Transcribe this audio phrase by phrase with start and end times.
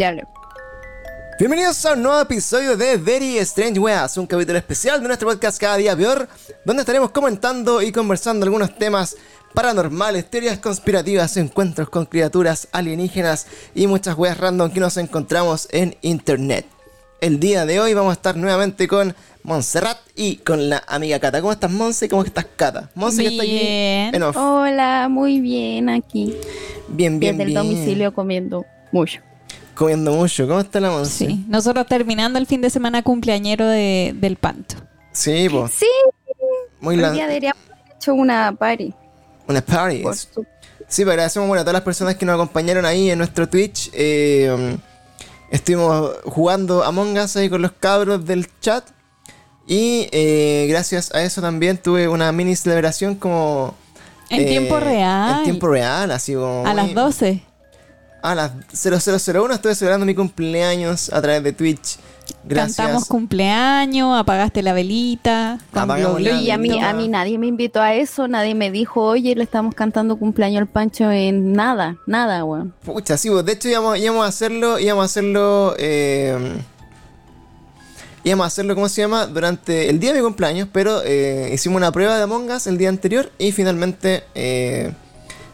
[0.00, 0.16] Ya.
[1.38, 5.60] Bienvenidos a un nuevo episodio de Very Strange Weas, un capítulo especial de nuestro podcast
[5.60, 6.26] Cada Día Peor,
[6.64, 9.18] donde estaremos comentando y conversando algunos temas
[9.52, 15.94] paranormales, teorías conspirativas, encuentros con criaturas alienígenas y muchas weas random que nos encontramos en
[16.00, 16.64] internet.
[17.20, 21.42] El día de hoy vamos a estar nuevamente con Montserrat y con la amiga Cata.
[21.42, 22.08] ¿Cómo estás, Monse?
[22.08, 22.88] ¿Cómo estás, Cata?
[22.94, 24.14] Monse que está aquí Bien.
[24.14, 24.34] en off.
[24.38, 26.34] Hola, muy bien aquí.
[26.88, 27.68] Bien, bien, Desde el bien.
[27.68, 29.20] domicilio comiendo mucho.
[29.80, 30.46] Comiendo mucho.
[30.46, 31.26] ¿Cómo está la Monse?
[31.26, 34.74] Sí, nosotros terminando el fin de semana cumpleañero de, del Panto.
[35.10, 35.72] Sí, pues.
[35.72, 35.86] Sí,
[36.80, 37.12] Muy hoy la...
[37.12, 38.92] día deberíamos haber hecho una party.
[39.48, 40.02] Una party.
[40.02, 40.44] por su-
[40.86, 43.88] Sí, pero agradecemos bueno, a todas las personas que nos acompañaron ahí en nuestro Twitch.
[43.94, 44.76] Eh, um,
[45.50, 48.84] estuvimos jugando Among Us ahí con los cabros del chat.
[49.66, 53.74] Y eh, gracias a eso también tuve una mini celebración como...
[54.28, 55.38] En eh, tiempo real.
[55.38, 56.66] En tiempo real, así como...
[56.66, 57.44] A las muy- 12.
[58.22, 61.98] A las 0001 estuve celebrando mi cumpleaños a través de Twitch.
[62.44, 62.76] Gracias.
[62.76, 65.58] Cantamos cumpleaños, apagaste la velita.
[65.72, 66.40] Apagamos la.
[66.40, 69.42] Y a mí, a mí nadie me invitó a eso, nadie me dijo, oye, le
[69.42, 72.72] estamos cantando cumpleaños al Pancho en nada, nada, weón.
[72.84, 76.62] Pucha, sí, pues, de hecho íbamos, íbamos a hacerlo, íbamos a hacerlo, eh,
[78.24, 79.26] íbamos a hacerlo, ¿cómo se llama?
[79.26, 82.78] Durante el día de mi cumpleaños, pero eh, hicimos una prueba de Among Us el
[82.78, 84.92] día anterior y finalmente eh,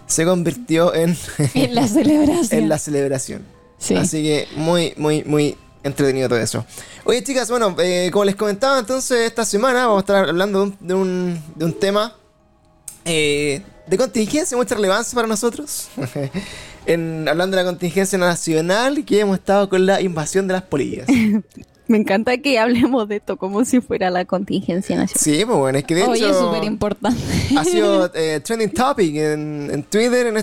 [0.07, 1.17] se convirtió en,
[1.55, 2.49] En la celebración.
[2.63, 3.43] en la celebración.
[3.79, 3.95] Sí.
[3.95, 6.65] Así que muy, muy, muy entretenido todo eso.
[7.05, 10.65] Oye, chicas, bueno, eh, como les comentaba, entonces esta semana vamos a estar hablando de
[10.65, 12.17] un, de un, de un tema
[13.05, 15.89] eh, de contingencia, mucha relevancia para nosotros.
[16.87, 21.07] en, hablando de la contingencia nacional, que hemos estado con la invasión de las polillas.
[21.89, 25.23] Me encanta que hablemos de esto como si fuera la contingencia nacional.
[25.23, 27.21] Sí, pues bueno, es que de hecho Oye, es súper importante.
[27.57, 30.37] ha sido eh, trending topic en, en Twitter en,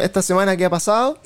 [0.00, 1.18] esta semana que ha pasado.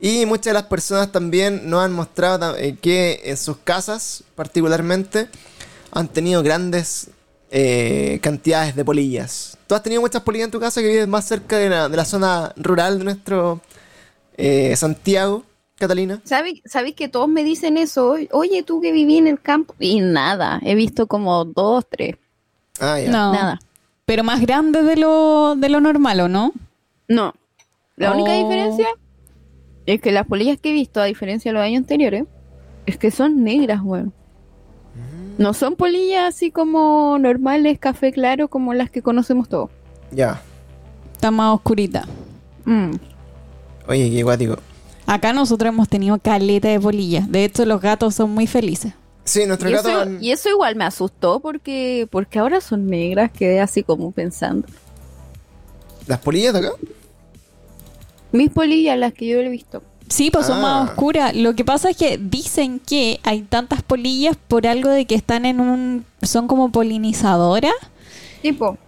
[0.00, 5.28] Y muchas de las personas también nos han mostrado eh, que en sus casas, particularmente,
[5.90, 7.10] han tenido grandes
[7.50, 9.58] eh, cantidades de polillas.
[9.66, 11.96] ¿Tú has tenido muchas polillas en tu casa que vives más cerca de la, de
[11.96, 13.60] la zona rural de nuestro
[14.74, 15.44] Santiago,
[15.78, 16.20] Catalina?
[16.24, 18.16] ¿Sabes sabes que todos me dicen eso?
[18.32, 19.74] Oye, tú que viví en el campo.
[19.78, 22.16] Y nada, he visto como dos, tres.
[22.80, 23.10] Ah, ya.
[23.10, 23.32] No.
[23.32, 23.58] Nada.
[24.06, 26.52] Pero más grande de lo, de lo normal, ¿o no?
[27.08, 27.34] No.
[27.96, 28.42] La única Oh.
[28.42, 28.86] diferencia
[29.86, 32.24] es que las polillas que he visto, a diferencia de los años anteriores,
[32.86, 34.12] es que son negras, weón.
[35.38, 39.70] No son polillas así como normales, café claro, como las que conocemos todos.
[40.10, 40.40] Ya.
[41.12, 42.06] Está más oscurita.
[42.64, 42.92] Mm.
[43.88, 44.56] Oye, qué guático.
[45.06, 47.30] Acá nosotros hemos tenido caleta de polillas.
[47.30, 48.92] De hecho, los gatos son muy felices.
[49.24, 49.88] Sí, nuestro Y, gato...
[50.02, 54.66] eso, y eso igual me asustó porque, porque ahora son negras, quedé así como pensando.
[56.06, 56.70] ¿Las polillas de acá?
[58.32, 59.82] Mis polillas, las que yo he visto.
[60.08, 60.62] Sí, pues son Ah.
[60.62, 61.34] más oscuras.
[61.34, 65.44] Lo que pasa es que dicen que hay tantas polillas por algo de que están
[65.44, 66.04] en un...
[66.22, 67.72] son como polinizadoras
[68.42, 68.78] Tipo,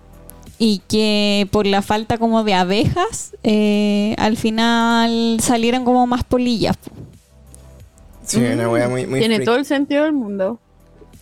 [0.58, 6.76] y que por la falta como de abejas, eh, al final salieron como más polillas.
[6.76, 6.90] po.
[8.26, 9.46] Sí, una wea muy, muy tiene freak.
[9.46, 10.58] todo el sentido del mundo.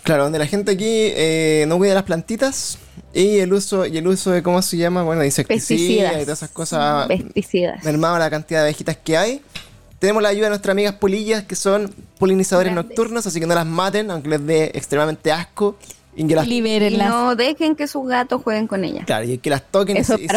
[0.03, 2.79] Claro, donde la gente aquí eh, no cuida las plantitas
[3.13, 6.13] y el uso y el uso de cómo se llama, bueno, de insecticidas Pesticidas.
[6.23, 7.85] y todas esas cosas Pesticidas.
[7.85, 9.41] mermado la cantidad de abejitas que hay.
[9.99, 12.91] Tenemos la ayuda de nuestras amigas polillas que son polinizadores Grandes.
[12.91, 15.77] nocturnos, así que no las maten, aunque les dé extremadamente asco.
[16.16, 17.10] Y que las, Y Libérenlas.
[17.10, 19.04] no dejen que sus gatos jueguen con ellas.
[19.04, 20.28] claro, y que las toquen y Eso se, y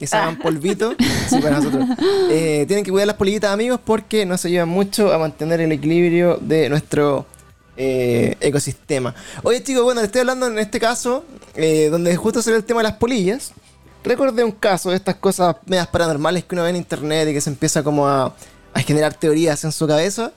[0.00, 0.94] y se hagan polvito.
[1.28, 1.86] Sí, para nosotros.
[2.30, 6.38] Eh, tienen que cuidar las polillitas, amigos, porque nos ayudan mucho a mantener el equilibrio
[6.40, 7.26] de nuestro
[7.76, 9.14] eh, ecosistema.
[9.42, 11.24] Oye, chicos, bueno, les estoy hablando en este caso,
[11.54, 13.52] eh, donde justo salió el tema de las polillas.
[14.04, 17.40] Recordé un caso de estas cosas medias paranormales que uno ve en internet y que
[17.40, 18.34] se empieza como a,
[18.74, 20.32] a generar teorías en su cabeza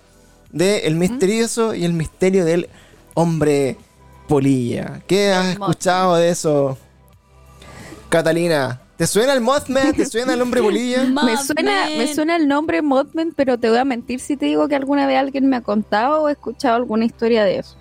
[0.51, 2.69] de el misterioso y el misterio del
[3.15, 3.77] hombre
[4.27, 5.01] polilla.
[5.07, 6.77] ¿Qué has escuchado de eso,
[8.09, 8.81] Catalina?
[8.97, 9.93] ¿Te suena el Mothman?
[9.93, 11.03] ¿Te suena el hombre polilla?
[11.25, 14.69] Me suena, me suena el nombre Mothman, pero te voy a mentir si te digo
[14.69, 17.75] que alguna vez alguien me ha contado o he escuchado alguna historia de eso.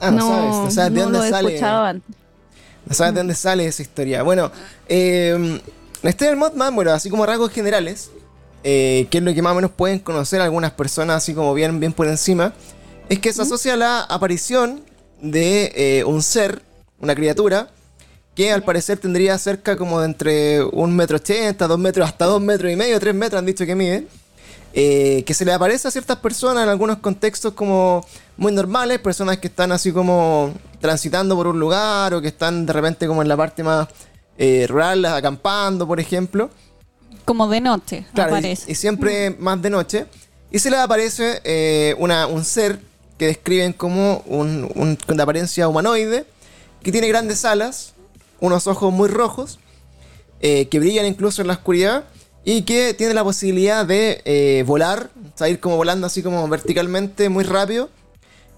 [0.00, 1.48] Ah, no, sabes, no sabes de no dónde lo he sale.
[1.54, 2.16] escuchado antes.
[2.84, 4.22] No sabes de dónde sale esa historia.
[4.22, 4.50] Bueno,
[4.88, 5.60] eh,
[6.02, 8.10] la historia del Mothman, bueno, así como rasgos generales,
[8.62, 11.80] eh, que es lo que más o menos pueden conocer algunas personas, así como bien,
[11.80, 12.52] bien por encima,
[13.08, 14.82] es que se asocia a la aparición
[15.20, 16.62] de eh, un ser,
[17.00, 17.68] una criatura,
[18.34, 22.40] que al parecer tendría cerca como de entre un metro ochenta, dos metros, hasta dos
[22.40, 24.06] metros y medio, tres metros han dicho que mide.
[24.74, 28.06] eh, que se le aparece a ciertas personas en algunos contextos como
[28.36, 32.72] muy normales, personas que están así como transitando por un lugar o que están de
[32.72, 33.88] repente como en la parte más
[34.36, 36.50] eh, rural, acampando, por ejemplo.
[37.24, 38.70] Como de noche Claro, y, aparece.
[38.70, 40.06] y siempre más de noche.
[40.50, 42.78] Y se les aparece eh, una, un ser
[43.18, 46.24] que describen como un, un- con de apariencia humanoide,
[46.82, 47.94] que tiene grandes alas,
[48.40, 49.58] unos ojos muy rojos,
[50.40, 52.04] eh, que brillan incluso en la oscuridad,
[52.44, 56.46] y que tiene la posibilidad de eh, volar, o sea, ir como volando así como
[56.48, 57.90] verticalmente muy rápido,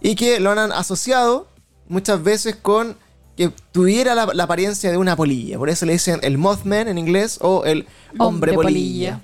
[0.02, 1.48] y que lo han asociado
[1.88, 2.96] muchas veces con
[3.36, 5.56] que tuviera la, la apariencia de una polilla.
[5.58, 7.86] Por eso le dicen el Mothman en inglés o el
[8.18, 9.14] hombre, Hombre polilla.
[9.14, 9.20] polilla.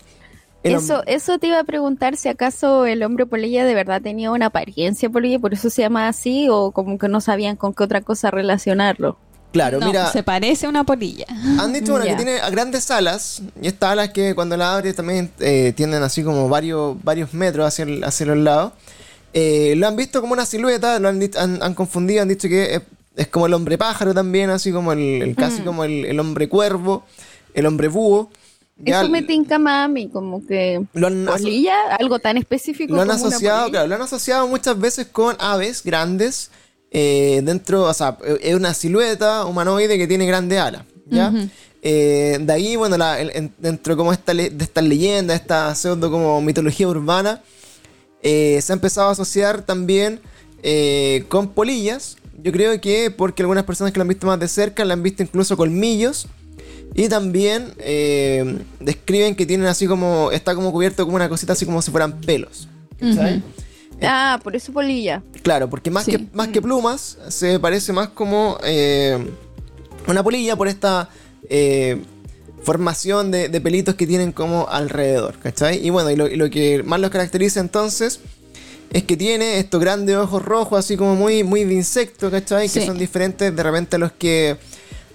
[0.63, 4.47] Eso, eso te iba a preguntar si acaso el hombre polilla de verdad tenía una
[4.47, 8.01] apariencia polilla, por eso se llama así, o como que no sabían con qué otra
[8.01, 9.17] cosa relacionarlo.
[9.53, 11.25] Claro, No, mira, se parece a una polilla.
[11.29, 15.31] han dicho bueno, que tiene grandes alas, y estas alas que cuando las abres también
[15.39, 18.73] eh, tienden así como varios, varios metros hacia, el- hacia los lados.
[19.33, 22.75] Eh, lo han visto como una silueta, lo han, han, han confundido, han dicho que
[22.75, 22.83] es,
[23.15, 26.49] es como el hombre pájaro también, así como el, el- casi como el, el hombre
[26.49, 27.05] cuervo,
[27.55, 28.31] el hombre búho.
[28.79, 32.95] Ya Eso me tinca más a mí, como que lo han polilla, algo tan específico.
[32.95, 36.51] Lo han como asociado, claro, lo han asociado muchas veces con aves grandes
[36.91, 41.33] eh, dentro, o sea, eh, es una silueta humanoide que tiene grandes alas, ¿ya?
[41.83, 46.41] Eh, de ahí, bueno, la- el- dentro como esta de estas leyendas, esta pseudo como
[46.43, 47.43] mitología urbana,
[48.23, 50.21] eh, se ha empezado a asociar también
[51.29, 52.17] con polillas.
[52.43, 55.03] Yo creo que porque algunas personas que lo han visto más de cerca le han
[55.03, 56.27] visto incluso colmillos.
[56.99, 60.31] Y también eh, describen que tienen así como.
[60.33, 62.69] Está como cubierto como una cosita así como si fueran pelos.
[64.03, 65.23] Ah, por eso polilla.
[65.43, 66.13] Claro, porque más, Sí.
[66.13, 69.19] que, más que plumas, se parece más como eh,
[70.07, 71.09] una polilla por esta
[71.49, 72.03] eh,
[72.63, 75.85] formación de, de pelitos que tienen como alrededor, ¿cachai?
[75.87, 78.21] Y bueno, y lo, y lo que más los caracteriza entonces
[78.93, 82.69] es que tiene estos grandes ojos rojos, así como muy, muy de insecto, ¿cachai?
[82.69, 82.87] Que Sí.
[82.87, 84.57] son diferentes de repente a los que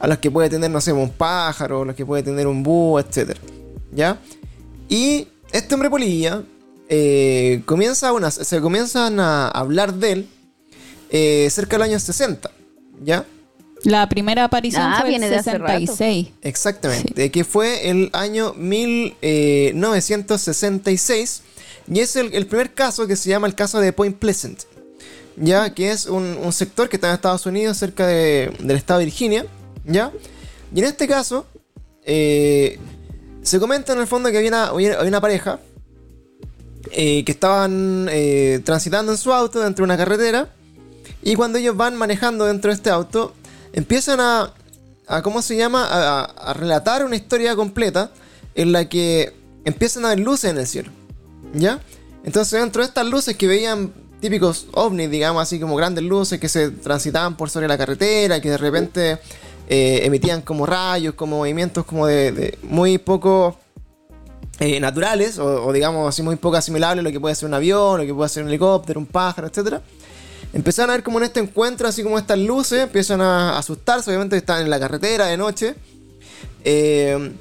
[0.02, 3.00] a los que puede tener, no sé, un pájaro, los que puede tener un búho,
[3.00, 3.38] etc.
[3.94, 4.18] ¿Ya?
[4.90, 6.44] Y este hombre polilla
[6.90, 10.28] eh, comienza una, se comienzan a hablar de él
[11.12, 12.50] eh, cerca del año 60,
[13.04, 13.26] ¿ya?
[13.84, 15.80] La primera aparición Ah, fue viene de rato.
[15.80, 16.28] 66.
[16.42, 21.42] Exactamente, que fue el año 1966
[21.92, 24.62] y es el, el primer caso que se llama el caso de Point Pleasant,
[25.36, 29.00] ya que es un, un sector que está en Estados Unidos cerca de- del estado
[29.00, 29.46] de Virginia,
[29.92, 30.12] ¿ya?
[30.74, 31.46] Y en este caso
[32.04, 32.80] eh,
[33.42, 35.60] se comenta en el fondo que había una, una pareja
[36.92, 40.50] eh, que estaban eh, transitando en su auto dentro de una carretera
[41.22, 43.34] y cuando ellos van manejando dentro de este auto
[43.74, 44.54] empiezan a,
[45.24, 45.88] ¿cómo se llama?
[45.90, 48.12] A relatar una historia completa
[48.56, 49.34] en la que
[49.66, 50.90] empiezan a ver luces en el cielo,
[51.54, 51.80] ¿ya?
[52.24, 56.48] Entonces dentro de estas luces que veían típicos ovnis, digamos así como grandes luces que
[56.48, 59.20] se transitaban por sobre la carretera, que de repente
[59.74, 63.56] eh, emitían como rayos, como movimientos como de, muy poco
[64.60, 67.98] eh, naturales, o, digamos así muy poco asimilables a lo que puede ser un avión,
[67.98, 69.82] lo que puede ser un helicóptero, un pájaro, etcétera
[70.52, 74.36] Empezaron a ver como en este encuentro, así como estas luces, empiezan a asustarse, obviamente
[74.36, 75.76] están en la carretera de noche.
[76.66, 77.32] Eh,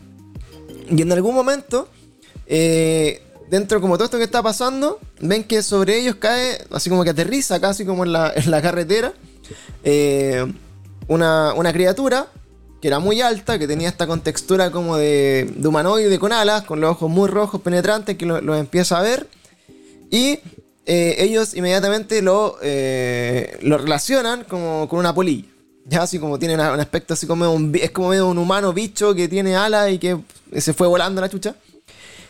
[0.89, 1.89] y en algún momento,
[2.47, 7.11] dentro como todo esto que está pasando, ven que sobre ellos cae, así como que
[7.11, 9.13] aterriza casi como en la, en la carretera,
[11.11, 12.29] una, una criatura
[12.81, 16.81] que era muy alta, que tenía esta contextura como de, de humanoide con alas, con
[16.81, 19.29] los ojos muy rojos penetrantes, que los lo empieza a ver.
[20.11, 20.39] Y
[20.87, 25.49] eh, ellos inmediatamente lo, eh, lo relacionan como con una polilla.
[25.85, 29.27] Ya así como tiene un aspecto así como un, es como un humano bicho que
[29.29, 30.17] tiene alas y que
[30.57, 31.57] se fue volando la chucha.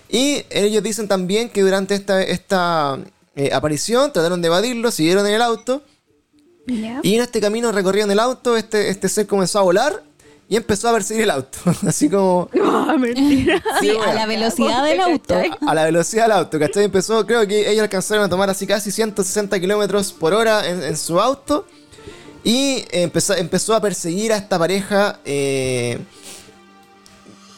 [0.09, 2.99] Y ellos dicen también que durante esta, esta
[3.37, 5.83] eh, aparición trataron de evadirlo, siguieron en el auto.
[6.67, 10.03] Y en este camino recorrieron el auto, este, este ser comenzó a volar
[10.49, 11.59] y empezó a perseguir el auto.
[11.87, 13.63] Así como Ah, mentira.
[13.81, 15.35] Sí, a la velocidad del auto.
[15.67, 16.85] A la velocidad del auto, ¿cachai?
[16.85, 20.97] Empezó, creo que ellos alcanzaron a tomar así casi 160 kilómetros por hora en, en
[20.97, 21.67] su auto.
[22.43, 25.99] Y empezó, empezó a perseguir a esta pareja, eh,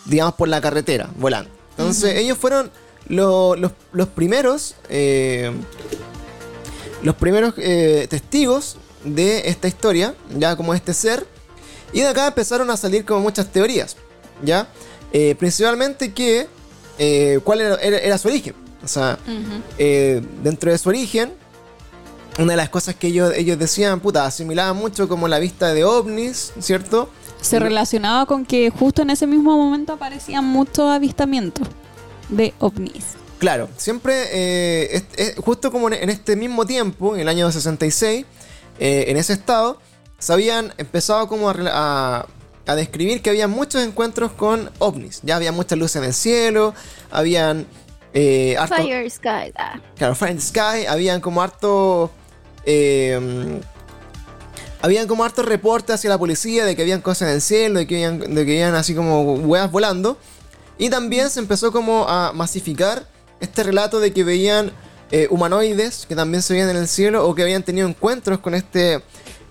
[0.05, 1.51] digamos, por la carretera, volando.
[1.71, 2.71] Entonces, ellos fueron
[3.09, 5.53] lo- los, los primeros, eh,
[7.03, 11.27] los primeros eh, testigos de esta historia, ya como este ser.
[11.93, 13.97] Y de acá empezaron a salir como muchas teorías,
[14.43, 14.69] ¿ya?
[15.13, 16.47] Eh, principalmente que,
[16.99, 18.55] eh, ¿cuál era, era- era su origen?
[18.85, 19.19] O sea,
[19.79, 21.33] eh, dentro de su origen,
[22.39, 25.85] una de las cosas que ellos, ellos decían, puta, asimilaban mucho como la vista de
[25.85, 27.11] ovnis, ¿cierto?
[27.43, 31.69] Se relacionaba con que justo en ese mismo momento aparecían muchos avistamientos
[32.31, 33.05] de ovnis.
[33.39, 37.51] Claro, siempre, eh, es- es- justo como en- en este mismo tiempo, en el año
[37.53, 38.25] 66,
[38.85, 39.79] eh, en ese estado,
[40.19, 42.27] se habían empezado como a, a-
[42.67, 45.21] a describir que había muchos encuentros con ovnis.
[45.23, 46.75] Ya había muchas luces en el cielo,
[47.11, 47.67] habían
[48.15, 49.53] eh, harto- Fire Sky.
[49.57, 49.81] ah.
[49.97, 52.11] Claro, Fire Sky, habían como harto.
[52.65, 53.61] eh,
[54.81, 57.87] habían como hartos reportes hacia la policía de que habían cosas en el cielo, de
[57.87, 60.19] que habían, de que habían así como huevas volando.
[60.79, 63.07] Y también se empezó como a masificar
[63.41, 64.73] este relato de que veían
[65.13, 68.55] eh, humanoides que también se veían en el cielo o que habían tenido encuentros con
[68.55, 69.01] este,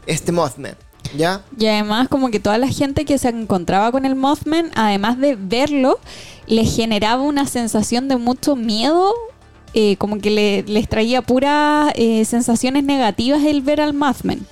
[0.05, 0.75] este Mothman.
[1.17, 1.41] ¿Ya?
[1.57, 5.35] Y además como que toda la gente que se encontraba con el Mothman, además de
[5.35, 5.99] verlo,
[6.47, 9.13] les generaba una sensación de mucho miedo,
[9.73, 14.45] eh, como que le- les traía puras eh, sensaciones negativas el ver al Mothman.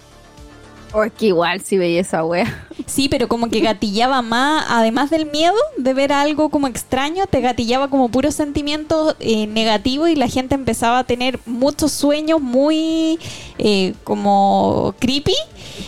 [0.91, 2.67] Porque igual si veía esa wea.
[2.87, 7.41] Sí, pero como que gatillaba más, además del miedo de ver algo como extraño, te
[7.41, 13.19] gatillaba como puros sentimientos eh, negativos y la gente empezaba a tener muchos sueños muy
[13.59, 15.35] eh, como creepy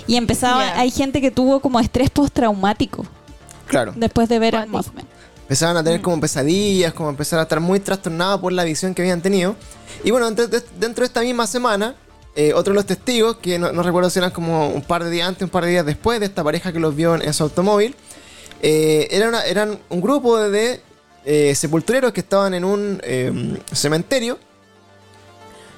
[0.05, 3.05] y empezaba, hay gente que tuvo como estrés postraumático
[3.67, 3.93] Claro.
[3.95, 4.77] después de ver Cuático.
[4.77, 5.05] Mothman.
[5.43, 9.01] Empezaban a tener como pesadillas, como empezaron a estar muy trastornados por la visión que
[9.01, 9.55] habían tenido.
[10.03, 11.95] Y bueno, dentro de, dentro de esta misma semana,
[12.35, 15.27] eh, otro de los testigos, que no, recuerdo si eran como un par de días
[15.27, 17.95] antes, un par de días después de esta pareja que los vio en, su automóvil,
[18.61, 20.81] eh, era una- eran un grupo de
[21.25, 24.39] eh, sepultureros que estaban en un eh, cementerio.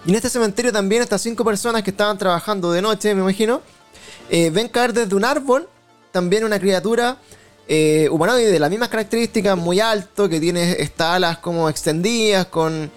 [0.06, 3.62] Y en este cementerio también estas cinco personas que estaban trabajando de noche, me imagino,
[4.30, 5.68] eh, ven caer desde un árbol
[6.12, 7.18] también una criatura
[8.12, 12.92] humanoide de las mismas características, muy alto, que tiene estas alas como extendidas, con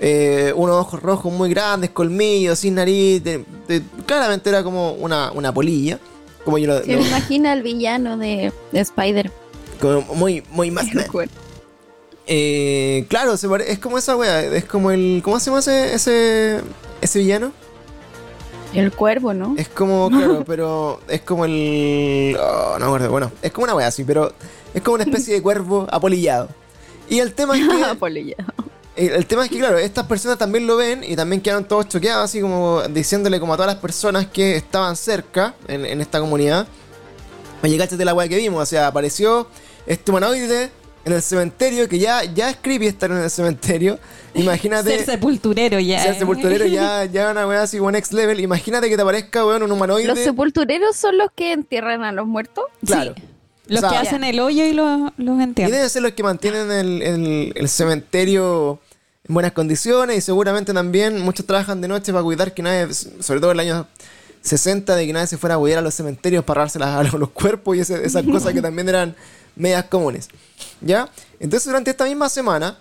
[0.00, 3.22] eh, unos ojos rojos muy grandes, colmillos, sin nariz.
[3.22, 5.98] de- de- claramente era como una, una polilla.
[6.44, 9.30] Como yo lo, Se lo- me imagina al villano de, de Spider.
[9.80, 10.86] como muy, muy más.
[12.26, 15.20] Eh, claro, se pare- es como esa wea, es como el.
[15.24, 16.60] ¿Cómo se llama ese, ese,
[17.00, 17.52] ese villano?
[18.72, 19.54] El cuervo, ¿no?
[19.58, 22.36] Es como, claro, pero es como el.
[22.40, 24.32] oh, no me acuerdo, bueno, es como una wea así, pero
[24.72, 26.48] es como una especie de cuervo apolillado.
[27.08, 27.94] Y el tema es que.
[27.96, 28.36] Polilla.
[29.06, 31.88] El, el tema es que, claro, estas personas también lo ven y también quedaron todos
[31.88, 36.20] choqueados, así como diciéndole como a todas las personas que estaban cerca en, en esta
[36.20, 36.66] comunidad.
[37.62, 39.46] Oye, cáchate la weá que vimos, o sea, apareció
[39.86, 40.70] este humanoide
[41.04, 43.98] en el cementerio, que ya, ya es creepy estar en el cementerio.
[44.34, 44.90] Imagínate.
[44.98, 46.02] Ser sepulturero ya.
[46.02, 46.18] ser eh.
[46.18, 48.38] sepulturero ya, ya una weá así como next level.
[48.40, 50.06] Imagínate que te aparezca, weón, un humanoide.
[50.08, 52.64] ¿Los sepultureros son los que entierran a los muertos?
[52.84, 53.14] Claro.
[53.16, 53.22] Sí.
[53.66, 55.72] Los O sea, que hacen el hoyo y los, los Y entierran.
[55.72, 58.89] deben ser los que mantienen el, el- el cementerio en
[59.32, 63.52] buenas condiciones y seguramente también muchos trabajan de noche para cuidar que nadie, sobre todo
[63.52, 63.86] en el año
[64.42, 67.30] 60, de que nadie se fuera a cuidar a los cementerios para darse a los
[67.30, 69.14] cuerpos y ese- esas cosas que también eran
[69.56, 70.28] medias comunes.
[70.80, 71.08] ¿Ya?
[71.38, 72.78] Entonces durante esta misma semana,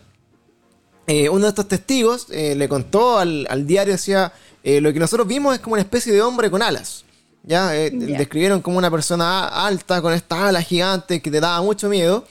[1.07, 4.31] eh, uno de estos testigos eh, le contó al, al diario, decía,
[4.63, 7.03] eh, lo que nosotros vimos es como una especie de hombre con alas.
[7.43, 7.69] ¿Ya?
[7.69, 12.25] Describieron como una persona alta con estas alas gigantes que te daba mucho miedo.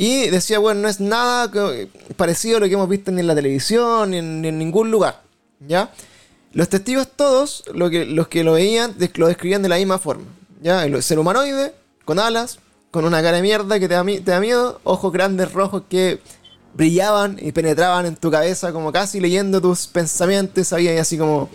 [0.00, 1.50] Y decía, bueno, no es nada
[2.16, 4.92] parecido a lo que hemos visto ni en la televisión ni en, ni en ningún
[4.92, 5.22] lugar.
[5.66, 5.90] ¿Ya?
[6.52, 10.26] Los testigos todos, lo que, los que lo veían, lo describían de la misma forma.
[10.62, 10.84] ¿Ya?
[10.84, 11.74] El ser humanoide,
[12.04, 12.60] con alas,
[12.92, 16.20] con una cara de mierda que te da, te da miedo, ojos grandes rojos que
[16.74, 21.50] brillaban y penetraban en tu cabeza como casi leyendo tus pensamientos, sabías así como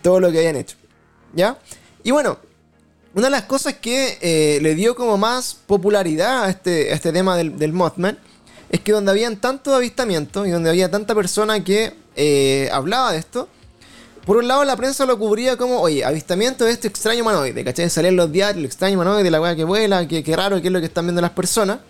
[0.00, 0.78] todo lo que habían hecho.
[1.34, 1.58] ¿Ya?
[2.04, 2.38] Y bueno,
[3.14, 7.12] una de las cosas que eh, le dio como más popularidad a este, a este
[7.12, 8.18] tema del, del Mothman
[8.70, 13.18] es que donde habían tantos avistamientos y donde había tanta persona que eh, hablaba de
[13.18, 13.48] esto,
[14.24, 17.90] por un lado la prensa lo cubría como, oye, avistamiento de este extraño humanoide, ¿cachai?
[17.90, 20.72] Salían los diarios, el extraño humanoide, la weá que vuela, que, que raro, que es
[20.72, 21.80] lo que están viendo las personas.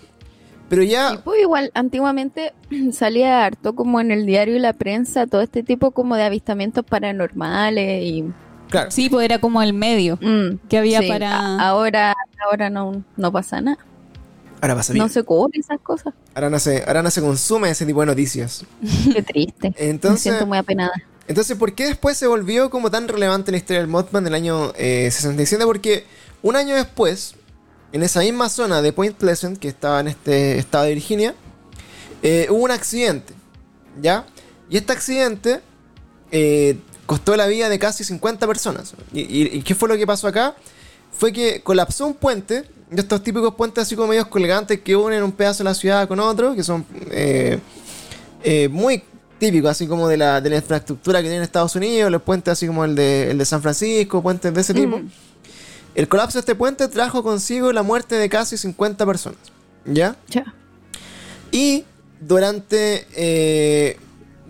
[0.69, 2.53] Pero ya, Y pues igual, antiguamente
[2.93, 6.85] salía harto como en el diario y la prensa, todo este tipo como de avistamientos
[6.85, 8.25] paranormales y...
[8.73, 11.59] claro, Sí, pues era como el medio mm, que había sí, para...
[11.61, 12.15] ahora
[12.45, 13.79] ahora no, no pasa nada.
[14.61, 15.05] ahora pasa bien.
[15.05, 16.15] No se cubren esas cosas.
[16.35, 18.65] Ahora, no se, ahora no se consume ese tipo de noticias.
[19.13, 19.75] Qué triste.
[19.79, 20.93] Me Entonces, siento muy apenada.
[21.29, 24.35] Entonces, ¿por qué después se volvió como tan relevante en la historia del Mothman del
[24.35, 25.65] año eh, 67?
[25.65, 26.05] Porque
[26.43, 27.37] un año después,
[27.93, 31.35] en esa misma zona de Point Pleasant, que estaba en este estado de Virginia,
[32.23, 33.35] eh, hubo un accidente,
[34.01, 34.27] ¿ya?
[34.71, 35.61] Y este accidente
[36.33, 38.95] eh, costó la vida de casi 50 personas.
[39.13, 40.55] ¿Y, y- y qué fue lo que pasó acá?
[41.11, 45.23] Fue que colapsó un puente, de estos típicos puentes así como medios colgantes que unen
[45.23, 47.59] un pedazo de la ciudad con otro, que son eh,
[48.45, 49.03] eh, muy
[49.39, 52.67] típicos, así como de la, de la infraestructura que tiene Estados Unidos, los puentes así
[52.67, 54.99] como el de, el de San Francisco, puentes de ese tipo.
[54.99, 55.11] Mm.
[55.95, 59.39] El colapso de este puente trajo consigo la muerte de casi 50 personas.
[59.85, 60.17] ¿Ya?
[60.29, 60.55] Ya.
[61.51, 61.85] Y
[62.21, 63.99] durante, eh,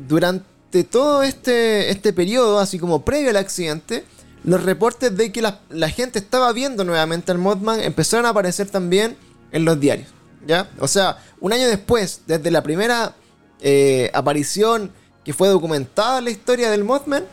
[0.08, 0.44] durante
[0.84, 4.04] todo este, este periodo, así como previo al accidente,
[4.42, 9.16] los reportes de que la, gente estaba viendo nuevamente al Mothman empezaron a aparecer también
[9.52, 10.08] en los diarios.
[10.46, 10.68] ¿Ya?
[10.80, 13.14] O sea, un año después, desde la primera
[13.60, 14.90] eh, aparición
[15.24, 17.24] que fue documentada en la historia del Mothman,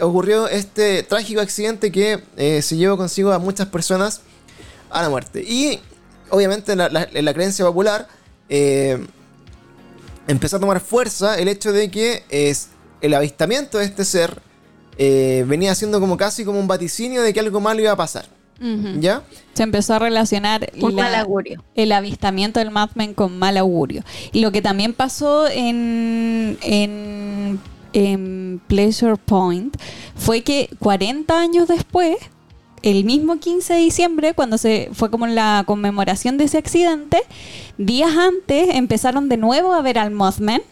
[0.00, 4.20] ocurrió este trágico accidente que eh, se llevó consigo a muchas personas
[4.90, 5.42] a la muerte.
[5.42, 5.80] Y
[6.30, 8.06] obviamente en la, la creencia popular
[8.48, 9.04] eh,
[10.28, 12.68] empezó a tomar fuerza el hecho de que es,
[13.00, 14.40] el avistamiento de este ser
[14.98, 18.26] eh, venía siendo como casi como un vaticinio de que algo malo iba a pasar.
[19.00, 19.22] ¿Ya?
[19.52, 21.62] Se empezó a relacionar Un la- mal augurio.
[21.74, 24.02] el avistamiento del Mothman con mal augurio.
[24.32, 27.60] Y lo que también pasó en, en,
[27.92, 29.76] en Pleasure Point
[30.14, 32.16] fue que 40 años después,
[32.90, 37.20] el mismo 15 de diciembre, cuando se fue como la conmemoración de ese accidente,
[37.78, 40.62] días antes empezaron de nuevo a ver al Mothman,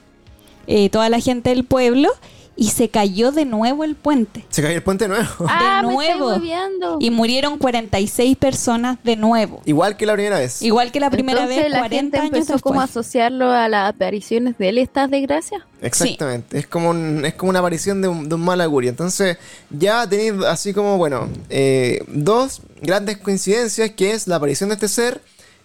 [0.68, 2.09] eh, toda la gente del pueblo,
[2.56, 4.44] y se cayó de nuevo el puente.
[4.49, 5.26] Se cayó el puente nuevo.
[5.49, 6.32] Ah, me nuevo.
[6.32, 6.99] estoy hueveando.
[7.00, 9.61] Y murieron 46 personas de nuevo.
[9.64, 10.62] Igual que la primera vez.
[10.62, 13.04] Igual que la primera Entonces vez, la 40 gente años empezó como a después.
[13.06, 15.62] asociarlo a las apariciones de él, estas desgracias.
[15.82, 18.90] Exactamente, es, como un- es como una aparición de un, de un mal augurio.
[18.90, 19.37] Entonces,
[19.70, 24.88] ya tenéis así como, bueno, eh, dos grandes coincidencias, que es la aparición de este
[24.88, 25.20] ser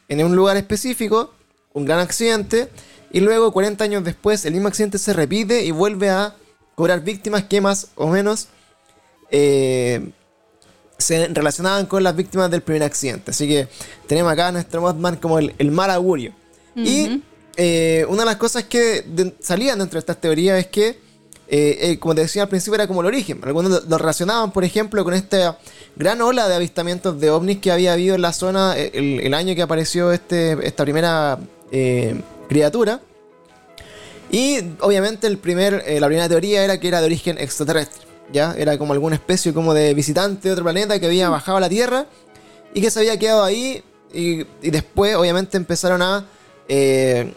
[0.08, 1.34] en un lugar específico,
[1.74, 2.68] un gran accidente,
[3.12, 6.36] y luego 40 años después el mismo accidente se repite y vuelve a
[6.80, 8.48] cobrar víctimas que más o menos
[9.32, 10.12] eh,
[10.98, 13.32] se relacionaban con las víctimas del primer accidente.
[13.32, 13.68] Así que
[14.08, 16.32] tenemos acá a nuestro Mothman como el, el mal augurio.
[16.78, 17.22] Y
[17.58, 20.98] eh, una de las cosas que de- salían dentro de estas teorías es que,
[21.50, 23.42] eh, como te decía al principio, era como el origen.
[23.44, 25.60] Algunos lo, relacionaban, por ejemplo, con esta
[25.98, 29.54] gran ola de avistamientos de ovnis que había habido en la zona el, el año
[29.54, 31.40] que apareció este, esta primera
[32.48, 33.02] criatura.
[34.32, 38.08] Y obviamente el primer, eh, la primera teoría era que era de origen extraterrestre.
[38.32, 38.54] ¿ya?
[38.58, 41.70] Era como alguna especie como de visitante de otro planeta que había bajado a la
[41.70, 42.06] Tierra
[42.74, 43.84] y que se había quedado ahí.
[44.14, 46.26] Y, y después obviamente empezaron a,
[46.68, 47.32] eh,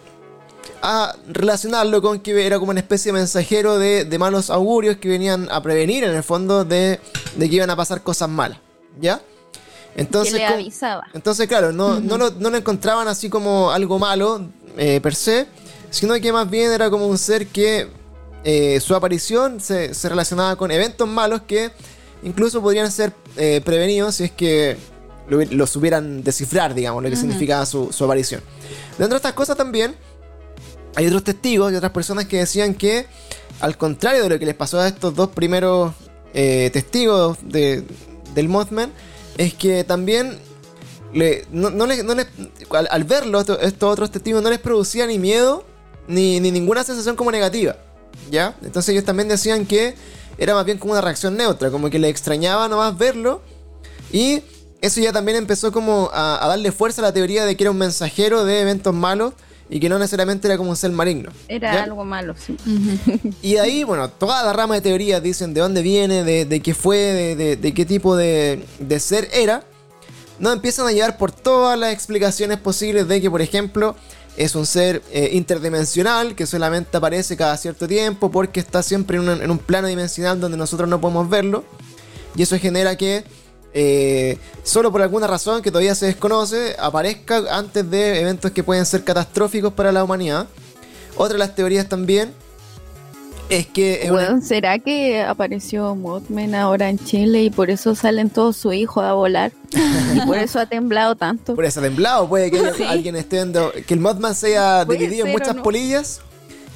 [0.80, 5.08] a relacionarlo con que era como una especie de mensajero de, de malos augurios que
[5.08, 6.98] venían a prevenir en el fondo de,
[7.36, 8.58] de que iban a pasar cosas malas.
[9.00, 9.20] ¿Ya?
[9.94, 11.04] Entonces, que le avisaba.
[11.12, 14.40] entonces, claro, no, no, lo, no lo encontraban así como algo malo
[14.78, 15.46] eh, per se,
[15.92, 17.86] sino que más bien era como un ser que
[18.44, 21.70] eh, su aparición se, se relacionaba con eventos malos que
[22.24, 24.76] incluso podrían ser eh, prevenidos si es que
[25.28, 28.40] lo, lo supieran descifrar, digamos, lo que significaba su, su aparición.
[28.98, 29.94] Dentro de estas cosas también
[30.96, 33.06] hay otros testigos y otras personas que decían que,
[33.60, 35.94] al contrario de lo que les pasó a estos dos primeros
[36.34, 37.84] eh, testigos de-
[38.34, 38.90] del Mothman,
[39.38, 40.38] es que también
[41.14, 42.26] le- no, no le- no les-
[42.70, 45.64] al, al verlo, esto- estos otros testigos no les producía ni miedo
[46.08, 47.76] ni, ni ninguna sensación como negativa.
[48.30, 48.54] ¿Ya?
[48.62, 49.94] Entonces ellos también decían que
[50.38, 53.42] era más bien como una reacción neutra, como que le extrañaba nomás verlo.
[54.12, 54.42] Y
[54.80, 57.70] eso ya también empezó como a, a darle fuerza a la teoría de que era
[57.70, 59.32] un mensajero de eventos malos
[59.70, 61.30] y que no necesariamente era como un ser maligno.
[61.48, 61.84] Era ¿ya?
[61.84, 62.56] algo malo, sí.
[63.40, 66.60] Y de ahí, bueno, toda la rama de teorías dicen de dónde viene, de, de
[66.60, 69.64] qué fue, de, de- de qué tipo de, de ser era.
[70.38, 73.96] Nos empiezan a llevar por todas las explicaciones posibles de que, por ejemplo,
[74.36, 79.50] es un ser eh, interdimensional que solamente aparece cada cierto tiempo porque está siempre en
[79.50, 81.64] un, plano dimensional donde nosotros no podemos verlo.
[82.34, 83.24] Y eso genera que,
[83.74, 88.86] eh, solo por alguna razón que todavía se desconoce, aparezca antes de eventos que pueden
[88.86, 90.46] ser catastróficos para la humanidad.
[91.16, 92.32] Otra de las teorías también
[93.56, 97.94] es que es una- Weón, ¿será que apareció Mothman ahora en Chile y por eso
[97.94, 99.52] salen todos sus hijos a volar?
[100.14, 101.54] y por eso ha temblado tanto.
[101.54, 102.82] por ese temblado, puede que haya- Sí.
[102.84, 105.62] alguien esté dando, que el Mothman se haya Puede dividido en muchas no.
[105.62, 106.20] polillas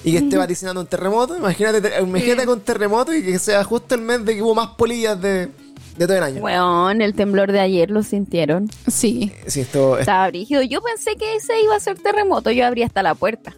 [0.05, 1.37] y que esté vaticinando un terremoto.
[1.37, 2.47] Imagínate, te- imagínate Sí.
[2.47, 5.49] con terremoto y que sea justo el mes de que hubo más polillas de,
[5.97, 6.41] de todo el año.
[6.43, 8.71] Weón, el temblor de ayer lo sintieron.
[8.87, 9.33] Sí.
[9.47, 10.63] Sí, esto, Estaba brígido.
[10.63, 12.51] Yo pensé que ese iba a ser terremoto.
[12.51, 13.55] Yo abrí hasta la puerta.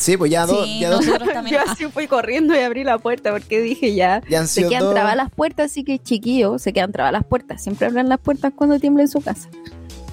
[0.00, 1.56] Sí, pues ya, dos, Sí, ya, dos- nosotros también.
[1.64, 4.22] Yo así fui corriendo y abrí la puerta porque dije ya.
[4.28, 7.24] ya han Se quedan dos- trabadas las puertas, así que chiquillos, se quedan trabadas las
[7.24, 7.62] puertas.
[7.62, 9.48] Siempre abran las puertas cuando tiembla en su casa.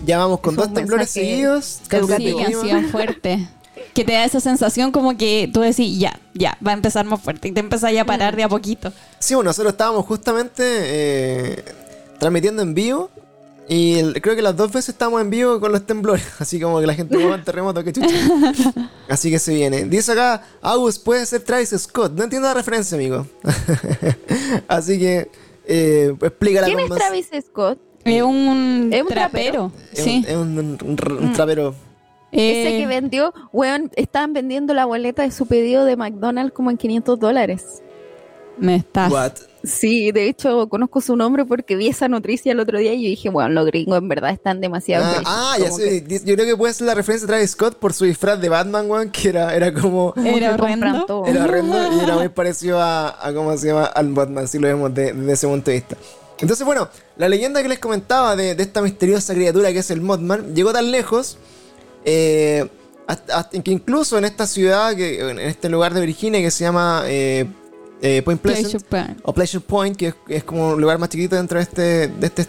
[0.05, 1.81] ya vamos con Es dos temblores seguidos.
[1.89, 3.47] Sí, fuerte.
[3.93, 7.19] Que te da esa sensación como que tú decís, ya, ya, va a empezar más
[7.21, 7.47] fuerte.
[7.47, 8.91] Y te empezás ya a parar de a poquito.
[9.19, 11.63] Sí, bueno, nosotros estábamos justamente eh,
[12.19, 13.09] transmitiendo en vivo.
[13.69, 16.25] Y el- creo que las dos veces estábamos en vivo con los temblores.
[16.39, 18.07] Así como que la gente va el terremoto, que chucha.
[19.09, 19.83] Así que se viene.
[19.85, 22.13] Dice acá, Agus puede ser Travis Scott.
[22.13, 23.27] No entiendo la referencia, amigo.
[24.67, 25.29] Así que,
[25.65, 27.79] eh, explícala ¿Quién es más- Travis Scott?
[28.03, 29.71] Es un, ¿Es un trapero.
[29.91, 30.23] Es Sí.
[30.25, 31.75] un, es un- un- un- un trapero.
[32.31, 36.71] Ese Eh, que vendió, weón, estaban vendiendo la boleta de su pedido de McDonald's como
[36.71, 37.63] en 500 dólares.
[38.57, 39.11] Me estás.
[39.11, 39.33] What?
[39.63, 43.09] Sí, de hecho conozco su nombre porque vi esa noticia el otro día y yo
[43.09, 45.03] dije, bueno, los gringos en verdad están demasiado...
[45.25, 46.03] Ah, ah, ya sé.
[46.07, 48.89] Yo creo que puede ser la referencia de Travis Scott por su disfraz de Batman,
[48.89, 50.13] weón, que era, era como.
[50.23, 51.05] Era horrendo.
[51.05, 51.25] todo.
[51.25, 54.67] Era horrendo y era muy parecido a, a cómo se llama al Batman, si lo
[54.67, 55.97] vemos de- desde ese punto de vista.
[56.39, 60.01] Entonces, bueno, la leyenda que les comentaba de, de esta misteriosa criatura que es el
[60.01, 61.39] Mothman llegó tan lejos
[62.05, 62.67] eh,
[63.07, 66.63] hasta, hasta que incluso en esta ciudad, que, en este lugar de Virginia que se
[66.63, 67.47] llama eh,
[68.01, 69.19] eh, Point Pleasant, Pleasure Point.
[69.23, 72.27] o Pleasure Point, que es, es como un lugar más chiquito dentro de este, de
[72.27, 72.45] este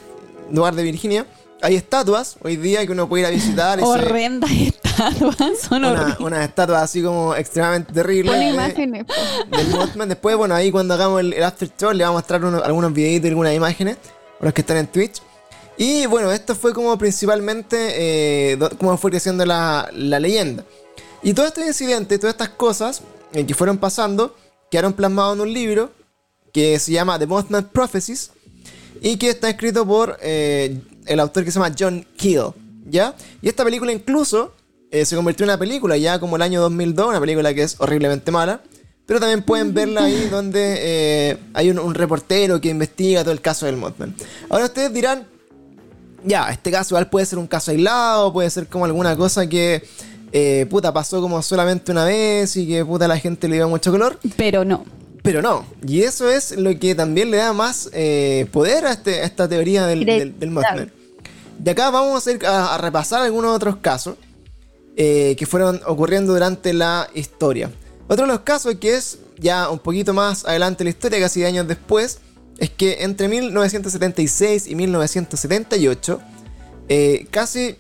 [0.51, 1.27] lugar de Virginia,
[1.61, 3.81] hay estatuas hoy día que uno puede ir a visitar.
[3.83, 8.33] Horrendas estatuas, son una, unas estatuas así como extremadamente terribles.
[8.33, 9.07] Pone de- imágenes.
[10.07, 12.93] Después, bueno, ahí cuando hagamos el, el after show le vamos a mostrar uno- algunos
[12.93, 13.97] videitos y algunas imágenes
[14.39, 15.21] para los que están en Twitch.
[15.77, 20.65] Y bueno, esto fue como principalmente eh, cómo fue creciendo la, la leyenda.
[21.23, 24.35] Y todo este incidente, todas estas cosas eh, que fueron pasando,
[24.71, 25.91] quedaron plasmados en un libro
[26.53, 28.31] que se llama The Mothman Prophecies
[29.01, 32.49] y que está escrito por eh, el autor que se llama John Keel,
[32.89, 33.15] ¿ya?
[33.43, 34.55] Y esta película incluso
[34.91, 37.77] eh, se convirtió en una película ya como el año 2002, una película que es
[37.79, 38.63] horriblemente mala,
[39.07, 43.41] pero también pueden verla ahí donde eh, hay un, un reportero que investiga todo el
[43.41, 44.15] caso del Mothman.
[44.51, 45.27] Ahora ustedes dirán,
[46.25, 49.83] ya, este caso igual puede ser un caso aislado, puede ser como alguna cosa que,
[50.33, 53.91] eh, puta, pasó como solamente una vez y que, puta, la gente le dio mucho
[53.91, 54.19] color.
[54.37, 54.85] Pero no.
[55.23, 59.21] Pero no, y eso es lo que también le da más eh, poder a, este-
[59.21, 60.91] a esta teoría del, del, del Mothman.
[61.59, 64.15] De acá vamos a, ir a, a repasar algunos otros casos
[64.97, 67.71] eh, que fueron ocurriendo durante la historia.
[68.07, 71.45] Otro de los casos que es ya un poquito más adelante en la historia, casi
[71.45, 72.21] años después,
[72.59, 76.21] es que entre 1976 y 1978,
[76.89, 77.77] eh, casi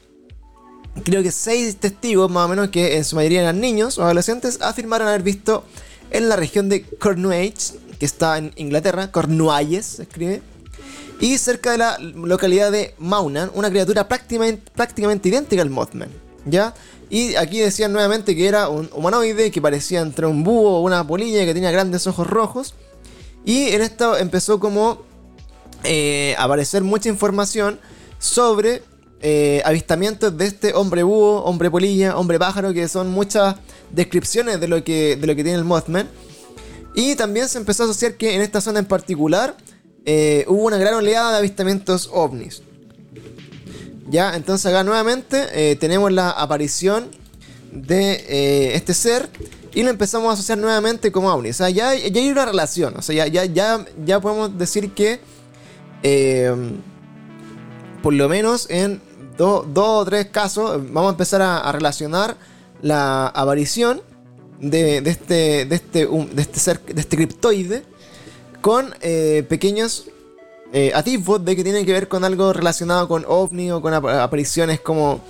[1.04, 4.60] creo que seis testigos más o menos que en su mayoría eran niños o adolescentes
[4.60, 5.64] afirmaron haber visto
[6.10, 7.52] en la región de Cornwall,
[7.98, 10.42] que está en Inglaterra, Cornualles se escribe,
[11.20, 16.10] y cerca de la localidad de Maunan, una criatura prácticamente, prácticamente idéntica al Mothman,
[16.46, 16.74] ¿ya?
[17.10, 21.06] Y aquí decían nuevamente que era un humanoide que parecía entre un búho o una
[21.06, 22.74] polilla que tenía grandes ojos rojos.
[23.44, 25.02] Y en esto empezó como
[25.84, 27.80] eh, a aparecer mucha información
[28.18, 28.82] sobre
[29.20, 33.56] eh, avistamientos de este hombre búho, hombre polilla, hombre pájaro, que son muchas
[33.90, 36.08] descripciones de lo que, de lo que tiene el Mothman.
[36.94, 39.56] Y también se empezó a asociar que en esta zona en particular
[40.04, 42.62] eh, hubo una gran oleada de avistamientos ovnis.
[44.08, 47.10] Ya, entonces acá nuevamente eh, tenemos la aparición
[47.72, 49.28] de este ser
[49.74, 51.50] y lo empezamos a asociar nuevamente como ovni.
[51.50, 52.96] O sea, ya, ya hay una relación.
[52.96, 55.20] O sea, ya, ya, ya, ya podemos decir que
[58.02, 59.02] por lo menos en
[59.38, 62.36] dos o tres casos vamos a empezar a, a relacionar
[62.82, 64.02] la aparición
[64.60, 67.84] de, de este, de, este, um, de este ser, de este criptoide
[68.60, 70.06] con eh, pequeños
[70.72, 74.06] eh, atisbos de que tienen que ver con algo relacionado con ovni o con ap-
[74.06, 75.20] apariciones como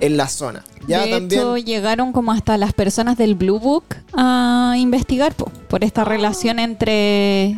[0.00, 0.64] en la zona.
[0.88, 1.40] Ya de también.
[1.40, 6.58] hecho, llegaron como hasta las personas del Blue Book a investigar po, por esta relación
[6.58, 7.56] entre,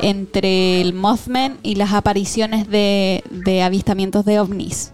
[0.00, 4.92] entre el Mothman y las apariciones de, de avistamientos de ovnis.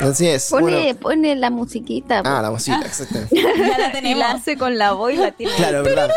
[0.00, 0.48] Así es.
[0.50, 2.22] Pone, pone la musiquita.
[2.24, 3.34] Ah, la música, exactamente.
[3.36, 4.18] Ya la tenemos.
[4.18, 5.52] la hace con la voz y la tiene.
[5.56, 6.10] Claro, verdad.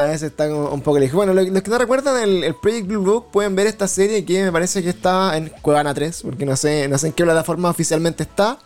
[0.00, 1.14] A veces está un poco lejos.
[1.16, 4.42] Bueno, lo- los que no recuerdan el, Project Blue Book pueden ver esta serie que
[4.44, 7.68] me parece que está en Cuevana 3, porque no sé, no sé en qué plataforma
[7.70, 8.58] oficialmente está.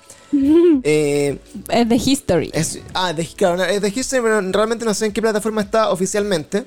[0.82, 2.50] Es de History.
[2.52, 6.64] es, ah, de, es de History, pero realmente no sé en qué plataforma está oficialmente.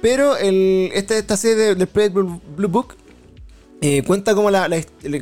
[0.00, 2.94] Pero el, esta, esta serie de- del Project Blue Book
[3.80, 4.68] eh, cuenta como, la,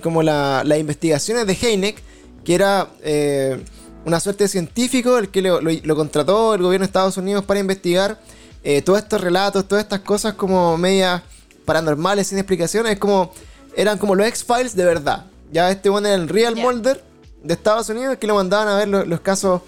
[0.03, 1.97] como la- las investigaciones de Heineck,
[2.45, 3.63] que era eh,
[4.05, 7.45] una suerte de científico, el que lo, lo- lo contrató el gobierno de Estados Unidos
[7.45, 8.19] para investigar
[8.65, 11.23] eh, todos estos relatos, todas estas cosas como medias
[11.65, 12.87] paranormales sin explicación.
[12.87, 13.33] Es como,
[13.77, 15.27] eran como los X-Files de verdad.
[15.53, 16.63] Ya este bueno era el Real Ya.
[16.63, 17.05] Mulder
[17.43, 19.63] de Estados Unidos que lo mandaban a ver lo- los casos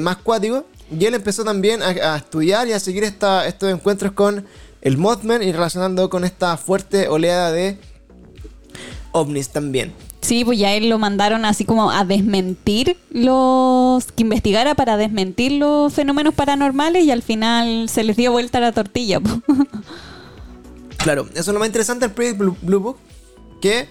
[0.00, 0.64] más cuáticos.
[0.96, 4.46] Y él empezó también a, a estudiar y a seguir esta- estos encuentros con
[4.82, 7.78] el Mothman y relacionando con esta fuerte oleada de
[9.14, 9.92] ovnis también.
[10.20, 14.04] Sí, pues ya él lo mandaron así como a desmentir los.
[14.12, 18.72] que investigara para desmentir los fenómenos paranormales y al final se les dio vuelta la
[18.72, 19.20] tortilla.
[20.98, 22.96] Claro, eso es lo más interesante del Project Blue, Book,
[23.60, 23.86] que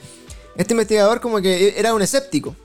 [0.56, 2.56] este investigador como que era un escéptico.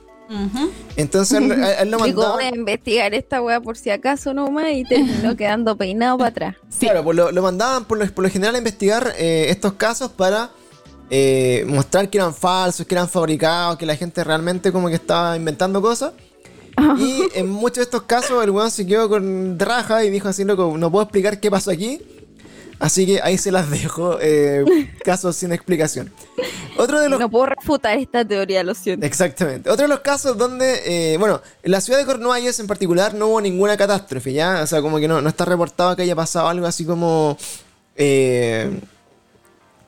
[0.97, 2.35] Entonces él, a- él lo Digo, mandaba...
[2.37, 6.57] voy a investigar esta weá por si acaso nomás y terminó quedando peinado para atrás.
[6.81, 10.11] Claro, pues lo, lo mandaban por lo, por lo general a investigar eh, estos casos
[10.13, 10.51] para
[11.11, 15.37] eh, mostrar que eran falsos, que eran fabricados, que la gente realmente como que estaba
[15.37, 16.13] inventando cosas.
[16.99, 20.45] Y en muchos de estos casos el weón se quedó con raja y dijo así,
[20.45, 22.01] loco, no puedo explicar qué pasó aquí.
[22.79, 24.19] Así que ahí se las dejo.
[24.21, 24.65] eh,
[25.05, 26.13] casos sin explicación.
[26.77, 29.05] Otro de los No puedo refutar esta teoría, lo siento.
[29.05, 29.69] Exactamente.
[29.69, 33.29] Otro de los casos donde, eh, bueno, en la ciudad de Cornualles en particular no
[33.29, 34.61] hubo ninguna catástrofe, ¿ya?
[34.63, 37.37] O sea, como que no, no está reportado que haya pasado algo así como
[37.97, 38.71] eh,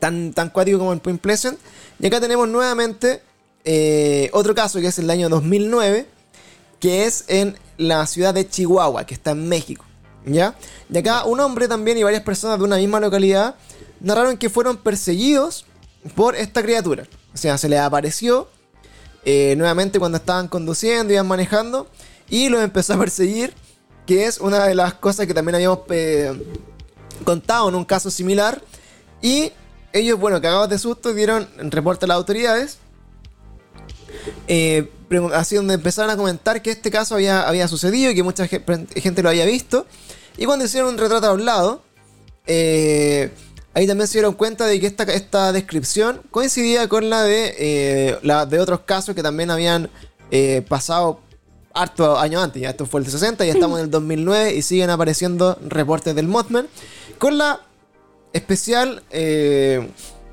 [0.00, 1.58] tan, tan cuático como en Point Pleasant.
[2.00, 3.22] Y acá tenemos nuevamente
[3.64, 6.06] eh, otro caso que es el año 2009,
[6.80, 9.84] que es en la ciudad de Chihuahua, que está en México,
[10.24, 10.56] ¿ya?
[10.92, 13.54] Y acá un hombre también y varias personas de una misma localidad
[14.00, 15.66] narraron que fueron perseguidos
[16.14, 17.06] por esta criatura.
[17.34, 18.48] O sea, se les apareció
[19.24, 21.86] eh, nuevamente cuando estaban conduciendo, iban manejando,
[22.28, 23.54] y los empezó a perseguir,
[24.06, 26.32] que es una de las cosas que también habíamos eh,
[27.24, 28.62] contado en un caso similar.
[29.20, 29.52] Y
[29.92, 32.78] ellos, bueno, cagados de susto, dieron reporte a las autoridades.
[34.48, 34.90] Eh,
[35.34, 38.62] así donde empezaron a comentar que este caso había, había sucedido y que mucha ge-
[38.96, 39.86] gente lo había visto.
[40.36, 41.82] Y cuando hicieron un retrato hablado,
[42.46, 43.30] eh,
[43.74, 48.18] ahí también se dieron cuenta de que esta, esta descripción coincidía con la de, eh,
[48.22, 49.90] la de otros casos que también habían
[50.30, 51.20] eh, pasado
[51.72, 52.62] harto años antes.
[52.62, 56.26] Ya esto fue el 60, ya estamos en el 2009 y siguen apareciendo reportes del
[56.28, 56.68] Mothman.
[57.18, 57.60] Con la
[58.32, 59.88] especial eh,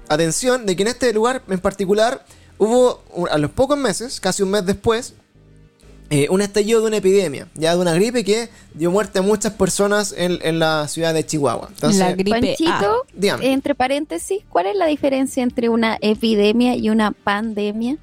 [0.08, 2.26] atención de que en este lugar en particular
[2.58, 5.14] hubo a los pocos meses, casi un mes después,
[6.10, 9.54] eh, un estallido de una epidemia, ya de una gripe que dio muerte a muchas
[9.54, 11.68] personas en, en la ciudad de Chihuahua.
[11.70, 13.44] Entonces, La gripe Panchito, A.
[13.44, 17.98] entre paréntesis, ¿cuál es la diferencia entre una epidemia y una pandemia?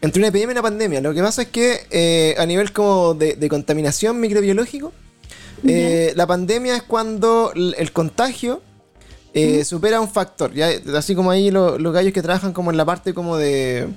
[0.00, 1.00] Entre una epidemia y una pandemia.
[1.00, 4.92] Lo que pasa es que eh, a nivel como de, de contaminación microbiológico,
[5.66, 8.62] eh, la pandemia es cuando el contagio
[9.34, 10.52] eh, supera un factor.
[10.52, 10.68] ¿ya?
[10.96, 13.88] Así como ahí lo- los gallos que trabajan como en la parte como de,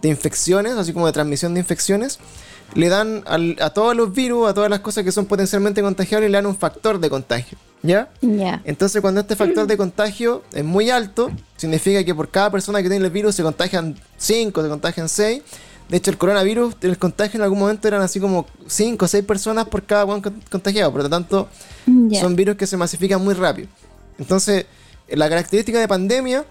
[0.00, 2.18] de infecciones, así como de transmisión de infecciones,
[2.74, 6.30] le dan al- a todos los virus, a todas las cosas que son potencialmente contagiables,
[6.30, 7.58] le dan un factor de contagio.
[7.84, 8.08] ¿Ya?
[8.64, 12.88] Entonces, cuando este factor de contagio es muy alto, significa que por cada persona que
[12.88, 15.42] tiene el virus se contagian 5, se contagian 6.
[15.88, 19.24] De hecho, el coronavirus, el contagio en algún momento eran así como 5 o 6
[19.24, 20.92] personas por cada buen contagiado.
[20.92, 21.48] Por lo tanto,
[22.20, 23.68] son virus que se masifican muy rápido.
[24.18, 24.66] Entonces,
[25.08, 26.44] la característica de pandemia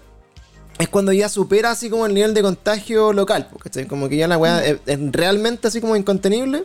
[0.78, 3.48] es cuando ya supera así como el nivel de contagio local.
[3.88, 6.64] Como que ya la weá es, es realmente así como incontenible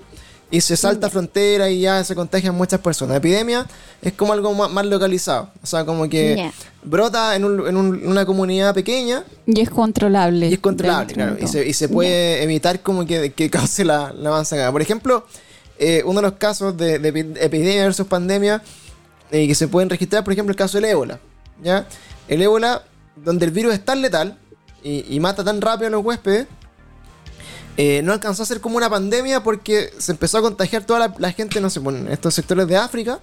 [0.50, 3.18] y se salta frontera y ya se contagian muchas personas.
[3.18, 3.68] Epidemia
[4.02, 5.50] es como algo más, más localizado.
[5.62, 6.36] O sea, como que
[6.84, 10.48] brota en, un- en un- una comunidad pequeña Y es controlable.
[10.48, 11.36] y es controlable, claro.
[11.42, 14.72] Y se, y se puede evitar como que, que cause la, la.
[14.72, 15.28] Por ejemplo,
[15.80, 18.64] eh, uno de los casos de, de epi- epidemia versus pandemia
[19.32, 21.20] eh, que se pueden registrar, por ejemplo, el caso del ébola.
[21.63, 21.88] ¿ya?
[22.28, 22.84] El ébola,
[23.16, 24.38] donde el virus es tan letal
[24.84, 26.48] y, y mata tan rápido a los huéspedes,
[27.78, 31.16] eh, no alcanzó a ser como una pandemia porque se empezó a contagiar toda la,
[31.20, 33.20] la gente, no sé, en estos sectores de África.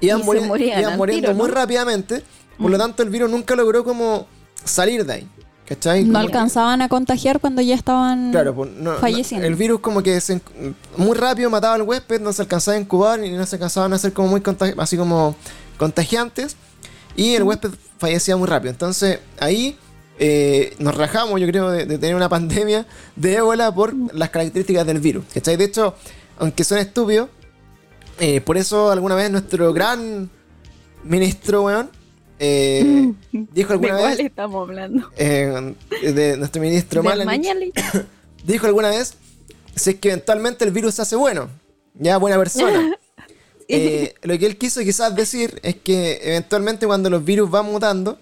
[0.00, 1.38] Iban, Y se muri- morían iban muriendo tiro, ¿no?
[1.44, 2.22] muy rápidamente.
[2.58, 4.26] Por lo tanto, el virus nunca logró como
[4.64, 5.28] salir de ahí.
[5.68, 6.04] ¿Cachai?
[6.04, 9.46] No que- alcanzaban a contagiar cuando ya estaban Claro, pues, no- no- falleciendo.
[9.46, 10.40] el virus como que se,
[10.96, 13.96] muy rápido mataba al huésped, no se alcanzaba a incubar y no se alcanzaban a
[13.96, 15.34] hacer como muy contagi- así como
[15.76, 16.56] contagiantes
[17.16, 18.70] y el huésped fallecía muy rápido.
[18.70, 19.76] Entonces ahí
[20.18, 24.86] eh, nos rajamos, yo creo, de, de tener una pandemia de ébola por las características
[24.86, 25.24] del virus.
[25.34, 25.56] ¿cachai?
[25.56, 25.94] De hecho,
[26.38, 27.28] aunque son estúpidos,
[28.20, 30.30] eh, por eso alguna vez nuestro gran
[31.04, 31.90] ministro, weón,
[32.38, 35.10] eh, dijo ¿De alguna cuál vez, estamos hablando?
[35.16, 37.74] eh, de nuestro ministro ¿De Mañalich?
[38.44, 39.14] dijo alguna vez,
[39.74, 41.48] si es que eventualmente el virus se hace bueno,
[41.94, 42.96] ya buena persona.
[43.68, 48.16] Eh, lo que él quiso quizás decir es que eventualmente cuando los virus van mutando,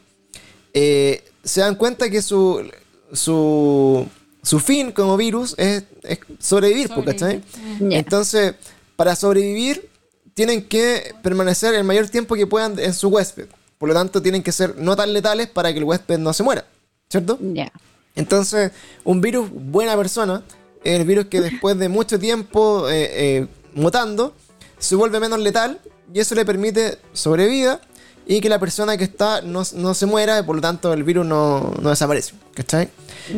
[0.73, 2.67] se dan cuenta que su,
[3.13, 4.09] su,
[4.43, 7.43] su fin como virus es, es sobrevivir, po, ¿cachai?
[7.79, 7.99] Ya.
[7.99, 8.55] Entonces,
[8.97, 9.89] para sobrevivir,
[10.35, 13.47] tienen que permanecer el mayor tiempo que puedan en su huésped.
[13.85, 16.43] Por lo tanto, tienen que ser no tan letales para que el huésped no se
[16.43, 16.65] muera,
[17.11, 17.39] ¿cierto?
[17.39, 17.71] Ya.
[18.17, 18.73] Entonces,
[19.05, 20.43] un virus buena persona
[20.83, 24.35] es el virus que después de mucho tiempo eh, eh, mutando
[24.79, 25.83] se vuelve menos letal
[26.15, 27.79] y eso le permite sobrevida
[28.27, 31.03] y que la persona que está no, no se muera y por lo tanto el
[31.03, 32.33] virus no, no desaparece.
[32.55, 32.89] ¿Cachai?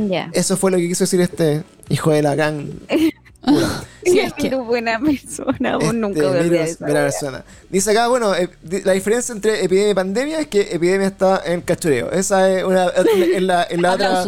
[0.08, 0.30] Ya.
[0.32, 2.70] Eso fue lo que quiso decir este hijo de la gran
[4.04, 7.10] Sí, es que- buena persona, vos este nunca voy a olvidar virus esa buena wea.
[7.10, 7.44] persona.
[7.70, 8.48] Dice acá, bueno, eh,
[8.84, 12.10] la diferencia entre epidemia y pandemia es que epidemia está en cachureo.
[12.10, 14.24] Esa es una en la, en la otra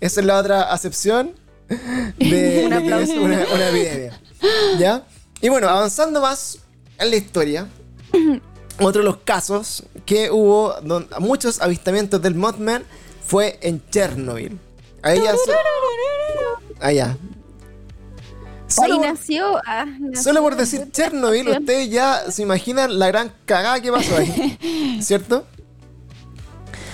[0.00, 1.32] esa es la otra acepción
[1.68, 1.76] de,
[2.18, 4.20] que es una, una epidemia.
[4.78, 5.04] ¿Ya?
[5.40, 6.58] Y bueno, avanzando más
[6.98, 7.66] en la historia,
[8.80, 12.84] otro de los casos que hubo don- muchos avistamientos del Mothman
[13.26, 14.58] fue en Chernobyl.
[15.02, 15.34] Ahí ya
[16.80, 17.16] Allá.
[18.66, 19.58] Solo por- nació.
[19.66, 24.16] ah, nació- Solo por decir Chernobyl, ustedes ya se imaginan la gran cagada que pasó
[24.16, 24.58] ahí.
[25.02, 25.46] ¿Cierto?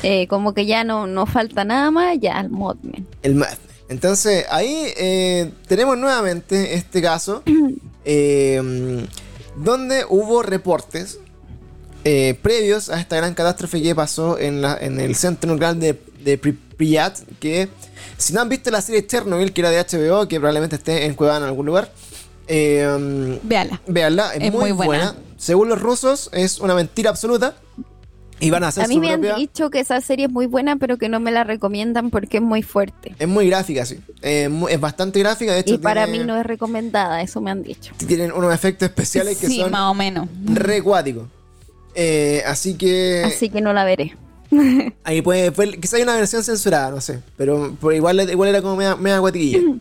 [0.03, 3.07] Eh, como que ya no, no falta nada más, ya el Modman.
[3.23, 3.45] El.
[3.89, 7.43] Entonces, ahí eh, tenemos nuevamente este caso
[8.05, 9.07] eh,
[9.57, 11.19] donde hubo reportes
[12.03, 16.39] previos a esta gran catástrofe que pasó en, la- en el centro nuclear de, de
[16.39, 17.69] Pripyat, que
[18.17, 21.15] si no han visto la serie Chernobyl, que era de HBO, que probablemente esté en
[21.15, 21.91] Cuevana en algún lugar,
[22.49, 23.81] eh, Véala.
[23.87, 24.87] véanla, es, Es muy, muy buena.
[25.13, 25.15] buena.
[25.37, 27.55] Según los rusos, es una mentira absoluta.
[28.43, 30.47] Y van a hacer A mí su me han dicho que esa serie es muy
[30.47, 33.15] buena, pero que no me la recomiendan porque es muy fuerte.
[33.19, 34.01] Es muy gráfica, sí.
[34.23, 35.75] Eh, es bastante gráfica, de hecho.
[35.75, 37.93] Y para tiene- mí no es recomendada, eso me han dicho.
[37.99, 40.27] Tienen unos efectos especiales que Sí, son más o menos.
[40.47, 41.29] re cuáticos.
[41.95, 44.17] Eh, así que Así que no la veré.
[45.05, 48.63] ahí puede, puede- quizá hay una versión censurada, no sé, pero, pero igual, igual era
[48.63, 49.61] como media, media guatiquilla.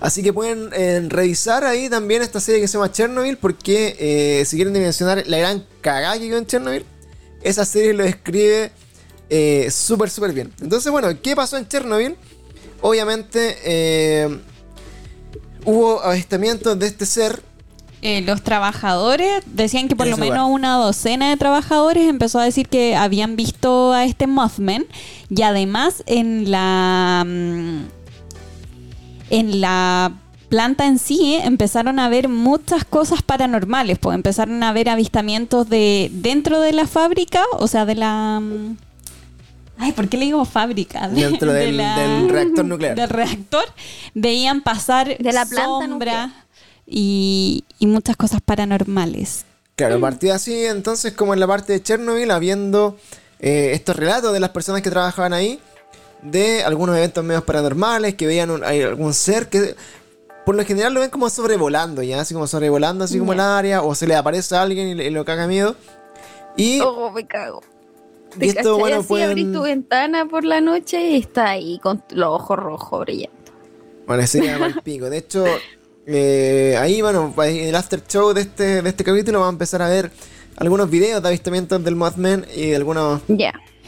[0.00, 4.44] Así que pueden eh, revisar ahí también esta serie que se llama Chernobyl, porque eh,
[4.44, 6.84] si quieren dimensionar la gran cagada que quedó en Chernobyl,
[7.42, 8.72] esa serie lo describe
[9.30, 10.52] eh, súper, súper bien.
[10.60, 12.14] Entonces, bueno, ¿qué pasó en Chernobyl?
[12.82, 14.38] Obviamente eh,
[15.64, 17.40] hubo avistamientos de este ser
[18.08, 20.50] Eh, los trabajadores decían que por lo menos lugar.
[20.52, 24.84] una docena de trabajadores empezó a decir que habían visto a este Mothman
[25.28, 27.80] y además en la mm,
[29.30, 30.12] en la
[30.48, 35.68] planta en sí eh, empezaron a ver muchas cosas paranormales, pues empezaron a ver avistamientos
[35.68, 38.76] de dentro de la fábrica, o sea, de la mm,
[39.78, 41.08] Ay, ¿por qué le digo fábrica?
[41.08, 42.94] De- dentro de del, la- del reactor nuclear.
[42.94, 43.64] del reactor
[44.14, 45.88] veían pasar De la planta sombra
[46.26, 46.45] nuclear.
[46.86, 49.44] Y, y muchas cosas paranormales.
[49.74, 52.96] Claro, partió así entonces como en la parte de Chernobyl, habiendo
[53.40, 55.60] eh, estos relatos de las personas que trabajaban ahí,
[56.22, 59.76] de algunos eventos medios paranormales, que veían un- hay algún ser que
[60.46, 63.82] por lo general lo ven como sobrevolando, ya, así como sobrevolando, así como el área,
[63.82, 65.76] o se le aparece a alguien y, le- y lo caga miedo.
[66.56, 67.60] Y, Oh, me cago.
[68.40, 69.28] y esto, cachai bueno, así, pueden...
[69.28, 73.36] abrís tu ventana por la noche y está ahí con los ojos rojos brillando.
[74.06, 75.10] Bueno, sería mal pico.
[75.10, 75.44] De hecho,
[76.06, 79.82] eh, ahí, bueno, en el after show de este, de este capítulo vamos a empezar
[79.82, 80.10] a ver
[80.56, 83.22] algunos videos de avistamientos del Mothman y algunos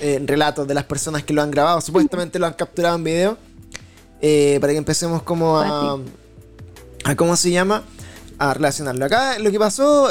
[0.00, 1.80] eh, relatos de las personas que lo han grabado.
[1.80, 3.38] Supuestamente lo han capturado en video.
[4.20, 5.98] eh, para que empecemos como a,
[7.04, 7.16] a.
[7.16, 7.84] ¿Cómo se llama?
[8.38, 9.04] A relacionarlo.
[9.04, 10.10] Acá lo que pasó.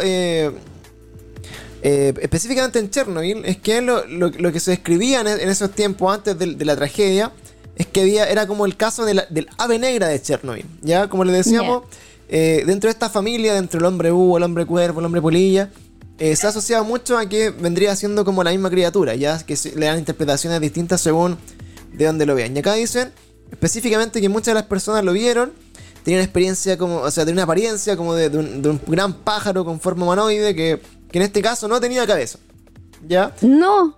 [1.82, 6.14] específicamente en Chernobyl, es que lo, lo- lo que se describía en, en esos tiempos
[6.14, 7.32] antes de, de la tragedia
[7.78, 10.66] es que había, era como el caso de la- del ave negra de Chernobyl.
[10.82, 11.84] Ya, como le decíamos,
[12.30, 15.70] eh, dentro de esta familia, dentro del hombre búho, el hombre cuervo, el hombre polilla,
[16.20, 19.56] eh, se ha asociado mucho a que vendría siendo como la misma criatura, ya que
[19.56, 21.38] se- le dan interpretaciones distintas según
[21.94, 22.56] de dónde lo vean.
[22.56, 23.12] Y acá dicen
[23.52, 25.54] específicamente que muchas de las personas lo vieron,
[26.04, 29.14] tenían experiencia como, o sea, tenían una apariencia como de, de un, de un gran
[29.14, 32.40] pájaro con forma humanoide que, que en este caso no tenía cabeza.
[33.08, 33.34] ¿Ya?
[33.42, 33.96] No.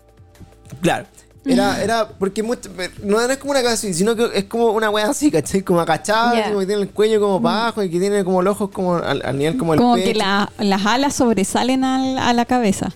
[0.81, 1.07] Claro.
[1.45, 2.69] Era, era porque mucho-
[3.03, 5.61] no es como una así, sino que es como una wea así, ¿cachai?
[5.61, 8.41] Como agachada, así como que tiene el cuello como para abajo y que tiene como
[8.41, 10.07] los ojos como al, al nivel como el Como pecho.
[10.07, 12.91] que la- las alas sobresalen al- a la cabeza.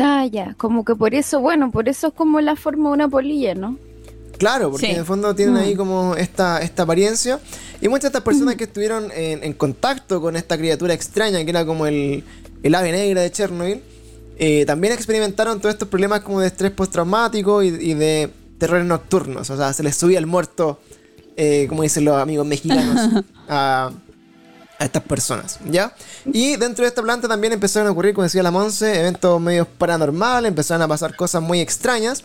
[0.00, 0.54] Ah, ya.
[0.56, 3.76] Como que por eso, bueno, por eso es como la forma de una polilla, ¿no?
[4.38, 4.92] Claro, porque Sí.
[4.92, 5.78] en el fondo tienen ahí Mm.
[5.78, 7.40] como esta, esta apariencia.
[7.80, 11.50] Y muchas de estas personas que estuvieron en, en contacto con esta criatura extraña, que
[11.50, 12.24] era como el,
[12.62, 13.82] el ave negra de Chernobyl,
[14.38, 19.50] eh, también experimentaron todos estos problemas como de estrés postraumático y, y de terrores nocturnos.
[19.50, 20.78] O sea, se les subía el muerto,
[21.36, 23.90] eh, como dicen los amigos mexicanos, a,
[24.78, 25.94] a estas personas, ¿ya?
[26.26, 29.66] Y dentro de esta planta también empezaron a ocurrir, como decía la Monse, eventos medios
[29.78, 32.22] paranormales, empezaron a pasar cosas muy extrañas.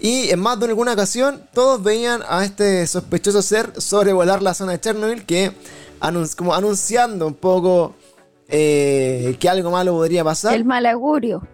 [0.00, 4.72] Y en más de alguna ocasión, todos veían a este sospechoso ser sobrevolar la zona
[4.72, 5.52] de Chernobyl, que
[6.00, 7.94] anun- como anunciando un poco
[8.48, 10.54] eh, que algo malo podría pasar.
[10.54, 11.46] El mal augurio.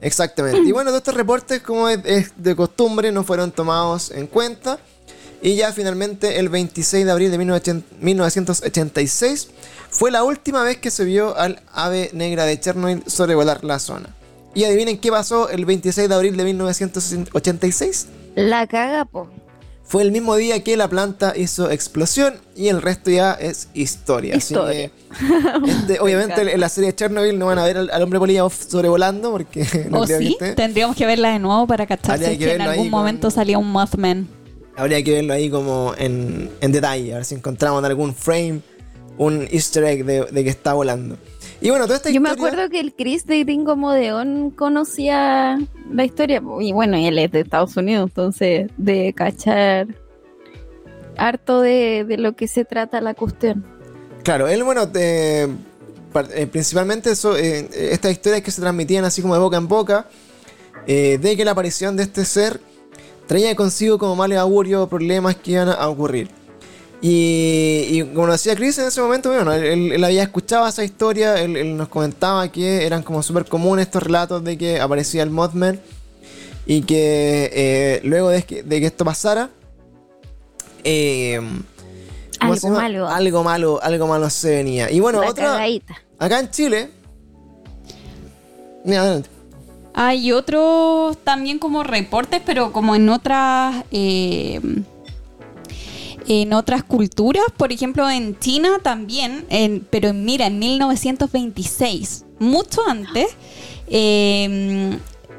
[0.00, 0.60] Exactamente.
[0.60, 4.78] Y bueno, todos estos reportes, como es, es de costumbre, no fueron tomados en cuenta.
[5.40, 9.48] Y ya finalmente, el 26 de abril de 1980 1986,
[9.90, 14.14] fue la última vez que se vio al ave negra de Chernobyl sobrevolar la zona.
[14.54, 18.06] Y adivinen qué pasó el 26 de abril de 1986.
[18.34, 19.28] La caga, po.
[19.88, 24.36] Fue el mismo día que la planta hizo explosión y el resto ya es historia.
[24.36, 24.90] Así que,
[25.66, 28.46] este, obviamente en la serie de Chernobyl no van a ver al, al hombre polilla
[28.50, 30.32] sobrevolando porque no ¿O creo que sí?
[30.32, 30.52] esté.
[30.54, 33.70] Tendríamos que verla de nuevo para cachar que que en algún con- momento salía un
[33.72, 34.28] Mothman.
[34.76, 38.60] Habría que verlo ahí como en, en detalle, a ver si encontramos algún frame,
[39.16, 41.16] un easter egg de, de que está volando.
[41.60, 45.58] Y bueno, toda esta Yo me acuerdo que el Chris de Gringo Modeón conocía
[45.92, 46.40] la historia.
[46.60, 49.88] Y bueno, él es de Estados Unidos, entonces de cachar
[51.16, 53.64] harto de, de lo que se trata la cuestión.
[54.22, 55.48] Claro, él, bueno, eh,
[56.50, 60.06] principalmente eso, eh, estas historias que se transmitían así como de boca en boca,
[60.86, 62.60] eh, de que la aparición de este ser
[63.26, 66.37] traía consigo como males augurios, problemas que iban a ocurrir.
[67.00, 71.40] Y, y como decía Chris en ese momento, bueno, él, él había escuchado esa historia,
[71.40, 75.30] él, él nos comentaba que eran como súper comunes estos relatos de que aparecía el
[75.30, 75.80] Mothman
[76.66, 79.48] y que eh, luego de que, de que esto pasara,
[80.82, 81.40] eh,
[82.40, 83.08] ¿cómo Algo malo.
[83.08, 84.90] algo malo, algo malo se venía.
[84.90, 85.94] Y bueno, La otra, cagadita.
[86.18, 86.90] acá en Chile,
[88.84, 89.30] mira, adelante.
[89.94, 94.60] Hay otros también como reportes, pero como en otras eh,
[96.28, 103.26] en otras culturas, por ejemplo en China también, en- pero mira, en 1926, mucho antes,
[103.88, 104.98] eh,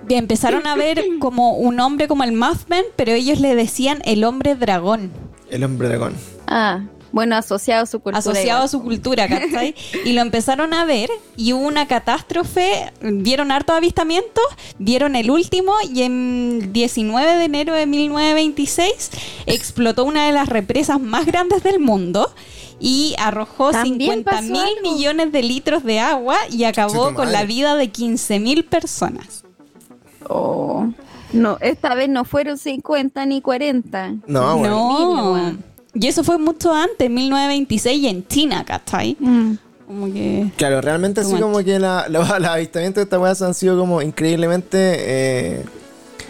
[0.10, 4.56] empezaron a ver como un hombre como el Mothman, pero ellos le decían el hombre
[4.56, 5.12] dragón.
[5.52, 6.14] El hombre dragón.
[6.48, 6.82] Ah,
[7.12, 8.20] bueno, asociado a su cultura.
[8.20, 9.76] asociado a su cultura, ¿cachai?
[10.06, 14.44] y lo empezaron a ver y hubo una catástrofe, vieron hartos avistamientos,
[14.78, 19.12] vieron el último y en 19 de enero de 1926
[19.46, 22.32] explotó una de las represas más grandes del mundo
[22.80, 24.82] y arrojó También 50 pasó mil algo.
[24.94, 29.44] millones de litros de agua y acabó con la vida de 15 mil personas.
[30.28, 30.88] Oh.
[31.34, 34.16] No, esta vez no fueron 50 ni 40.
[34.28, 35.36] No, bueno.
[35.38, 35.58] no.
[35.94, 36.04] Weón.
[36.04, 39.16] Y eso fue mucho antes, en 1926 y en China, ¿cachai?
[39.20, 39.54] Mm.
[39.88, 40.52] Como que...
[40.56, 44.02] Claro, realmente así como que la, la- los avistamientos de esta weá han sido como
[44.02, 44.78] increíblemente...
[44.78, 45.66] eh,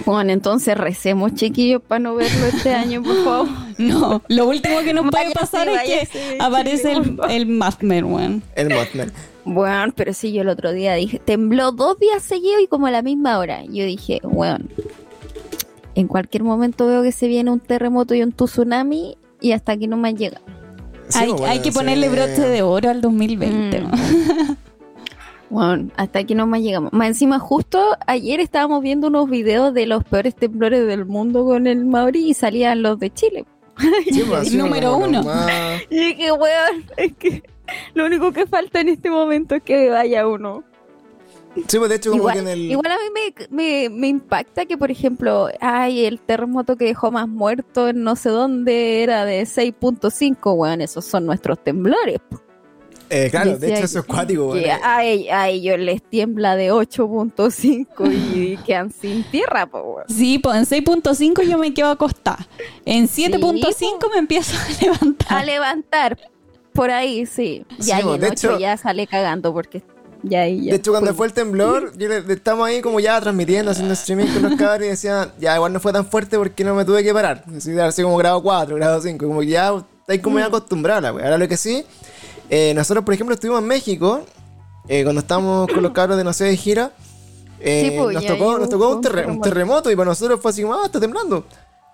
[0.06, 3.48] Bueno, entonces recemos, chiquillos, para no verlo este año, por favor.
[3.80, 8.04] No, lo último que nos puede Váyase, pasar es que váyase, aparece el, el Mothman,
[8.06, 8.44] weón.
[8.56, 9.12] el Mothman.
[9.46, 12.92] Bueno, pero sí, yo el otro día dije, tembló dos días seguidos y como a
[12.92, 13.64] la misma hora.
[13.64, 14.66] Yo dije, bueno,
[15.96, 19.88] en cualquier momento veo que se viene un terremoto y un tsunami y hasta aquí
[19.88, 20.40] no me llega.
[21.10, 23.82] Sí, hay, hay que ponerle viene- broche de oro al 2020.
[23.82, 23.86] Mm.
[23.86, 24.58] weón.
[25.50, 26.94] Bueno, hasta aquí no más llegamos.
[26.94, 31.66] Más encima, justo ayer estábamos viendo unos videos de los peores temblores del mundo con
[31.66, 33.46] el Mauri y salían los de Chile.
[34.12, 35.20] Sí, pues, Número uno.
[35.20, 35.50] lo más-
[35.90, 37.42] Y dije, weón, es que
[37.96, 40.64] lo único que falta en este momento es que vaya uno.
[41.68, 42.60] Sí, pues de hecho como Igual, que en el...
[42.72, 47.12] igual a mí me, me, me impacta que, por ejemplo, ay, el terremoto que dejó
[47.12, 52.20] más muertos en no sé dónde era de 6.5, weón, esos son nuestros temblores.
[53.10, 54.80] eh, claro, de hecho eso es cuático, que weón.
[54.84, 60.06] a, ell- a ellos les tiembla de 8.5 y quedan sin tierra, po, weón.
[60.08, 62.48] Sí, pues en 6.5 yo me quedo acostada.
[62.86, 64.10] En 7.5 po.
[64.10, 65.38] me empiezo a levantar.
[65.40, 66.18] A levantar,
[66.74, 67.66] por ahí, sí.
[67.80, 69.82] Sí, Ya, y po, el de 8 hecho- ya sale cagando porque
[70.24, 71.18] ya De hecho, cuando fue.
[71.18, 74.86] fue el temblor, yo le- estamos ahí como ya transmitiendo, haciendo streaming con los cabros
[74.88, 77.44] y decían, ya igual no fue tan fuerte porque no me tuve que parar.
[77.56, 80.48] Así así como grado 4, grado 5, como ya estáis como ya Mm.
[80.50, 81.26] acostumbrados a la wea.
[81.26, 81.84] Ahora lo que sí,
[82.50, 84.22] eh, nosotros por ejemplo estuvimos en México,
[84.88, 86.92] eh, cuando estábamos con los cabros de no sé de gira,
[87.60, 90.62] eh, Sí, pues, nos, tocó, nos un, terre- un terremoto y para nosotros fue así
[90.64, 91.46] como, ah, está temblando.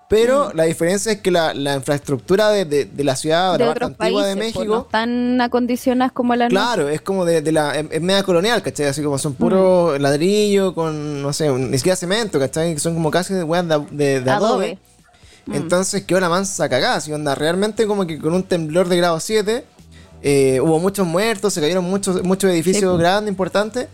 [0.08, 0.58] Pero Mm.
[0.58, 3.90] la diferencia es que la, la infraestructura de, de- de la ciudad, de la otros
[3.90, 7.52] antigua países, de pues, México, no están acondicionadas como la Claro, es como de, de
[7.52, 7.76] la.
[7.76, 8.86] Es, es media colonial, ¿cachai?
[8.86, 12.78] Así como son puro ladrillo con, no sé, ni siquiera cemento, ¿cachai?
[12.78, 14.30] Son como casi de weas de, adobe.
[14.32, 14.80] Adobe.
[15.48, 15.56] Mm.
[15.56, 17.34] Entonces quedó la mansa cagada, así onda.
[17.34, 19.66] Realmente, como que con un temblor de grado 7,
[20.22, 23.00] eh, hubo muchos muertos, se cayeron muchos, muchos edificios Sí.
[23.00, 23.88] grandes, importantes.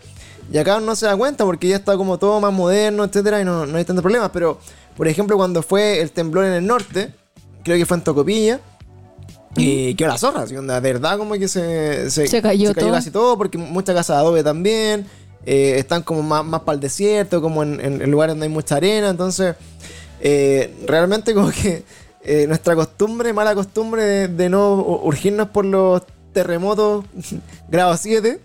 [0.51, 3.45] Y acá no se da cuenta porque ya está como todo más moderno, etcétera, y
[3.45, 4.31] no, no hay tantos problemas.
[4.33, 4.59] Pero,
[4.97, 7.13] por ejemplo, cuando fue el temblor en el norte,
[7.63, 8.59] creo que fue en Tocopilla.
[9.57, 12.91] Y quedó la zorra, así onda, de verdad como que se, Se cayó todo.
[12.91, 15.05] casi todo, porque muchas casas de adobe también,
[15.45, 18.51] eh, están como más, más para el desierto, como en, en- en lugares donde hay
[18.53, 19.55] mucha arena, entonces
[20.21, 21.83] eh, realmente como que
[22.23, 27.03] eh, nuestra costumbre, mala costumbre de, de no urgirnos por los terremotos
[27.69, 28.39] grado 7,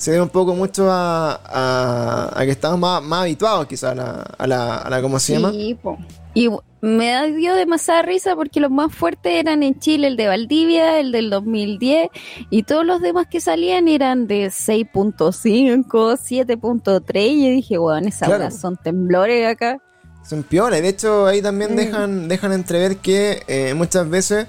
[0.00, 3.94] se debe un poco mucho a, a- a que estamos más, más habituados quizás a
[3.94, 5.52] la, a la, a la- ¿cómo se llama?
[5.82, 5.98] Po.
[6.32, 6.48] Y
[6.80, 11.12] me dio demasiada risa porque los más fuertes eran en Chile, el de Valdivia, el
[11.12, 12.08] del 2010,
[12.48, 18.28] y todos los demás que salían eran de 6.5, 7.3, y yo dije, bueno, esas
[18.28, 18.50] Claro.
[18.50, 19.78] son temblores acá.
[20.26, 20.80] Son piolas.
[20.80, 21.76] De hecho, ahí también Mm.
[21.76, 24.46] dejan, dejan entrever que eh, muchas veces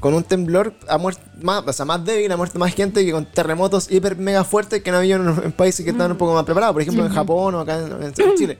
[0.00, 3.12] con un temblor ha muerto más, o sea, más débil, ha muerto más gente que
[3.12, 6.34] con terremotos hiper mega fuertes que no había en, en países que estaban un poco
[6.34, 8.58] más preparados, por ejemplo en Japón o acá en, en Chile.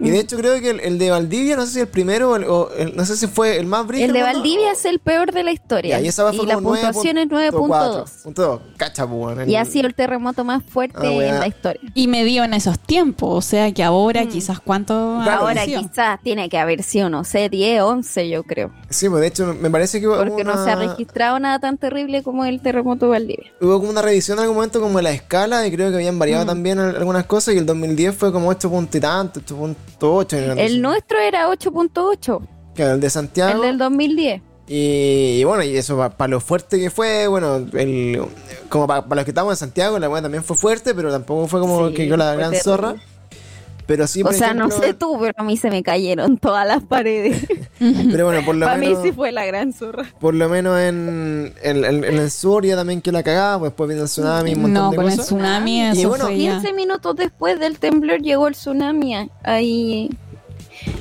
[0.00, 2.36] Y de hecho creo que el, el de Valdivia, no sé si el primero o
[2.36, 4.08] el, o el- no sé si fue el más brígido.
[4.08, 4.26] El de ¿no?
[4.26, 5.98] Valdivia es el peor de la historia.
[5.98, 7.50] Ya, y esa fue la puntuación es 9.2.
[7.52, 8.22] 9.2.
[8.24, 8.60] Punto dos.
[8.76, 11.80] Cacha, pues, Y ha sido el terremoto más fuerte Ah, en la historia.
[11.94, 15.42] Y me dio en esos tiempos, o sea que ahora quizás cuánto Claro.
[15.42, 18.72] Ahora quizás tiene que haber sido, no sé, 10, 11 yo creo.
[18.90, 21.58] Sí, pues de hecho me parece que hubo Porque no se ha una- registrado nada
[21.60, 23.52] tan terrible como el terremoto de Valdivia.
[23.60, 26.18] Hubo como una revisión en algún momento como de la escala y creo que habían
[26.18, 29.56] variado también al- algunas cosas y el 2010 fue como 8 puntos y tanto, 8
[29.56, 30.52] puntos 8.8.
[30.52, 32.40] en El nuestro era 8.8,
[32.74, 33.62] Claro, el de Santiago.
[33.62, 34.42] el del 2010.
[34.68, 38.22] Y, y bueno, y eso para lo fuerte que fue, bueno, el,
[38.68, 41.60] como para los que estamos en Santiago, la weá también fue fuerte, pero tampoco fue
[41.60, 42.60] como Sí, que yo la gran terrible.
[42.62, 42.94] zorra.
[43.86, 46.82] Pero sí, O sea, no sé tú, pero a mí se me cayeron todas las
[46.84, 47.46] paredes.
[47.78, 50.04] Pero bueno, por lo Para mí menos, sí fue la gran zorra.
[50.20, 53.70] por lo menos en, en, en- en el sur ya también que la cagaba, pues
[53.72, 56.52] después vino el tsunami, un montón No, de con el tsunami Y bueno, fue ya.
[56.60, 59.28] 15 minutos después del temblor llegó el tsunami.
[59.42, 60.10] Ahí.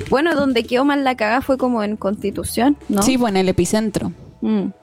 [0.10, 3.04] Bueno, donde quedó mal la cagada fue como en Constitución, ¿no?
[3.04, 4.12] Sí, pues en el epicentro.
[4.42, 4.70] Mm.
[4.70, 4.76] Pero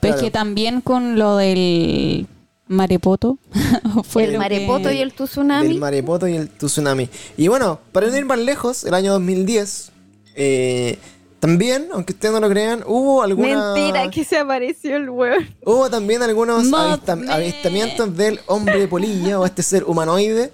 [0.00, 0.16] Claro.
[0.16, 2.26] es que también con lo del
[2.70, 3.38] marepoto.
[4.04, 5.68] fue el marepoto que- y el tsunami.
[5.68, 7.08] Del marepoto y el tsunami.
[7.36, 9.92] Y bueno, para no ir más lejos, el año 2010,
[10.36, 10.98] eh,
[11.40, 13.72] también, aunque ustedes no lo crean, hubo alguna...
[13.74, 15.48] Mentira que se apareció el weón.
[15.64, 20.52] Hubo también algunos avistamientos del hombre polilla o este ser humanoide.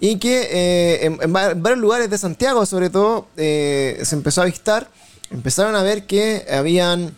[0.00, 4.14] Y que eh, en, en va- en varios lugares de Santiago, sobre todo, eh, se
[4.14, 4.88] empezó a avistar.
[5.30, 7.14] Empezaron a ver que habían.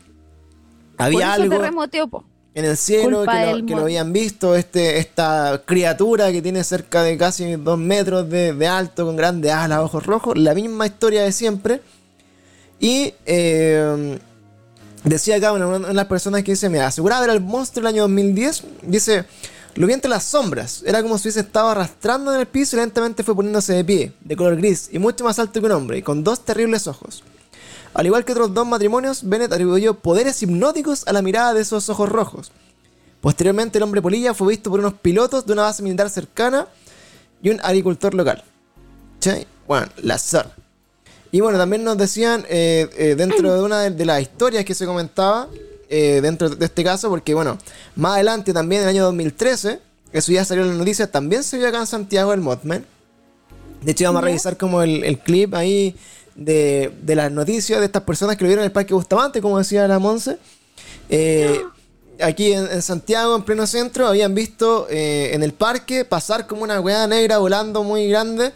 [0.96, 2.24] Por Había eso algo terremoteó, po.
[2.54, 3.82] En el cielo que lo, del que lo mono.
[3.82, 4.56] habían visto.
[4.56, 9.52] Este, esta criatura que tiene cerca de casi dos metros de, de alto, con grandes
[9.52, 10.36] alas, ojos rojos.
[10.36, 11.80] La misma historia de siempre.
[12.78, 14.18] Y eh,
[15.04, 17.94] decía acá una, una de las personas que dice: Mira, aseguraba ver al monstruo el
[17.94, 18.64] año 2010.
[18.82, 19.24] Dice:
[19.74, 20.82] Lo vi entre las sombras.
[20.84, 24.12] Era como si hubiese estado arrastrando en el piso y lentamente fue poniéndose de pie,
[24.20, 27.22] de color gris y mucho más alto que un hombre, y con dos terribles ojos.
[27.94, 31.88] Al igual que otros dos matrimonios, Bennett atribuyó poderes hipnóticos a la mirada de esos
[31.88, 32.52] ojos rojos.
[33.20, 36.68] Posteriormente, el hombre polilla fue visto por unos pilotos de una base militar cercana
[37.42, 38.44] y un agricultor local.
[39.14, 39.46] ¿Cachai?
[39.66, 40.50] Bueno, la zorra.
[41.32, 44.74] Y bueno, también nos decían eh, eh, dentro de una de, de las historias que
[44.74, 45.48] se comentaba,
[45.88, 47.58] eh, dentro de este caso, porque bueno,
[47.96, 49.80] más adelante también en el año 2013,
[50.12, 52.84] eso ya salió en las noticias, también se vio acá en Santiago el Mothman.
[53.82, 55.96] De hecho, vamos a revisar como el, el clip ahí
[56.40, 59.58] de, de las noticias de estas personas que lo vieron en el Parque Bustamante, como
[59.58, 60.38] decía la Monse.
[61.10, 61.60] Eh,
[62.20, 66.62] aquí en, en Santiago, en pleno centro, habían visto eh, en el parque pasar como
[66.62, 68.52] una weá negra volando muy grande.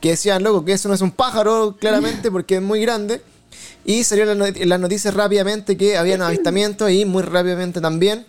[0.00, 3.20] Que decían, loco, que eso no es un pájaro, claramente, porque es muy grande.
[3.84, 8.24] Y salió en las noticias rápidamente que habían avistamientos y muy rápidamente también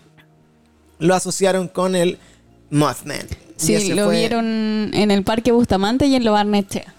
[0.98, 2.18] lo asociaron con el
[2.70, 3.26] Mothman.
[3.56, 6.94] Sí, lo fue vieron en el Parque Bustamante y en lo Barnechea.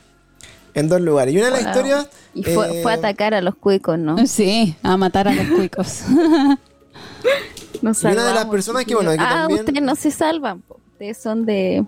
[0.75, 1.33] En dos lugares.
[1.33, 1.69] Y una de las Wow.
[1.71, 2.07] historias.
[2.33, 4.15] Y fue, eh, fue a atacar a los cuicos, ¿no?
[4.27, 6.01] Sí, a matar a los cuicos.
[7.81, 10.61] Nos Y una de las personas que, bueno, que ah, también- ustedes no se salvan.
[10.61, 10.79] po.
[10.93, 11.83] Ustedes son de...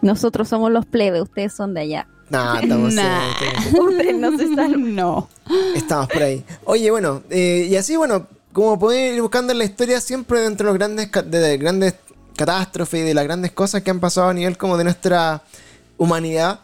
[0.00, 2.06] Nosotros somos los plebes, ustedes son de allá.
[2.30, 3.20] Nah, estamos, Nah.
[3.42, 4.94] eh, ustedes no se salvan.
[4.96, 5.28] no.
[5.74, 6.44] estamos por ahí.
[6.64, 10.66] Oye, bueno, eh, y así, bueno, como pueden ir buscando en la historia, siempre dentro
[10.66, 11.94] de los grandes, de las grandes
[12.36, 15.42] catástrofes y de las grandes cosas que han pasado a nivel como de nuestra
[15.98, 16.60] humanidad,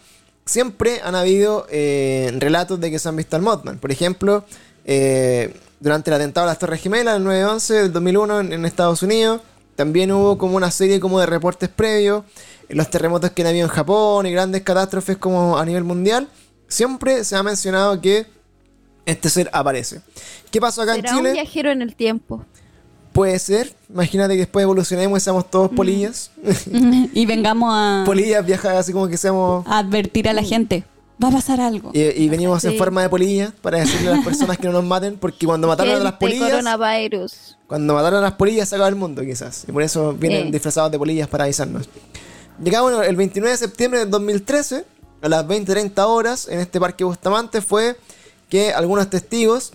[0.51, 3.79] siempre han habido eh, relatos de que se han visto al Mothman.
[3.79, 4.45] Por ejemplo,
[4.85, 9.03] eh, durante el atentado a las Torres Gemelas, el 9-11 del 2001 en, en Estados
[9.03, 9.41] Unidos,
[9.77, 12.25] también hubo como una serie como de reportes previos,
[12.69, 16.29] en los terremotos que han habido en Japón y grandes catástrofes como a nivel mundial,
[16.69, 18.27] siempre se ha mencionado que
[19.07, 20.01] este ser aparece.
[20.51, 21.33] ¿Qué pasó acá en Será un Chile?
[21.33, 22.45] viajero en el tiempo.
[23.13, 23.75] Puede ser.
[23.89, 26.31] Imagínate que después evolucionemos y seamos todos polillas.
[27.13, 29.67] y vengamos a, polillas viajar así como que seamos...
[29.67, 30.85] a advertir a la gente.
[31.23, 31.91] Va a pasar algo.
[31.93, 34.85] Y, y venimos en forma de polillas para decirle a las personas que no nos
[34.85, 37.59] maten, porque cuando mataron a las polillas, coronavirus.
[37.67, 39.65] cuando mataron a las polillas se acaba el mundo quizás.
[39.69, 40.53] Y por eso vienen Sí.
[40.53, 41.89] disfrazados de polillas para avisarnos.
[42.63, 44.85] Llegamos bueno, el 29 de septiembre del 2013,
[45.21, 47.97] a las 20.30 horas, en este parque Bustamante, fue
[48.49, 49.73] que algunos testigos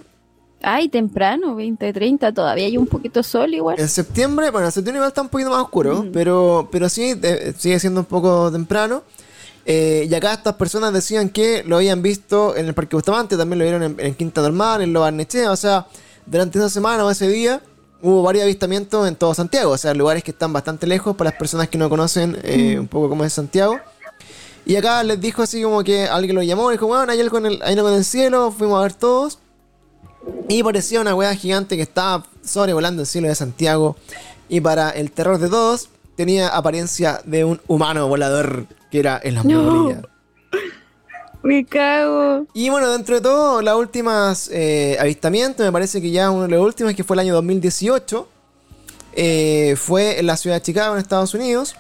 [0.62, 3.80] Ay, temprano, 20, 30, todavía hay un poquito de sol igual.
[3.80, 7.54] En septiembre, bueno, en septiembre igual está un poquito más oscuro, pero, pero sí, eh,
[7.58, 9.04] sigue siendo un poco temprano.
[9.68, 13.60] Eh, y acá estas personas decían que lo habían visto en el Parque Bustamante, también
[13.60, 15.88] lo vieron en, en Quinta Normal, en Lo Barnechea, o sea,
[16.26, 17.62] durante esa semana o ese día
[18.02, 21.40] hubo varios avistamientos en todo Santiago, o sea, lugares que están bastante lejos para las
[21.40, 23.80] personas que no conocen eh, un poco cómo es Santiago.
[24.66, 27.38] Y acá les dijo así como que alguien lo llamó y dijo, bueno, hay algo
[27.40, 29.40] en el, hay algo en el cielo, fuimos a ver todos.
[30.48, 33.96] Y parecía una weá gigante que estaba sobrevolando el cielo de Santiago.
[34.48, 39.38] Y para el terror de todos, tenía apariencia de un humano volador que era el
[39.38, 40.02] hombre No.
[41.44, 42.48] Me cago.
[42.56, 46.50] Y bueno, dentro de todo, las últimas eh, avistamientos, me parece que ya uno de
[46.50, 48.28] los últimos, que fue el año 2018,
[49.14, 51.76] eh, fue en la ciudad de Chicago, en Estados Unidos.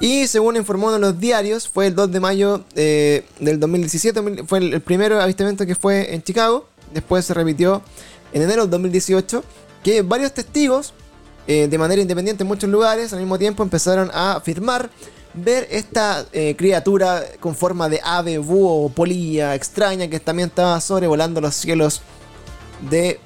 [0.00, 4.44] Y según informó uno de los diarios, fue el 2 de mayo eh, del 2017,
[4.44, 6.66] fue el, el primer avistamiento que fue en Chicago.
[6.96, 7.82] Después se repitió
[8.32, 9.44] en enero del 2018,
[9.84, 10.94] que varios testigos,
[11.46, 14.88] eh, de manera independiente en muchos lugares, al mismo tiempo empezaron a afirmar
[15.34, 20.80] ver esta eh, criatura con forma de ave, búho o polilla extraña que también estaba
[20.80, 22.00] sobrevolando los cielos
[22.88, 23.20] de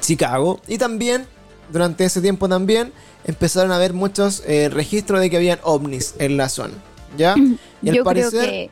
[0.00, 0.60] Chicago.
[0.66, 1.26] Y también,
[1.70, 2.90] durante ese tiempo también,
[3.26, 6.72] empezaron a haber muchos eh, registros de que habían ovnis en la zona.
[7.18, 7.34] ¿Ya?
[7.82, 8.48] Y al Yo creo parecer...
[8.48, 8.70] que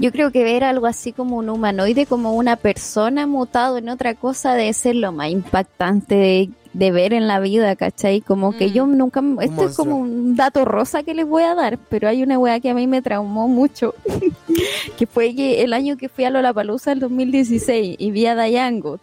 [0.00, 4.14] yo creo que ver algo así como un humanoide, como una persona mutado en otra
[4.14, 8.20] cosa, debe ser lo más impactante de, de ver en la vida, ¿cachai?
[8.20, 8.72] Como que Mm.
[8.72, 9.22] yo nunca...
[9.40, 12.60] Esto es como un dato rosa que les voy a dar, pero hay una weá
[12.60, 13.94] que a mí me traumó mucho,
[14.98, 19.00] que fue que el año que fui a Lollapalooza el 2016 y vi a Good,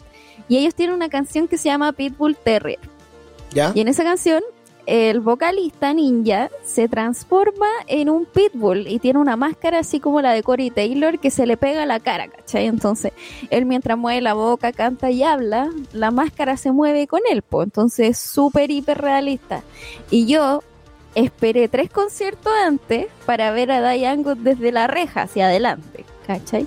[0.49, 2.79] y ellos tienen una canción que se llama Pitbull Terrier.
[3.53, 3.71] ¿Ya?
[3.75, 4.43] Y en esa canción,
[4.87, 10.31] el vocalista ninja se transforma en un pitbull y tiene una máscara así como la
[10.31, 12.67] de Corey Taylor que se le pega a la cara, ¿cachai?
[12.67, 13.11] Entonces,
[13.49, 17.67] él mientras mueve la boca, canta y habla, la máscara se mueve con él, pues.
[17.67, 19.61] Entonces, es súper hiper realista.
[20.09, 20.63] Y yo
[21.15, 26.65] esperé tres conciertos antes para ver a Diane Good desde la reja hacia adelante, ¿cachai?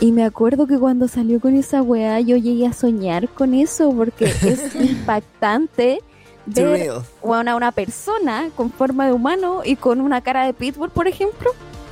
[0.00, 3.90] Y me acuerdo que cuando salió con esa weá, yo llegué a soñar con eso
[3.96, 6.02] porque es impactante
[6.48, 6.90] ver
[7.22, 11.08] bueno, a una persona con forma de humano y con una cara de pitbull, por
[11.08, 11.50] ejemplo.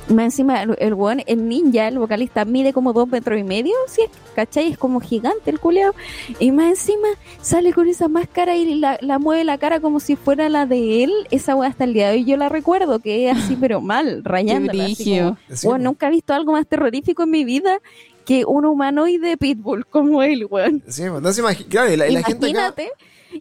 [0.09, 0.95] Más encima, el, el
[1.25, 4.03] el ninja, el vocalista, mide como dos metros y medio, ¿sí?
[4.35, 4.71] ¿cachai?
[4.71, 5.93] Es como gigante el culeado.
[6.39, 7.09] Y más encima
[7.41, 11.03] sale con esa máscara y la, la mueve la cara como si fuera la de
[11.03, 11.11] él.
[11.29, 14.23] Esa weá hasta el día de hoy yo la recuerdo, que es así, pero mal,
[14.23, 15.19] como, Sí,
[15.67, 17.79] weón, nunca he visto algo más terrorífico en mi vida
[18.25, 20.83] que un humanoide pitbull como él, weón.
[20.87, 21.69] Sí, pues, no se imagina.
[21.69, 22.75] Claro, y la, y la gente acá.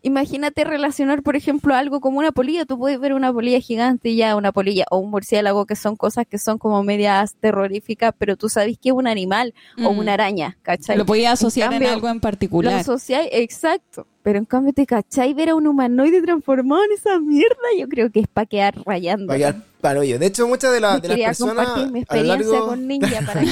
[0.02, 2.64] Imagínate, relacionar, por ejemplo, algo como una polilla.
[2.64, 5.96] Tú puedes ver una polilla gigante y ya una polilla o un murciélago que son
[5.96, 9.98] cosas que son como medias terroríficas, pero tú sabes que es un animal o Mm.
[9.98, 10.96] una araña, ¿cachai?
[10.96, 12.74] Lo podía asociar en, cambio, algo en Lo particular.
[12.74, 14.06] asociáis, exacto.
[14.26, 18.10] Pero en cambio te cachai ver a un humanoide transformado en esa mierda, yo creo
[18.10, 19.28] que es para quedar rayando.
[19.28, 20.18] Va a quedar palo hoyo.
[20.18, 23.20] De hecho, muchas de, la- de las personas mi a lo experiencia largo, con Ninja
[23.24, 23.48] para que,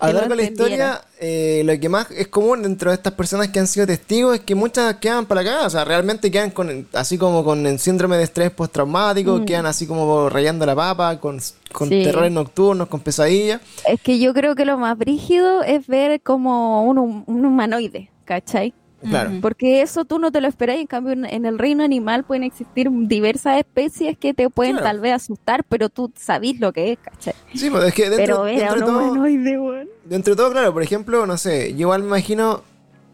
[0.00, 3.12] a lo largo de la historia, eh, lo que más es común dentro de estas
[3.12, 6.50] personas que han sido testigos es que muchas quedan para acá, o sea, realmente quedan
[6.50, 9.44] con, así como con el síndrome de estrés postraumático, Mm.
[9.44, 11.38] quedan así como rayando la papa, con,
[11.72, 12.02] con Sí.
[12.02, 13.60] terrores nocturnos, con pesadillas.
[13.86, 18.74] Es que yo creo que lo más brígido es ver como un, un humanoide, ¿cachai?
[19.00, 19.30] Claro.
[19.40, 22.88] Porque eso tú no te lo esperas, en cambio en, el reino animal pueden existir
[22.90, 24.86] diversas especies que te pueden Claro.
[24.86, 27.34] tal vez asustar, pero tú sabís lo que es, ¿cachai?
[27.54, 29.88] Sí, pues es que dentro, pero era dentro un de todo, humanoide, weón.
[30.04, 32.62] dentro de todo, claro, por ejemplo, no sé, yo igual me imagino,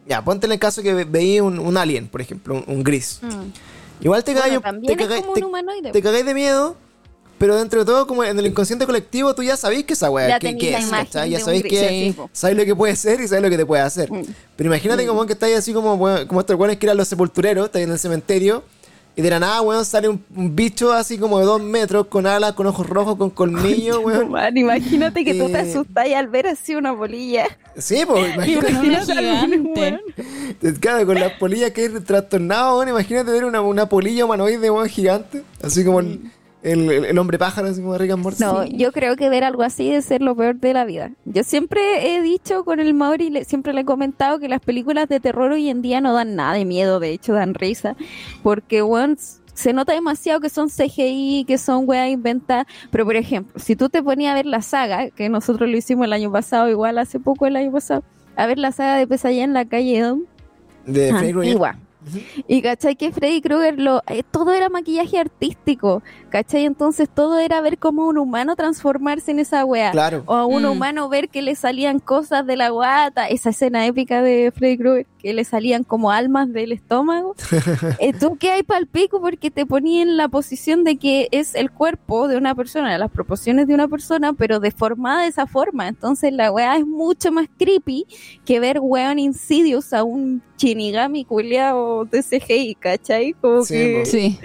[0.09, 2.83] ya, ponte en el caso que ve- veí un, un alien, por ejemplo, un, un
[2.83, 3.21] gris.
[4.01, 5.25] Igual te Bueno, cagáis te cagáis-
[5.83, 6.77] te- te cagáis de miedo,
[7.39, 10.29] pero dentro de todo, como en el inconsciente colectivo, tú ya sabéis que esa weá,
[10.29, 11.31] Ya que, tenís que la es.
[11.31, 14.11] Ya sabéis que sabéis lo que puede ser y sabéis lo que te puede hacer.
[14.11, 14.23] Mm.
[14.57, 17.85] Pero imagínate como que estáis así como, como estos weones que eran los sepultureros, estáis
[17.87, 18.63] en el cementerio,
[19.17, 22.27] y de la nada, weón, sale un, un bicho así como de dos metros, con
[22.27, 24.29] alas, con ojos rojos, con colmillos, weón.
[24.31, 27.47] Man, imagínate que tú te Eh, asustas al ver así una polilla.
[27.79, 28.73] Sí, pues, imagínate.
[28.73, 30.01] Imagínate weón.
[30.81, 32.89] Claro, con las polillas que es trastornado, weón.
[32.89, 35.43] Imagínate ver una, una polilla humanoide, weón, gigante.
[35.63, 36.01] Así como
[36.65, 38.43] el, el hombre pájaro, así como de Rick and Morty.
[38.43, 41.13] No, yo creo que ver algo así es ser lo peor de la vida.
[41.25, 45.09] Yo siempre he dicho con el Mauri, le- siempre le he comentado que las películas
[45.09, 47.97] de terror hoy en día no dan nada de miedo, de hecho dan risa,
[48.43, 49.17] porque weón,
[49.53, 53.89] se nota demasiado que son CGI, que son weas inventadas, pero por ejemplo, si tú
[53.89, 57.21] te ponías a ver la saga, que nosotros lo hicimos el año pasado, igual hace
[57.21, 58.03] poco el año pasado,
[58.37, 60.03] a ver la saga de Pesadilla en la calle
[60.87, 61.79] De antigua.
[62.49, 67.61] Y cachai que Freddy Krueger lo, eh, todo era maquillaje artístico, cachai, entonces todo era
[67.61, 69.91] ver cómo un humano transformarse en esa wea.
[69.93, 70.23] Claro.
[70.27, 70.71] O a un Mm.
[70.71, 75.07] humano ver que le salían cosas de la guata, esa escena épica de Freddy Krueger,
[75.19, 77.35] que le salían como almas del estómago.
[78.01, 81.55] eh, tú que hay el pico porque te ponía en la posición de que es
[81.55, 85.87] el cuerpo de una persona, las proporciones de una persona, pero deformada de esa forma.
[85.89, 88.07] Entonces la weá es mucho más creepy
[88.45, 93.35] que ver weón insidios a un Shinigami culiao de CGI, ¿cachai?
[93.41, 94.07] Como Sí, que...
[94.07, 94.39] Sí.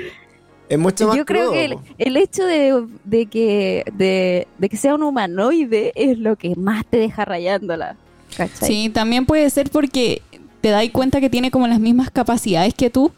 [0.69, 4.93] Es mucho más Yo creo que el, hecho de, de que de, de que sea
[4.93, 7.95] un humanoide es lo que más te deja rayándola.
[8.37, 8.67] ¿cachai?
[8.67, 10.21] Sí, también puede ser porque
[10.61, 13.11] te das cuenta que tiene como las mismas capacidades que tú.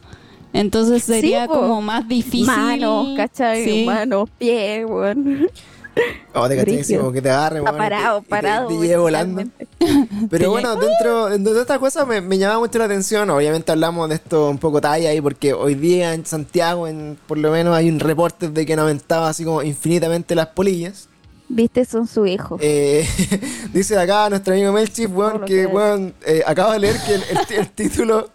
[0.54, 2.46] Entonces sería como más difícil.
[2.46, 3.66] Manos, ¿cachai?
[3.66, 3.86] Sí.
[3.86, 5.50] Manos, pies, weón.
[6.34, 8.68] Oh, te como que te agarre, te- parado, te- parado.
[8.70, 9.44] Te, lleve volando.
[10.30, 13.30] Pero bueno, dentro, dentro de estas cosas me, me llama mucho la atención.
[13.30, 17.38] Obviamente hablamos de esto un poco talla ahí, porque hoy día en Santiago, en, por
[17.38, 21.10] lo menos, hay un reporte de que han aumentado así como infinitamente las polillas.
[21.50, 22.58] Viste, son su hijo.
[22.62, 23.06] Eh,
[23.74, 27.24] dice acá nuestro amigo Melchif, weón, que que- weón, eh, acabo de leer que el,
[27.24, 28.30] el- el título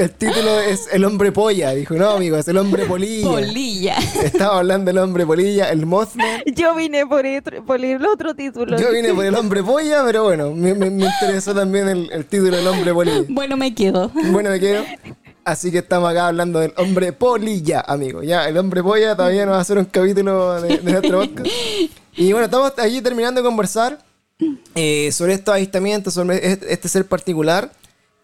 [0.00, 1.70] el título es El hombre polla.
[1.72, 3.28] Dijo, no, amigo, es el hombre polilla.
[3.30, 3.96] Polilla.
[4.22, 6.42] Estaba hablando del hombre polilla, el Mothman.
[6.54, 8.78] Yo vine por, el otro título.
[8.78, 12.24] Yo vine por el hombre polla, pero bueno, me, me- me interesó también el, el
[12.26, 13.24] título del hombre polilla.
[13.28, 14.10] Bueno, me quedo.
[14.30, 14.84] Bueno, me quedo.
[15.44, 18.22] Así que estamos acá hablando del hombre polilla, amigo.
[18.22, 21.46] Ya, el hombre polla todavía nos va a hacer un capítulo de, de nuestro podcast.
[22.16, 23.98] Y bueno, estamos allí terminando de conversar
[24.74, 27.70] eh, sobre estos avistamientos, sobre este, este ser particular.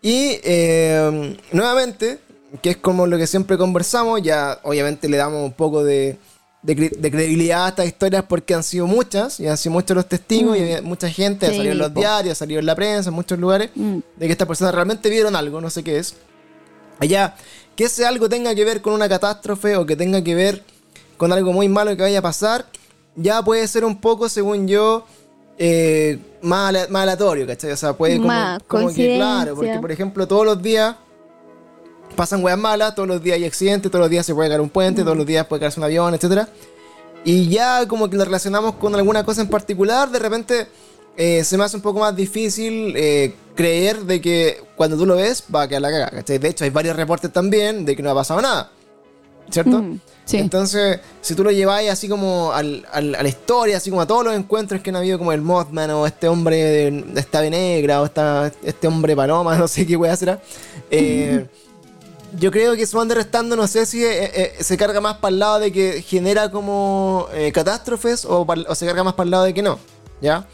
[0.03, 2.19] Y eh, nuevamente,
[2.63, 6.17] que es como lo que siempre conversamos, ya obviamente le damos un poco de,
[6.63, 9.97] de cre- de credibilidad a estas historias porque han sido muchas, y han sido muchos
[9.97, 12.01] los testigos, y había mucha gente, ha salido en los po.
[12.01, 13.99] diarios, ha salido en la prensa, en muchos lugares, Mm.
[14.17, 16.15] de que estas personas realmente vieron algo, no sé qué es.
[16.99, 17.35] Allá,
[17.75, 20.63] que ese algo tenga que ver con una catástrofe o que tenga que ver
[21.17, 22.67] con algo muy malo que vaya a pasar,
[23.17, 25.07] ya puede ser un poco, según yo,
[25.59, 27.73] eh, más, más aleatorio, ¿cachai?
[27.73, 30.97] O sea, puede como, Más como que, claro, porque por ejemplo, todos los días
[32.15, 34.71] pasan weas malas, todos los días hay accidentes, todos los días se puede caer un
[34.71, 36.49] puente, todos los días puede caerse un avión, etcétera
[37.25, 40.69] Y ya como que lo relacionamos con alguna cosa en particular, de repente
[41.17, 45.17] eh, se me hace un poco más difícil eh, creer de que cuando tú lo
[45.17, 46.39] ves va a quedar la cagada, ¿cachai?
[46.39, 48.71] De hecho, hay varios reportes también de que no ha pasado nada,
[49.51, 49.83] ¿cierto?
[49.83, 50.39] Mm, Sí.
[50.39, 54.07] Entonces, si tú lo lleváis así como al- al- a la historia, así como a
[54.07, 57.41] todos los encuentros que han habido, como el Mothman o este hombre de, de esta
[57.43, 60.41] negra o esta, este hombre paloma, no sé qué wea será.
[60.91, 61.47] eh,
[62.41, 65.31] yo creo que se van restando, no sé si eh, eh, se carga más para
[65.33, 69.45] el lado de que genera como eh, catástrofes o, se carga más para el lado
[69.45, 69.79] de que no,
[70.21, 70.45] ¿ya?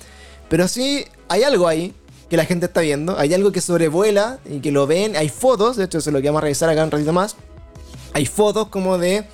[0.50, 1.94] Pero sí, hay algo ahí
[2.28, 5.76] que la gente está viendo, hay algo que sobrevuela y que lo ven, hay fotos,
[5.78, 7.36] de hecho eso es lo que vamos a revisar acá un ratito más.
[8.12, 9.24] Hay fotos como de...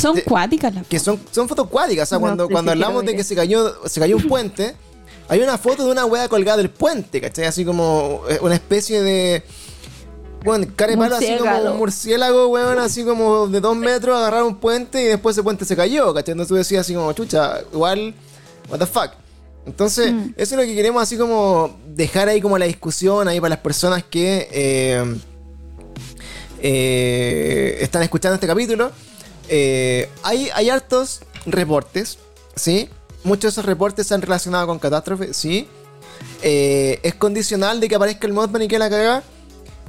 [0.00, 2.08] Son este- cuáticas las que son, son fotos cuádicas.
[2.08, 4.74] O sea, No cuando, cuando hablamos de que se cayó, se cayó un puente,
[5.28, 7.46] hay una foto de una wea colgada del puente, ¿cachai?
[7.46, 9.42] Así como eh, una especie de.
[10.44, 14.56] Bueno, cara palo, así como un murciélago, weón, así como de dos metros, agarrar un
[14.56, 16.32] puente y después ese puente se cayó, ¿cachai?
[16.32, 18.14] Entonces tú decías así como, chucha, igual,
[18.68, 19.10] what the fuck.
[19.64, 20.34] Entonces, Mm.
[20.36, 23.60] eso es lo que queremos así como dejar ahí como la discusión ahí para las
[23.60, 25.16] personas que eh,
[26.60, 28.90] eh, están escuchando este capítulo.
[29.48, 32.18] Eh, hay, hay hartos reportes,
[32.56, 32.88] ¿sí?
[33.24, 35.66] Muchos de esos reportes se han relacionado con catástrofes, ¿sí?
[36.42, 39.22] Eh, ¿Es condicional de que aparezca el Mothman y que la caga?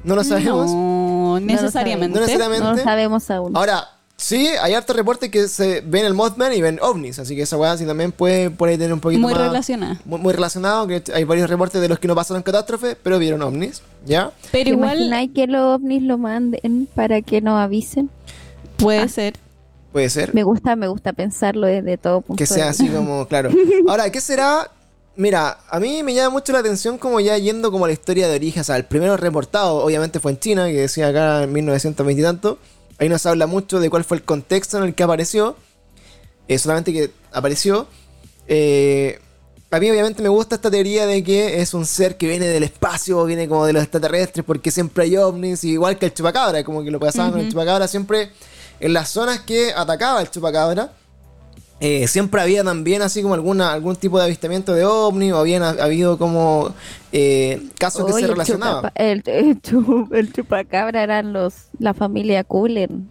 [0.03, 0.71] No lo sabemos.
[0.71, 2.13] No, necesariamente.
[2.19, 2.63] No necesariamente.
[2.63, 3.57] No lo sabemos aún.
[3.57, 3.87] Ahora,
[4.17, 7.57] sí, hay hartos reportes que se ven el Mothman y ven ovnis, así que esa
[7.57, 9.41] weá sí también puede, puede tener un poquito Muy más...
[9.41, 9.99] relacionada.
[10.05, 13.41] Muy, muy relacionado, que hay varios reportes de los que no pasaron catástrofes, pero vieron
[13.41, 14.31] ovnis, ¿ya?
[14.51, 18.09] Pero ¿Te igual imagináis que los ovnis lo manden para que nos avisen?
[18.77, 19.07] puede Ah.
[19.07, 19.33] ser.
[19.95, 20.35] Puede ser.
[20.35, 23.49] Me gusta, me gusta pensarlo desde todo punto Que sea así como, claro.
[23.87, 24.69] Ahora, ¿qué será?
[25.15, 28.27] Mira, a mí me llama mucho la atención como ya yendo como a la historia
[28.27, 28.59] de origen.
[28.59, 32.25] O sea, el primero reportado obviamente fue en China, que decía acá en 1920 y
[32.25, 32.59] tanto.
[32.97, 35.55] Ahí no se habla mucho de cuál fue el contexto en el que apareció.
[36.49, 37.87] Eh, solamente que apareció.
[38.49, 39.21] Eh,
[39.71, 42.63] a mí obviamente me gusta esta teoría de que es un ser que viene del
[42.63, 46.83] espacio, viene como de los extraterrestres, porque siempre hay ovnis, igual que el chupacabra, como
[46.83, 48.31] que lo pasaban con el chupacabra, siempre
[48.79, 50.91] en las zonas que atacaba el chupacabra,
[51.81, 55.61] eh, siempre había también así como alguna, algún tipo de avistamiento de ovni, o habían
[55.63, 56.73] ha- habido como
[57.11, 58.91] eh, casos que Oye, se el relacionaban.
[58.95, 63.09] El, el, chu- el chupacabra eran los la familia Cullen.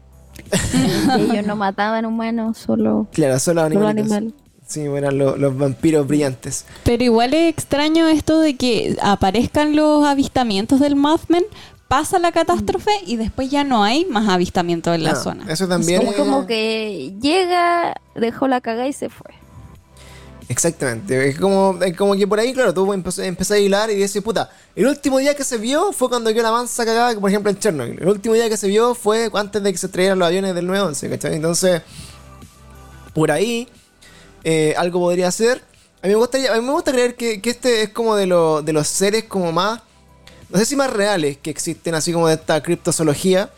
[1.19, 4.33] Ellos no mataban humanos, solo, Claro, solo animales.
[4.67, 6.65] Sí, eran lo- los vampiros brillantes.
[6.85, 11.45] Pero igual es extraño esto de que aparezcan los avistamientos del Mothman,
[11.89, 15.45] pasa la catástrofe y después ya no hay más avistamientos en la zona.
[15.49, 19.30] Eso también Es es- como que llega, dejó la cagada y se fue.
[20.49, 21.28] Exactamente.
[21.28, 24.51] Es como, es como que por ahí, claro, tú empezás, a hilar y dices, puta,
[24.76, 27.59] el último día que se vio fue cuando quedó la mansa cagada, por ejemplo, en
[27.59, 27.99] Chernobyl.
[28.01, 30.66] El último día que se vio fue antes de que se trajeran los aviones del
[30.66, 31.35] 911, ¿cachai?
[31.37, 31.80] Entonces,
[33.14, 33.68] por ahí,
[34.43, 35.62] eh, algo podría ser.
[36.03, 38.26] A mí me gusta, a mí me gusta creer que, que este es como de,
[38.26, 39.80] lo- de los seres como más,
[40.51, 43.51] no sé si más reales que existen, así como de esta criptozoología,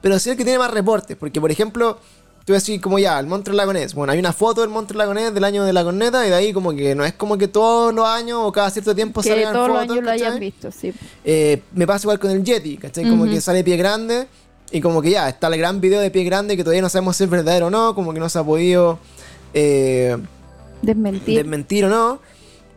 [0.00, 1.98] pero sí el que tiene más reportes, porque por ejemplo,
[2.44, 5.44] tú decís como ya, el monstruo lagonés, bueno, hay una foto del monstruo lagonés del
[5.44, 8.06] año de la corneta y de ahí como que no es como que todos los
[8.06, 10.40] años o cada cierto tiempo que salgan todos los fotos, años lo hayan ¿cachai?
[10.40, 10.92] visto, sí.
[11.24, 13.08] Eh, me pasa igual con el Yeti, ¿cachai?
[13.08, 14.26] Como que sale pie grande
[14.70, 17.16] y como que ya, está el gran video de pie grande que todavía no sabemos
[17.16, 18.98] si es verdadero o no, como que no se ha podido
[19.54, 20.16] eh,
[20.82, 21.38] Desmentir.
[21.38, 22.20] desmentir o no.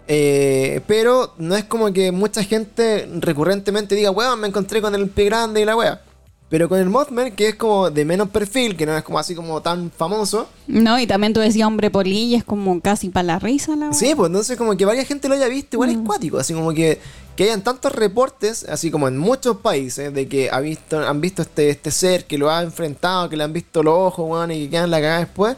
[0.07, 5.09] Eh, pero no es como que mucha gente recurrentemente diga, weón, me encontré con el
[5.09, 6.01] pie grande y la wea.
[6.49, 9.35] Pero con el Mothman, que es como de menos perfil, que no es como así
[9.35, 10.47] como tan famoso.
[10.65, 14.13] No, y también tú decías hombre polilla, es como casi para la risa la Sí,
[14.15, 15.99] pues entonces como que varias gente lo haya visto, igual Mm.
[15.99, 17.01] es cuático, así como que,
[17.35, 21.41] que hayan tantos reportes, así como en muchos países, de que ha visto, han visto
[21.41, 24.63] este, este ser, que lo ha enfrentado, que le han visto los ojos, weón, y
[24.63, 25.57] que quedan la cagada después,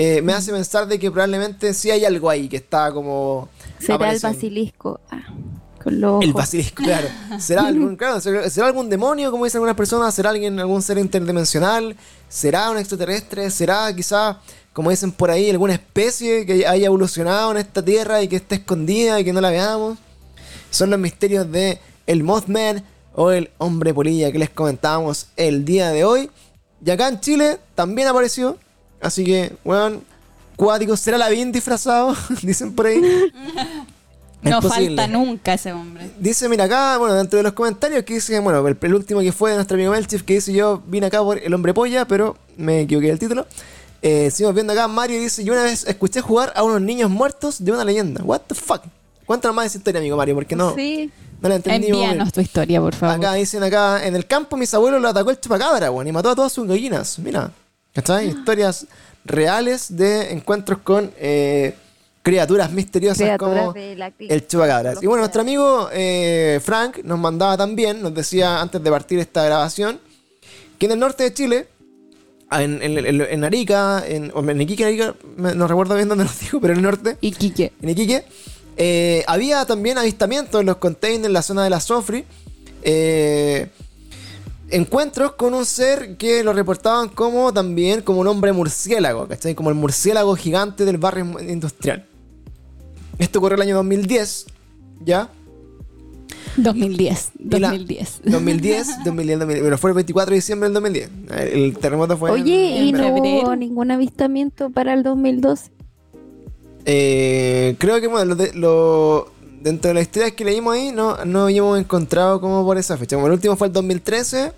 [0.00, 3.48] eh, me hace pensar de que probablemente sí hay algo ahí que está como...
[3.80, 5.00] Será el basilisco.
[5.10, 5.24] Ah,
[5.82, 7.08] con los El basilisco, claro.
[7.40, 10.14] ¿Será algún, claro, será, será algún demonio, como dicen algunas personas?
[10.14, 11.96] ¿Será alguien, algún ser interdimensional?
[12.28, 13.50] ¿Será un extraterrestre?
[13.50, 14.38] ¿Será quizá,
[14.72, 18.54] como dicen por ahí, alguna especie que haya evolucionado en esta tierra y que esté
[18.54, 19.98] escondida y que no la veamos?
[20.70, 22.84] Son los misterios de el Mothman
[23.16, 26.30] o el hombre polilla que les comentábamos el día de hoy.
[26.86, 28.58] Y acá en Chile también apareció.
[29.00, 30.02] Así que, weón,
[30.56, 32.14] cuático, ¿será Lavín disfrazado?
[32.42, 33.00] dicen por ahí.
[34.40, 34.86] Es No posible.
[34.96, 36.12] falta nunca ese hombre.
[36.20, 39.32] Dice, mira acá, bueno, dentro de los comentarios que dice, bueno, el, el último que
[39.32, 42.36] fue de nuestro amigo Melchif, que dice yo vine acá por el hombre polla, pero
[42.56, 43.48] me equivoqué del título.
[44.00, 47.64] Eh, seguimos viendo acá, Mario dice, yo una vez escuché jugar a unos niños muertos
[47.64, 48.22] de una leyenda.
[48.22, 48.82] What the fuck?
[49.26, 51.10] Cuéntanos más de esa historia, amigo Mario, porque no, Sí.
[51.40, 51.82] no la bien.
[51.82, 53.16] Envíanos tu historia, por favor.
[53.16, 56.30] Acá dicen acá, en el campo mis abuelos lo atacó el chupacabra, weón, y mató
[56.30, 57.18] a todas sus gallinas.
[57.18, 57.50] Mira,
[57.98, 58.28] ¿cachai?
[58.28, 58.86] Historias
[59.24, 61.74] reales de encuentros con eh,
[62.22, 65.02] criaturas misteriosas Criaturas como el chupacabras.
[65.02, 69.44] Y bueno, nuestro amigo eh, Frank nos mandaba también, nos decía antes de partir esta
[69.44, 69.98] grabación,
[70.78, 71.66] que en el norte de Chile,
[72.52, 76.72] en, en- en- Arica, en, en Iquique, Arica, no recuerdo bien dónde nos dijo, pero
[76.74, 77.72] en el norte, Y Quique.
[77.82, 78.24] en Iquique,
[78.76, 82.24] eh, había también avistamientos en los containers en la zona de la Sofri.
[82.82, 83.66] eh,
[84.70, 89.54] encuentros con un ser que lo reportaban como también como un hombre murciélago, ¿cachai?
[89.54, 92.06] Como el murciélago gigante del barrio industrial.
[93.18, 94.46] Esto ocurrió el año 2010,
[95.04, 95.28] ¿ya?
[96.56, 97.32] 2010.
[97.38, 98.20] Y la- 2010.
[98.24, 101.10] 2010, 2010, 2010, pero fue el 24 de diciembre del 2010.
[101.30, 103.42] El, el terremoto fue en- Oye, en ¿y no febrero.
[103.46, 105.70] hubo ningún avistamiento para el 2012?
[106.84, 109.30] Eh, creo que bueno, lo de- lo-
[109.62, 113.16] dentro de las historias que leímos ahí, no, no habíamos encontrado como por esa fecha.
[113.16, 114.52] Como el último fue el 2013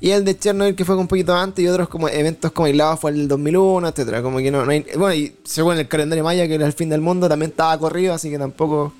[0.00, 3.00] y el de Chernobyl que fue un poquito antes y otros como eventos como aislados
[3.00, 4.22] fue el 2001, etcétera.
[4.22, 6.88] Como que no, no hay- bueno, y según el calendario maya que era el fin
[6.90, 8.92] del mundo también estaba corrido, así que tampoco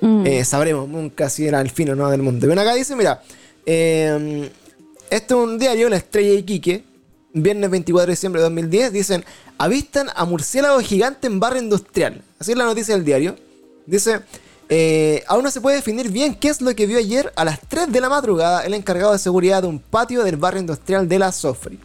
[0.00, 0.26] Mm.
[0.26, 2.46] eh, sabremos nunca si era el fin o no del mundo.
[2.48, 3.22] Pero acá dice, mira,
[3.64, 4.50] eh,
[5.10, 6.84] esto es un diario, La Estrella de Iquique,
[7.32, 9.24] viernes 24 de diciembre de 2010, dicen,
[9.56, 12.20] avistan a murciélago gigante en barrio industrial.
[12.38, 13.36] Así es la noticia del diario.
[13.86, 14.20] Dice,
[14.68, 17.60] eh, aún no se puede definir bien qué es lo que vio ayer a las
[17.68, 21.18] 3 de la madrugada el encargado de seguridad de un patio del barrio industrial de
[21.18, 21.78] la Sofri.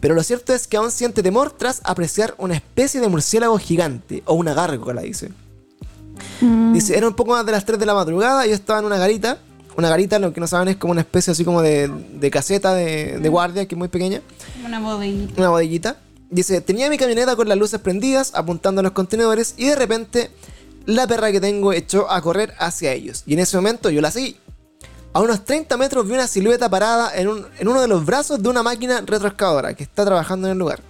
[0.00, 4.22] Pero lo cierto es que aún siente temor tras apreciar una especie de murciélago gigante,
[4.26, 5.30] o una gárgola, dice.
[6.40, 6.72] Mm.
[6.72, 8.98] Dice, era un poco más de las 3 de la madrugada, yo estaba en una
[8.98, 9.38] garita.
[9.76, 12.72] Una garita, lo que no saben, es como una especie así como de, de caseta
[12.74, 14.22] de, de guardia, que es muy pequeña.
[14.64, 15.34] Una bodeguita.
[15.36, 15.96] Una bodeguita.
[16.30, 20.30] Dice, tenía mi camioneta con las luces prendidas, apuntando a los contenedores, y de repente
[20.86, 23.22] la perra que tengo echó a correr hacia ellos.
[23.26, 24.36] Y en ese momento yo la seguí.
[25.12, 28.42] A unos 30 metros vi una silueta parada en, un- en uno de los brazos
[28.42, 30.80] de una máquina retroexcavadora que está trabajando en el lugar.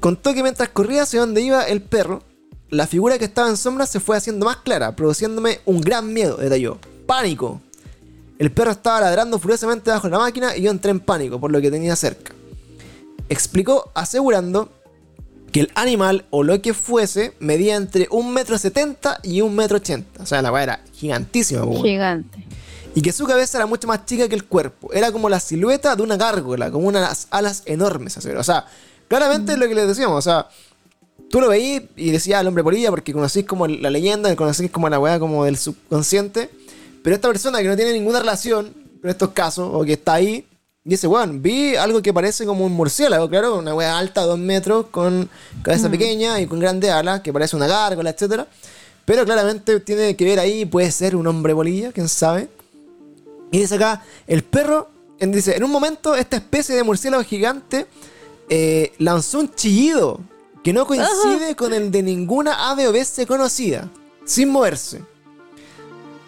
[0.00, 2.22] Contó que mientras corría hacia donde iba el perro,
[2.70, 6.36] la figura que estaba en sombra se fue haciendo más clara, produciéndome un gran miedo,
[6.36, 6.78] detalló.
[7.06, 7.60] ¡Pánico!
[8.38, 11.60] El perro estaba ladrando furiosamente bajo la máquina y yo entré en pánico por lo
[11.60, 12.32] que tenía cerca.
[13.28, 14.72] Explicó asegurando
[15.52, 20.04] que el animal o lo que fuese medía entre 1,70m y 1,80m.
[20.20, 21.82] O sea, la weá era gigantísima, weón.
[21.82, 22.46] Gigante.
[22.94, 24.92] Y que su cabeza era mucho más chica que el cuerpo.
[24.92, 28.16] Era como la silueta de una gárgola, como unas alas enormes.
[28.16, 28.66] O sea,
[29.08, 30.18] claramente es lo que les decíamos.
[30.18, 30.48] O sea,
[31.30, 34.88] tú lo veías y decías al hombre polilla porque conocís como la leyenda, conocís como
[34.88, 36.50] la weá como del subconsciente.
[37.02, 40.46] Pero esta persona que no tiene ninguna relación con estos casos, o que está ahí,
[40.84, 44.86] dice, weón, vi algo que parece como un murciélago, claro, una weá alta, dos metros,
[44.90, 45.28] con
[45.62, 48.46] cabeza pequeña y con grandes alas, que parece una gárgola, etcétera.
[49.04, 52.48] Pero claramente tiene que ver ahí, puede ser un hombre polilla, quién sabe.
[53.50, 57.86] Y dice acá, el perro, dice, en un momento esta especie de murciélago gigante
[58.48, 60.20] eh, lanzó un chillido
[60.62, 63.90] que no coincide con el de ninguna ave o bestia conocida,
[64.24, 65.02] sin moverse.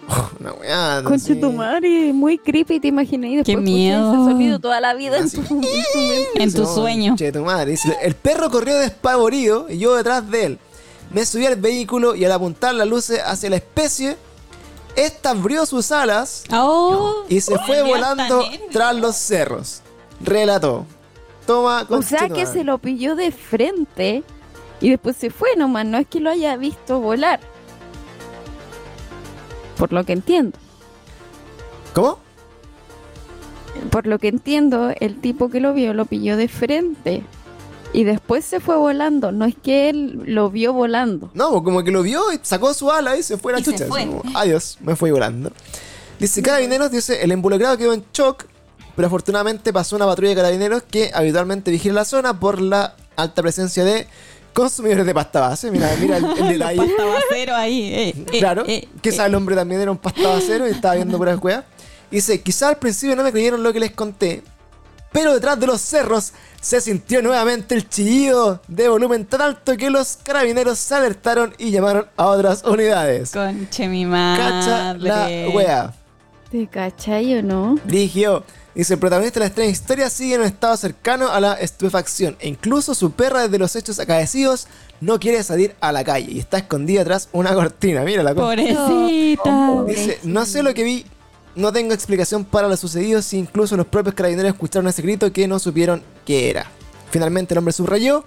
[0.40, 1.02] Una weá,
[1.34, 1.40] sé.
[1.40, 4.12] tu madre, muy creepy, te después Qué miedo.
[4.12, 5.68] ese sonido toda la vida en tu, en tu.
[6.34, 7.14] En sueño.
[7.16, 7.76] che, tu madre.
[8.02, 10.58] El perro corrió despavorido y yo detrás de él.
[11.10, 14.16] Me subí al vehículo y al apuntar las luces hacia la especie,
[14.96, 19.82] esta abrió sus alas Oh, y se fue volando tras los cerros.
[20.20, 20.86] Relató.
[21.46, 24.22] Toma O sea que se lo pilló de frente
[24.80, 25.84] y después se fue nomás.
[25.86, 27.40] No es que lo haya visto volar.
[29.76, 30.58] Por lo que entiendo.
[31.94, 32.18] ¿Cómo?
[33.90, 37.22] Por lo que entiendo, el tipo que lo vio lo pilló de frente.
[37.94, 39.32] Y después se fue volando.
[39.32, 41.30] No es que él lo vio volando.
[41.34, 43.60] No, pues como que lo vio y sacó su ala y se fue a la
[43.60, 43.86] Y se chucha.
[43.86, 44.06] fue.
[44.06, 45.52] como, Adiós, me fui volando.
[46.18, 48.44] Dice, carabineros, dice, el involucrado quedó en shock,
[48.96, 53.42] pero afortunadamente pasó una patrulla de carabineros que habitualmente vigila la zona por la alta
[53.42, 54.06] presencia de
[54.52, 55.70] consumidores de pasta base.
[55.70, 56.76] Mira, mira el, el detalle.
[56.78, 57.94] Pasta basero ahí.
[57.94, 59.12] eh, eh, Claro, eh, que eh.
[59.12, 61.64] sabe el hombre también era un pasta basero y estaba viendo puras weas.
[62.10, 64.42] Dice, quizá al principio no me creyeron lo que les conté,
[65.12, 69.88] pero detrás de los cerros se sintió nuevamente el chillido de volumen tan alto que
[69.90, 73.30] los carabineros se alertaron y llamaron a otras unidades.
[73.32, 74.42] Conche mi madre.
[74.42, 75.94] Cacha la wea.
[76.50, 77.76] ¿Te cachai o no?
[77.84, 78.44] Dirigió.
[78.74, 82.36] Dice, el protagonista de la extraña historia sigue en un estado cercano a la estupefacción.
[82.40, 84.66] E incluso su perra desde los hechos acaecidos
[85.00, 88.02] no quiere salir a la calle y está escondida tras una cortina.
[88.02, 88.46] Mira la cosa.
[88.46, 89.84] Pobrecita.
[89.86, 91.04] Dice, no sé lo que vi,
[91.54, 95.46] no tengo explicación para lo sucedido si incluso los propios carabineros escucharon ese grito que
[95.46, 96.66] no supieron qué era.
[97.10, 98.24] Finalmente el hombre subrayó,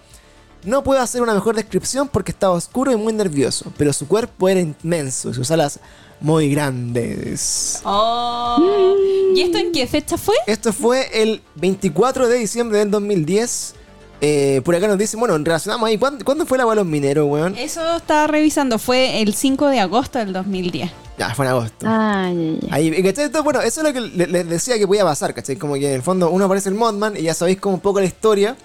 [0.64, 4.48] no puedo hacer una mejor descripción porque estaba oscuro y muy nervioso, pero su cuerpo
[4.48, 5.80] era inmenso y sus alas
[6.22, 7.82] muy grandes.
[7.84, 8.96] Oh.
[9.36, 10.36] ¿Y esto en qué fecha fue?
[10.48, 13.74] Esto fue el 24 de diciembre del 2010.
[14.22, 16.92] Eh, por acá nos dicen, bueno, relacionamos ahí, ¿cuándo, ¿cuándo fue la bola de los
[16.92, 17.56] mineros, weón?
[17.58, 18.80] Eso estaba revisando.
[18.80, 20.90] Fue el 5 de agosto del 2010.
[21.18, 21.86] Ya, fue en agosto.
[21.88, 22.88] Ay, ay, ay.
[22.94, 23.26] Ahí, ¿cachai?
[23.26, 25.58] Entonces, bueno, eso es lo que le- les decía que podía pasar, ¿cachai?
[25.58, 28.00] Como que en el fondo uno aparece el Modman y ya sabéis como un poco
[28.00, 28.56] la historia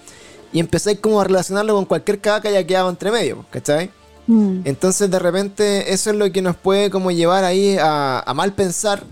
[0.53, 3.89] y empezáis como a relacionarlo con cualquier caca que haya quedado entre medio, ¿cachai?
[4.31, 4.61] Mm.
[4.63, 9.03] Entonces de repente eso es lo que nos puede como llevar ahí a, mal pensar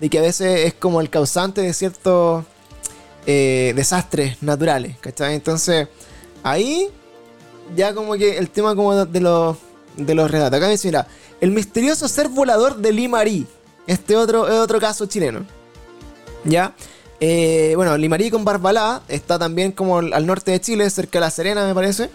[0.00, 2.44] de que a veces es como el causante de ciertos
[3.26, 5.34] eh, desastres naturales, ¿cachai?
[5.34, 5.88] Entonces
[6.44, 6.88] ahí
[7.74, 9.56] ya como que el tema como de los,
[9.96, 10.56] de los relatos.
[10.56, 11.08] Acá dice, mira,
[11.40, 13.48] el misterioso ser volador de Limarí.
[13.88, 15.44] Este otro es otro caso chileno.
[16.44, 16.72] ¿Ya?
[17.18, 21.30] Eh, bueno, Limarí con Barbalá está también como al norte de Chile, cerca de La
[21.32, 22.10] Serena, me parece.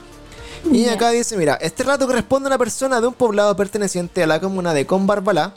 [0.71, 4.27] Y acá dice, mira, este relato corresponde a una persona de un poblado perteneciente a
[4.27, 5.53] la comuna de Combarbalá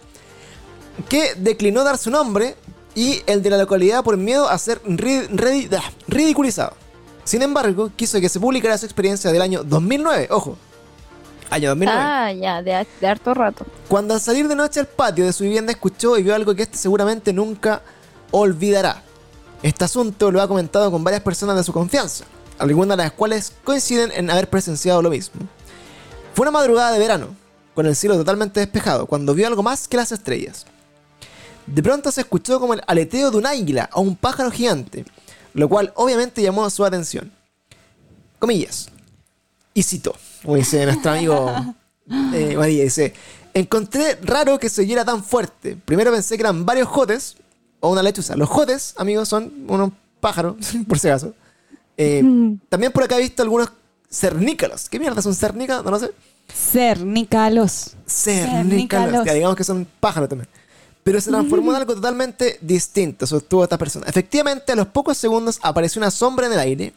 [1.09, 2.57] que declinó dar su nombre
[2.95, 4.81] y el de la localidad por miedo a ser
[6.09, 6.73] ridiculizado.
[7.25, 10.57] Sin embargo, quiso que se publicara su experiencia del año 2009, ojo,
[11.51, 12.03] año 2009.
[12.03, 13.67] Ah, ya, de, de harto rato.
[13.89, 16.63] Cuando al salir de noche al patio de su vivienda escuchó y vio algo que
[16.63, 17.83] este seguramente nunca
[18.31, 19.03] olvidará.
[19.63, 22.25] Este asunto lo ha comentado con varias personas de su confianza,
[22.59, 25.41] algunas de las cuales coinciden en haber presenciado lo mismo.
[26.35, 27.29] Fue una madrugada de verano,
[27.75, 30.67] con el cielo totalmente despejado, cuando vio algo más que las estrellas.
[31.67, 35.05] De pronto se escuchó como el aleteo de un águila o un pájaro gigante,
[35.55, 37.33] lo cual obviamente llamó su atención.
[38.39, 38.89] Comillas.
[39.75, 41.75] Y citó, como dice nuestro amigo
[42.35, 43.15] eh, María, dice,
[43.53, 45.77] encontré raro que se oyera tan fuerte.
[45.85, 47.37] Primero pensé que eran varios jotes
[47.81, 48.37] o una lechuza.
[48.37, 49.91] Los jotes, amigos, son unos
[50.21, 50.57] pájaros,
[50.89, 51.35] por si acaso.
[51.97, 52.23] Eh,
[52.69, 53.71] también por acá he visto algunos
[54.11, 54.89] cernícalos.
[54.89, 55.85] ¿Qué mierda son cernícalos?
[55.85, 56.11] No lo sé.
[56.53, 57.97] Cernícalos.
[58.07, 59.25] Cernícalos.
[59.25, 60.49] Digamos que son pájaros también.
[61.03, 64.07] Pero se transformó en algo totalmente distinto, sostuvo esta persona.
[64.09, 66.93] Efectivamente, a los pocos segundos apareció una sombra en el aire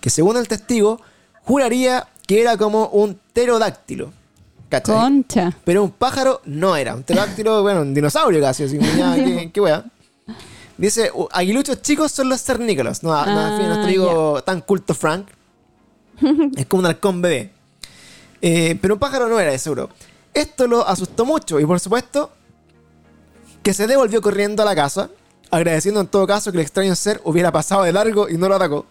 [0.00, 1.00] que, según el testigo,
[1.44, 4.12] juraría que era como un pterodáctilo.
[4.68, 4.96] ¿Cachai?
[4.96, 5.56] Concha.
[5.64, 6.94] Pero un pájaro no era.
[6.94, 8.64] Un pterodáctilo, bueno, un dinosaurio casi.
[8.64, 9.84] Así qué, qué wea.
[10.76, 13.02] Dice, "Uh, aguiluchos chicos son los cernícalos.
[13.02, 15.26] No, no, Ah, nuestro amigo tan culto Frank.
[16.56, 17.50] es como un halcón bebé.
[18.42, 19.88] Eh, pero un pájaro no era, de seguro.
[20.32, 22.30] Esto lo asustó mucho y por supuesto
[23.62, 25.08] que se devolvió corriendo a la casa,
[25.50, 28.56] agradeciendo en todo caso que el extraño ser hubiera pasado de largo y no lo
[28.56, 28.84] atacó.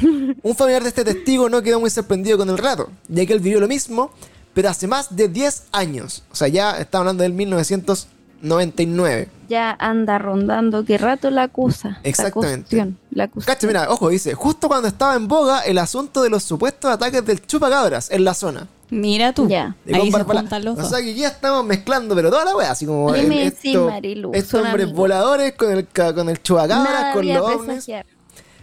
[0.42, 3.40] Un familiar de este testigo no quedó muy sorprendido con el relato, ya que él
[3.40, 4.10] vivió lo mismo,
[4.52, 6.22] pero hace más de 10 años.
[6.30, 9.28] O sea, ya está hablando del 1999.
[9.48, 11.98] Ya anda rondando qué rato la acusa.
[12.02, 12.76] Exactamente.
[12.76, 12.98] La cuestión.
[13.10, 13.54] La acusación.
[13.54, 17.24] Cacha, mira, ojo, dice, justo cuando estaba en boga el asunto de los supuestos ataques
[17.24, 18.66] del chupacabras en la zona.
[18.90, 19.48] Mira tú.
[19.48, 19.74] Ya.
[19.92, 20.90] Ahí se juntan los O dos.
[20.90, 24.30] sea que ya estamos mezclando, pero toda la wea, así como Dime el- sí, Marilu,
[24.34, 24.92] estos hombres amigos.
[24.96, 27.88] voladores con el, ca- con el chupacabras, con los ovnis.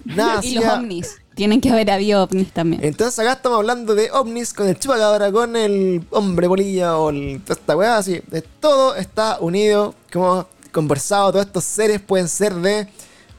[0.05, 1.17] Nada, y los ovnis.
[1.35, 2.83] Tienen que haber habido ovnis también.
[2.83, 7.41] Entonces acá estamos hablando de ovnis con el chupacabra, con el hombre bolilla o el,
[7.47, 8.21] esta weá así.
[8.27, 12.87] De todo está unido, como conversado, todos estos seres pueden ser de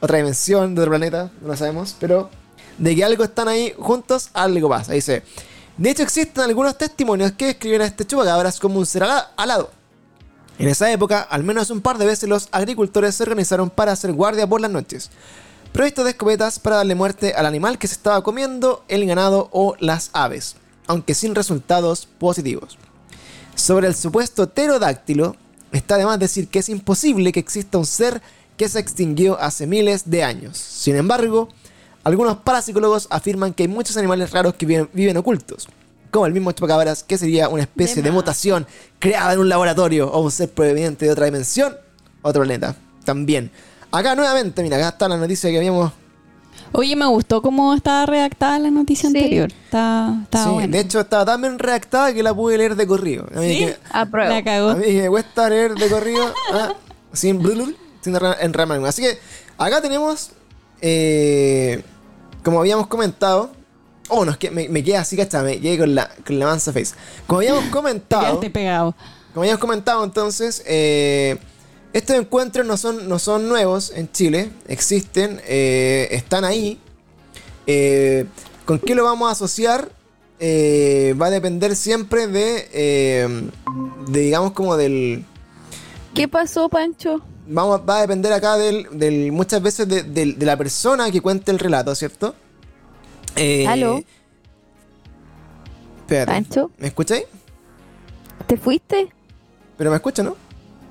[0.01, 2.29] otra dimensión, de otro planeta, no lo sabemos, pero
[2.79, 4.93] de que algo están ahí juntos, algo pasa.
[4.93, 5.23] Dice,
[5.77, 9.71] de hecho existen algunos testimonios que describen a este chupacabras como un ser ala- alado.
[10.59, 14.13] En esa época, al menos un par de veces los agricultores se organizaron para hacer
[14.13, 15.11] guardia por las noches,
[15.73, 19.75] provistos de escopetas para darle muerte al animal que se estaba comiendo, el ganado o
[19.81, 20.57] las aves,
[20.87, 22.77] aunque sin resultados positivos.
[23.55, 25.37] Sobre el supuesto pterodáctilo,
[25.73, 28.23] está de más decir que es imposible que exista un ser
[28.57, 30.59] que se extinguió hace miles de años.
[30.59, 31.49] Sin embargo,
[32.05, 35.69] Algunos parapsicólogos afirman que hay muchos animales raros que viven, viven ocultos,
[36.11, 38.67] como el mismo chupacabras, que sería una especie de, De mutación
[38.99, 41.77] creada en un laboratorio o un ser proveniente de otra dimensión,
[42.23, 42.75] otro planeta.
[43.05, 43.53] También.
[43.93, 45.93] Acá nuevamente, mira, acá está la noticia que habíamos
[46.75, 49.17] Oye, me gustó cómo estaba redactada la noticia Sí.
[49.17, 49.51] anterior.
[49.65, 50.69] Está, está Sí, buena.
[50.77, 53.27] de hecho estaba tan bien redactada que la pude leer de corrido.
[53.35, 53.59] A mí, ¿Sí?
[53.67, 53.77] que.
[53.93, 54.71] La cagó.
[54.71, 56.73] a mí que me cuesta leer de corrido ah,
[57.13, 58.89] sin blulul, sin enra- enramarme.
[58.89, 59.19] Así que
[59.59, 60.31] acá tenemos,
[60.81, 61.83] eh,
[62.43, 63.51] como habíamos comentado,
[64.09, 65.45] oh, no, es que me, me quedé así, ¿cachai?
[65.45, 66.95] Me quedé con la, con la mansa face.
[67.27, 68.95] Como habíamos Te comentado, quedaste pegado.
[69.35, 71.37] como habíamos comentado entonces, eh,
[71.93, 76.79] estos encuentros no son, no son nuevos en Chile, existen, eh, están ahí.
[77.67, 78.27] Eh,
[78.65, 79.91] ¿Con qué lo vamos a asociar?
[80.41, 83.51] Eh, va a depender siempre de,
[84.09, 85.25] de, digamos, como del...
[86.15, 87.21] ¿Qué pasó, Pancho?
[87.47, 91.59] Vamos, va a depender acá del, del- muchas veces de, la persona que cuente el
[91.59, 92.35] relato, ¿cierto?
[93.69, 94.03] Aló.
[96.01, 96.33] Espérate.
[96.33, 96.71] Pancho.
[96.79, 97.25] ¿Me escucháis?
[98.47, 99.09] ¿Te fuiste?
[99.79, 100.37] Pero me escucha, ¿no?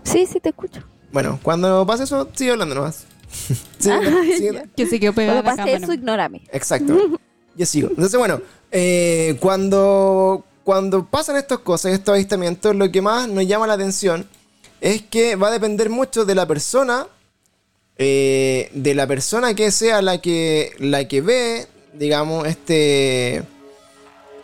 [0.03, 0.81] Sí, sí, te escucho.
[1.11, 3.05] Bueno, cuando pase eso, sigue hablando nomás.
[3.79, 4.63] Sigue- Ah, sigue-.
[4.75, 5.83] Que se quedó pegada Cuando pase cámara.
[5.85, 6.41] eso, ignórame.
[6.51, 6.97] Exacto.
[7.55, 7.89] Yo sigo.
[7.89, 8.41] Entonces, bueno,
[8.71, 14.25] eh, cuando, cuando pasan estas cosas, estos avistamientos, lo que más nos llama la atención
[14.79, 17.07] es que va a depender mucho de la persona,
[17.97, 23.43] eh, de la persona que sea la que, la que ve, digamos, este,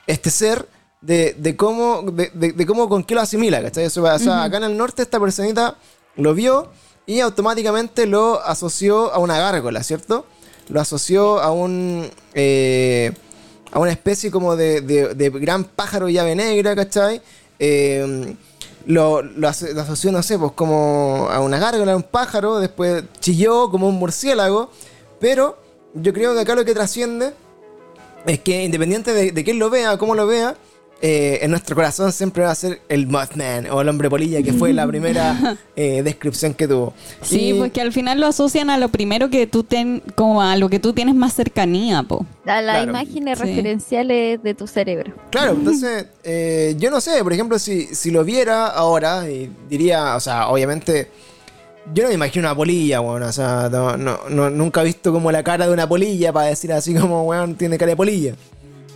[0.06, 0.68] este ser,
[1.02, 3.86] de, de cómo, de, de- de cómo, con qué lo asimila, ¿cachai?
[3.86, 5.76] Eso o sea, acá en el norte esta personita
[6.18, 6.70] lo vio
[7.06, 10.26] y automáticamente lo asoció a una gárgola, ¿cierto?
[10.70, 12.10] Lo asoció a un...
[12.34, 13.12] eh,
[13.72, 17.22] a una especie como de, de- gran pájaro llave negra, ¿cachai?
[17.60, 18.36] Eh,
[18.86, 23.70] lo, lo asoció, no sé, pues como a una gárgola, a un pájaro, después chilló
[23.70, 24.72] como un murciélago,
[25.20, 25.58] pero
[25.94, 27.34] yo creo que acá lo que trasciende
[28.26, 30.56] es que independiente de, de quién lo vea, cómo lo vea,
[31.02, 34.52] eh, en nuestro corazón siempre va a ser el Mothman o el hombre polilla, que
[34.54, 36.94] fue la primera eh, descripción que tuvo.
[37.22, 40.56] Sí, Y- porque al final lo asocian a lo primero que tú ten, como a
[40.58, 42.26] lo que tú tienes más cercanía, po.
[42.46, 42.90] A las Claro.
[42.90, 43.46] imágenes Sí.
[43.46, 45.14] referenciales de tu cerebro.
[45.30, 50.16] Claro, entonces, eh, yo no sé, por ejemplo, si, si lo viera ahora, y diría,
[50.16, 51.10] o sea, obviamente,
[51.94, 55.14] yo no me imagino una polilla, weón, o sea, no, no- no- nunca he visto
[55.14, 58.34] como la cara de una polilla para decir así como, weón, tiene cara de polilla,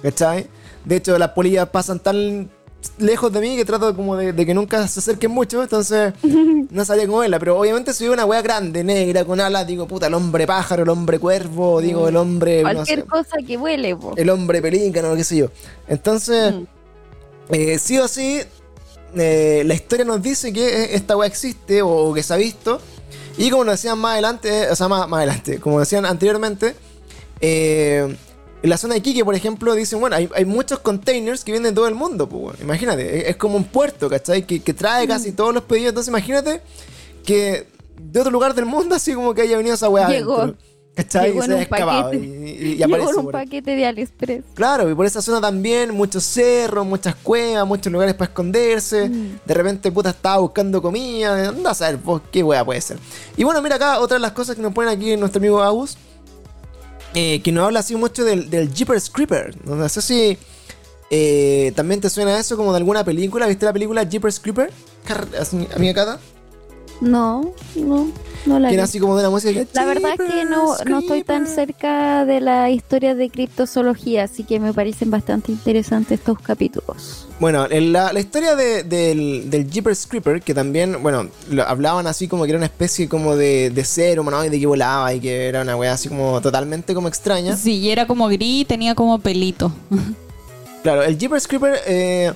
[0.02, 0.48] ¿cachai?
[0.86, 2.50] De hecho, las polillas pasan tan
[2.98, 6.14] lejos de mí que trato como de, de que nunca se acerquen mucho, entonces
[6.72, 9.88] no sabría cómo verla, pero obviamente si veo una wea grande, negra, con alas, digo,
[9.88, 13.56] puta, el hombre pájaro, el hombre cuervo, digo, el hombre, no Cualquier sé, cosa que
[13.58, 14.14] huele, po.
[14.18, 15.48] el hombre pelícano, qué sé yo.
[15.88, 16.64] Entonces, Mm.
[17.52, 18.42] eh, sí o sí,
[19.16, 22.80] eh, la historia nos dice que eh, esta weá existe o, que se ha visto.
[23.38, 26.76] Y como nos decían más adelante, o sea, más, más adelante, como decían anteriormente,
[27.42, 28.16] eh,
[28.64, 31.72] en la zona de Iquique, por ejemplo, dicen, bueno, hay, hay muchos containers que vienen
[31.72, 34.46] de todo el mundo, pues, imagínate, es, es como un puerto, ¿cachai?
[34.46, 35.90] Que, que trae casi todos los pedidos.
[35.90, 36.62] Entonces, imagínate
[37.26, 37.68] que
[38.00, 40.08] de otro lugar del mundo, así como que haya venido esa weá.
[40.10, 40.38] Llegó.
[40.42, 40.58] adentro,
[40.94, 41.32] ¿Cachai?
[41.32, 42.18] Llegó Y en se ha un paquete.
[42.18, 44.44] Y, y- y Llegó aparece en un paquete de AliExpress.
[44.54, 49.08] Claro, y por esa zona también, muchos cerros, muchas cuevas, muchos lugares para esconderse.
[49.08, 49.40] Mm.
[49.46, 51.50] De repente, puta, estaba buscando comida.
[51.50, 52.98] Anda a saber vos qué wea puede ser.
[53.38, 55.98] Y bueno, mira acá, otra de las cosas que nos ponen aquí nuestro amigo Agus.
[57.14, 59.56] Eh, que nos habla así mucho del, Jeepers Creeper.
[59.66, 60.38] No sé si
[61.10, 63.48] eh, también te suena eso como de alguna película.
[63.48, 64.72] ¿Viste la película Jeepers Creeper?
[65.76, 66.20] Amiga Cata.
[67.02, 68.12] No, no,
[68.46, 69.52] no la era así como de la música.
[69.54, 71.56] que, La verdad es que no, "Jeepers no estoy tan Creeper".
[71.68, 77.28] cerca de la historia de criptozoología, así que me parecen bastante interesantes estos capítulos.
[77.40, 82.06] Bueno, en la, la historia de- del, del Jeepers Creeper, que también, bueno, lo- hablaban
[82.06, 85.48] así como que era una especie como de, de ser humanoide que volaba y que
[85.48, 87.58] era una wea así como totalmente como extraña.
[87.58, 89.72] Sí, y era como gris y tenía como pelito.
[90.84, 92.32] Claro, el Jeepers Creeper, eh,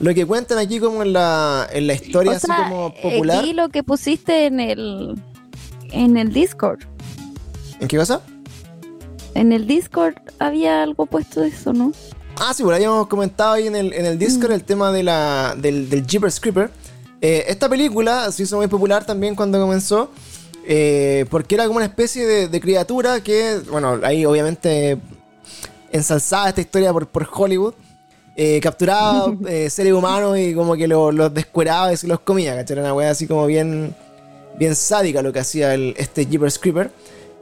[0.00, 3.38] lo que cuentan aquí como en la, en la historia O así sea, como popular.
[3.40, 5.20] Aquí lo que pusiste en el
[5.92, 6.80] en el Discord.
[7.80, 8.20] ¿En qué cosa?
[9.34, 11.92] En el Discord había algo puesto de eso, ¿no?
[12.36, 15.54] Ah, sí, bueno, habíamos comentado ahí en el, en el Discord el tema de la,
[15.56, 16.70] del, del Jeepers Creeper.
[17.20, 20.10] Eh, esta película se hizo muy popular también cuando comenzó.
[20.66, 24.98] eh, porque era como una especie de, de criatura que, bueno, ahí obviamente
[25.92, 27.74] ensalzada esta historia por, por Hollywood.
[28.42, 32.54] Eh, capturaba eh, seres humanos y como que lo- los descueraba y se los comía,
[32.56, 32.72] ¿cachai?
[32.78, 33.94] Era una wea así como bien,
[34.58, 36.90] bien sádica lo que hacía el, este Jeepers Creeper.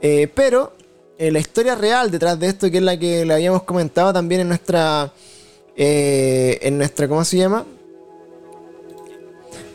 [0.01, 0.73] Eh, pero
[1.17, 4.47] la historia real detrás de esto, que es la que le habíamos comentado también en
[4.49, 5.11] nuestra.
[5.75, 7.07] en nuestra.
[7.09, 7.65] ¿Cómo se llama?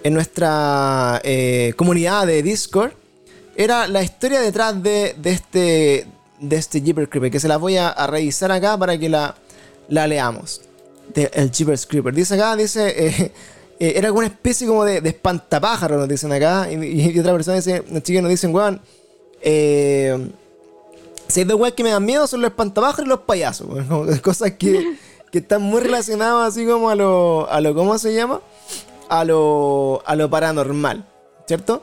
[0.02, 1.20] En nuestra
[1.76, 2.92] comunidad de Discord.
[3.56, 6.06] Era la historia detrás de, de este.
[6.40, 9.34] de este Jeepers Creeper, que se las voy a, a revisar acá para que la,
[9.88, 10.62] la leamos.
[11.12, 11.86] De el Jeepers.
[12.14, 13.32] Dice acá, dice, eh,
[13.78, 16.70] eh, era alguna especie como de, de espantapájaro, nos dicen acá.
[16.70, 18.80] Y, y otra persona dice, chicos nos dicen, weón,
[19.42, 20.30] eh,
[21.28, 23.66] si hay dos weas que me dan miedo son los espantapájaros y los payasos.
[23.88, 24.96] Como Cosas que,
[25.30, 28.40] que están muy relacionadas así como a lo, a lo, ¿cómo se llama?
[29.08, 31.04] A lo, a lo paranormal,
[31.46, 31.82] ¿cierto?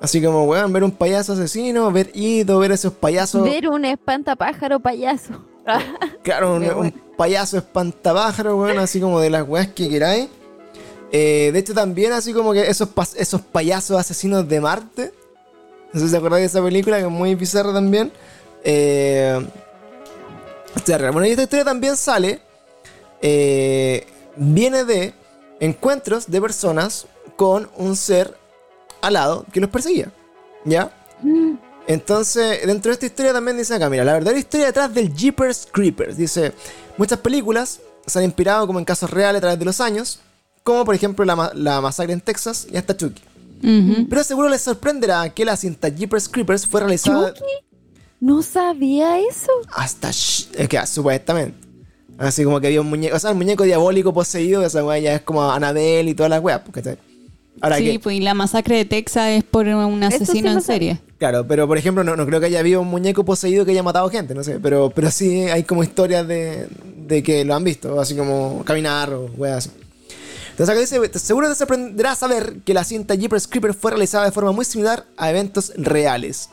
[0.00, 3.44] Así como, weón, ver un payaso asesino, ver Ido, ver esos payasos.
[3.44, 5.42] Ver un espantapájaro payaso.
[6.22, 10.28] Claro, un, payaso espantapájaro, weón, así como de las weas que queráis.
[11.12, 15.12] Eh, de hecho, también así como que esos, esos payasos asesinos de Marte.
[15.92, 18.12] No sé si se acordáis de esa película, que es muy bizarra también.
[18.64, 19.46] Eh,
[21.12, 22.40] bueno, y esta historia también sale.
[23.22, 24.06] eh,
[24.36, 25.14] viene de
[25.60, 27.06] encuentros de personas
[27.36, 28.36] con un ser
[29.00, 30.12] alado que los perseguía.
[30.64, 30.90] ¿Ya?
[31.88, 35.68] Entonces, dentro de esta historia también dice acá, mira, la verdadera historia detrás del Jeepers
[35.70, 36.16] Creepers.
[36.16, 36.52] Dice,
[36.96, 40.20] muchas películas se han inspirado como en casos reales a través de los años,
[40.64, 43.22] como por ejemplo la, la masacre en Texas y hasta Chucky.
[44.08, 47.44] Pero seguro les sorprenderá que la cinta Jeepers Creepers fue realizada ¿Chucky?
[48.20, 49.50] No sabía eso.
[49.72, 50.08] hasta...
[50.10, 51.56] sh- Es que, supuestamente.
[52.18, 55.14] Así como que había un muñeco, o sea, el muñeco diabólico poseído, esa weá ya
[55.16, 56.96] es como Anabel y todas las weas, porque
[57.60, 60.62] Ahora Sí, que, pues y la masacre de Texas es por un sí asesino en
[60.62, 61.00] serie.
[61.18, 63.82] Claro, pero por ejemplo, no, no creo que haya habido un muñeco poseído que haya
[63.82, 64.60] matado gente, no sé.
[64.60, 66.68] Pero, pero sí hay como historias de,
[67.06, 69.70] de que lo han visto, así como caminar o weas.
[70.50, 74.32] Entonces acá dice, seguro te sorprenderá saber que la cinta Jeepers Creeper fue realizada de
[74.32, 76.48] forma muy similar a eventos reales.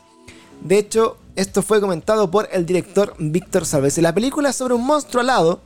[0.62, 3.96] De hecho, esto fue comentado por el director Víctor Salves.
[3.98, 5.60] La película es sobre un monstruo alado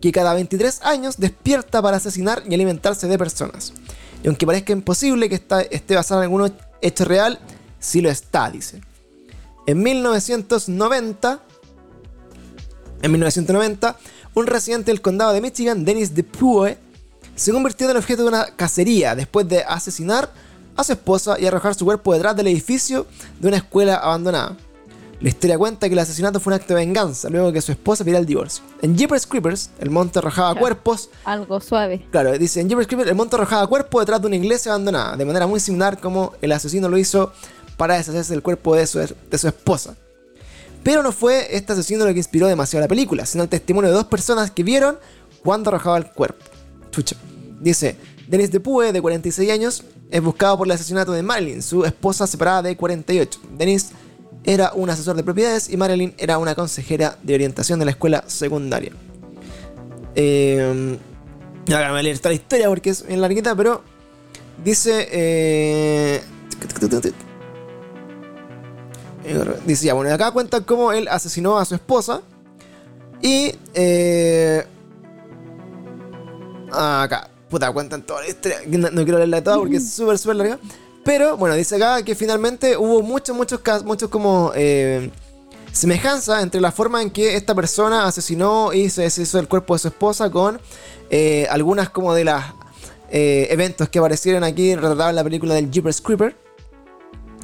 [0.00, 3.72] que cada 23 años despierta para asesinar y alimentarse de personas.
[4.22, 5.36] Y aunque parezca imposible que
[5.70, 7.38] esté basada en algún hecho real,
[7.80, 8.80] sí lo está, dice.
[9.66, 11.40] En 1990,
[13.02, 13.96] en 1990,
[14.34, 16.78] un residente del condado de Michigan, Dennis DePue,
[17.34, 20.30] se convirtió en el objeto de una cacería después de asesinar
[20.76, 23.06] a su esposa y arrojar su cuerpo detrás del edificio
[23.40, 24.56] de una escuela abandonada.
[25.20, 28.04] La historia cuenta que el asesinato fue un acto de venganza luego que su esposa
[28.04, 28.64] pidiera el divorcio.
[28.80, 32.06] En Jeepers Creepers, el monte arrojaba cuerpos Algo suave.
[32.10, 35.24] Claro, dice, en Jeepers Creepers el monte arrojaba cuerpo detrás de una iglesia abandonada, de
[35.26, 37.34] manera muy similar como el asesino lo hizo
[37.80, 39.96] para deshacerse del cuerpo de su, de su esposa.
[40.82, 43.96] Pero no fue este asesino lo que inspiró demasiado la película, sino el testimonio de
[43.96, 44.98] dos personas que vieron
[45.42, 46.44] cuando arrojaba el cuerpo.
[46.90, 47.16] Chucha.
[47.58, 47.96] Dice,
[48.28, 52.60] Dennis DePue, de 46 años, es buscado por el asesinato de Marilyn, su esposa separada
[52.60, 53.40] de 48.
[53.56, 53.92] Dennis
[54.44, 58.24] era un asesor de propiedades y Marilyn era una consejera de orientación de la escuela
[58.26, 58.92] secundaria.
[60.14, 60.98] Eh,
[61.68, 63.82] Ahora me voy a leer toda la historia porque es bien larguita, pero
[64.62, 65.08] dice.
[65.10, 66.20] eh,
[69.66, 72.22] dice ya, bueno, acá cuentan cómo él asesinó a su esposa.
[73.22, 73.54] Y.
[73.74, 74.64] eh,
[76.72, 78.58] acá, puta, cuentan toda la historia.
[78.66, 80.58] No, no quiero leerla toda porque es súper, súper larga.
[81.04, 84.52] Pero bueno, dice acá que finalmente hubo muchos, muchos casos, muchos como.
[84.54, 85.10] eh,
[85.72, 89.78] semejanza entre la forma en que esta persona asesinó y se deshizo del cuerpo de
[89.78, 90.60] su esposa con
[91.10, 92.44] eh, algunas como de las
[93.10, 96.36] eh, eventos que aparecieron aquí retratados en la película del Jeepers Creeper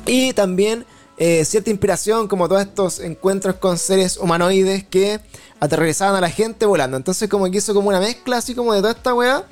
[0.06, 0.84] y también
[1.18, 5.20] eh, cierta inspiración como todos estos encuentros con seres humanoides que
[5.60, 8.80] aterrorizaban a la gente volando entonces como que hizo como una mezcla así como de
[8.80, 9.44] toda esta weá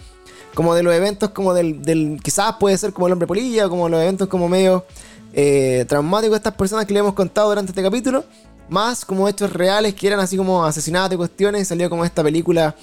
[0.54, 3.88] como de los eventos como del, del quizás puede ser como el hombre polilla como
[3.88, 4.84] los eventos como medio
[5.32, 8.24] eh, traumáticos de estas personas que le hemos contado durante este capítulo
[8.68, 12.22] más como hechos reales que eran así como asesinatos y cuestiones y salió como esta
[12.22, 12.74] película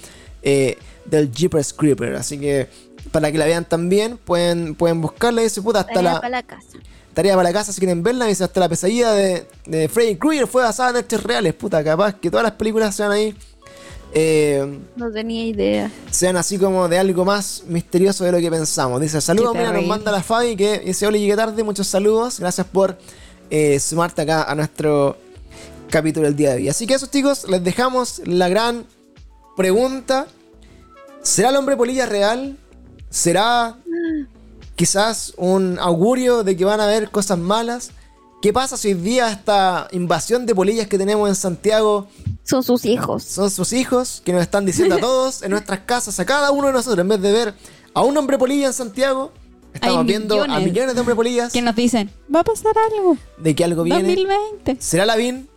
[0.42, 2.68] eh, del Jeepers Creeper así que
[3.10, 6.42] para que la vean también pueden, pueden buscarla y dice puta hasta la para la
[6.42, 6.78] casa.
[7.14, 10.46] Tarea para la casa si quieren verla dice hasta la pesadilla de, de Freddy Krueger
[10.46, 13.34] fue basada en hechos reales puta capaz que todas las películas sean ahí
[14.14, 15.90] eh, No tenía idea.
[16.10, 19.00] sean así como de algo más misterioso de lo que pensamos.
[19.00, 22.66] Dice, saludos, mira, nos manda la Fabi que dice, hola, llegué tarde, muchos saludos, gracias
[22.66, 22.98] por
[23.48, 25.16] eh, sumarte acá a nuestro
[25.88, 26.68] capítulo del día de hoy.
[26.68, 28.84] Así que eso chicos, les dejamos la gran
[29.56, 30.26] pregunta.
[31.22, 32.58] ¿Será el hombre polilla real?
[33.08, 33.76] ¿Será
[34.76, 37.90] quizás un augurio de que van a haber cosas malas?
[38.40, 42.08] ¿Qué pasa si hoy día esta invasión de polillas que tenemos en Santiago
[42.42, 43.22] Son sus hijos.
[43.22, 46.66] son sus hijos que nos están diciendo a todos en nuestras casas, a cada uno
[46.66, 47.54] de nosotros, en vez de ver
[47.94, 49.30] a un hombre polilla en Santiago,
[49.72, 50.94] estamos Hay viendo a millones.
[50.94, 53.16] de hombres polillas Que nos dicen, va a pasar algo.
[53.38, 54.02] de que algo viene.
[54.02, 54.76] 2020.
[54.80, 55.48] ¿Será Lavín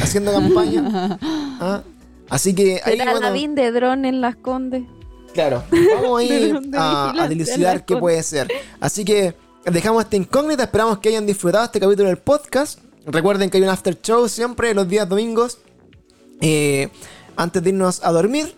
[0.00, 1.18] haciendo campaña?
[1.60, 1.82] Ah,
[2.30, 4.84] Así que ahí, Será bueno, la bin de dron en las condes.
[5.32, 5.62] Claro,
[5.94, 8.48] vamos a ir a, dilucidar qué puede ser.
[8.80, 9.34] Así que
[9.64, 12.80] dejamos esta incógnita, esperamos que hayan disfrutado este capítulo del podcast.
[13.06, 15.58] Recuerden que hay un after show siempre los días domingos.
[16.40, 16.88] eh,
[17.36, 18.54] antes de irnos a dormir.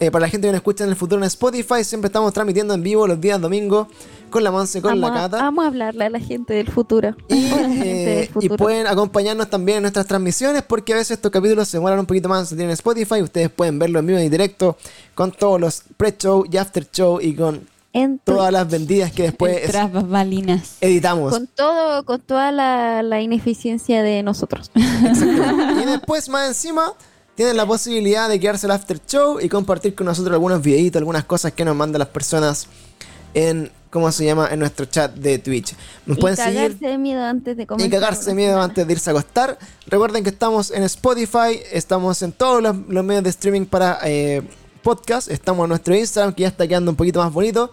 [0.00, 2.72] Eh, para la gente que nos escucha en el futuro en Spotify, siempre estamos transmitiendo
[2.74, 3.88] en vivo los días domingos
[4.30, 5.42] con la Monse, con vamos, la a, Cata.
[5.42, 7.16] vamos a hablarle a la gente del futuro.
[7.28, 11.66] Y, eh, del y pueden acompañarnos también en nuestras transmisiones porque a veces estos capítulos
[11.68, 13.22] se demoran un poquito más en Spotify.
[13.22, 14.76] Ustedes pueden verlo en vivo y en directo
[15.14, 19.92] con todos los pre-show y after-show y con En todas las vendidas que después Tras
[19.92, 20.76] bambalinas.
[20.80, 21.32] editamos.
[21.32, 24.70] con todo, con toda la, la ineficiencia de nosotros.
[24.74, 25.82] Exactamente.
[25.82, 26.92] Y después, más encima,
[27.38, 31.22] tienen la posibilidad de quedarse el after show y compartir con nosotros algunos videitos, algunas
[31.22, 32.66] cosas que nos mandan las personas
[33.32, 34.48] en, ¿cómo se llama?
[34.50, 35.76] En nuestro chat de Twitch.
[36.04, 37.86] Nos y pueden cagarse seguir de miedo antes de comer.
[37.86, 39.56] y cagarse de miedo antes de irse a acostar.
[39.86, 44.42] Recuerden que estamos en Spotify, estamos en todos los, los medios de streaming para eh,
[44.82, 47.70] podcast, estamos en nuestro Instagram que ya está quedando un poquito más bonito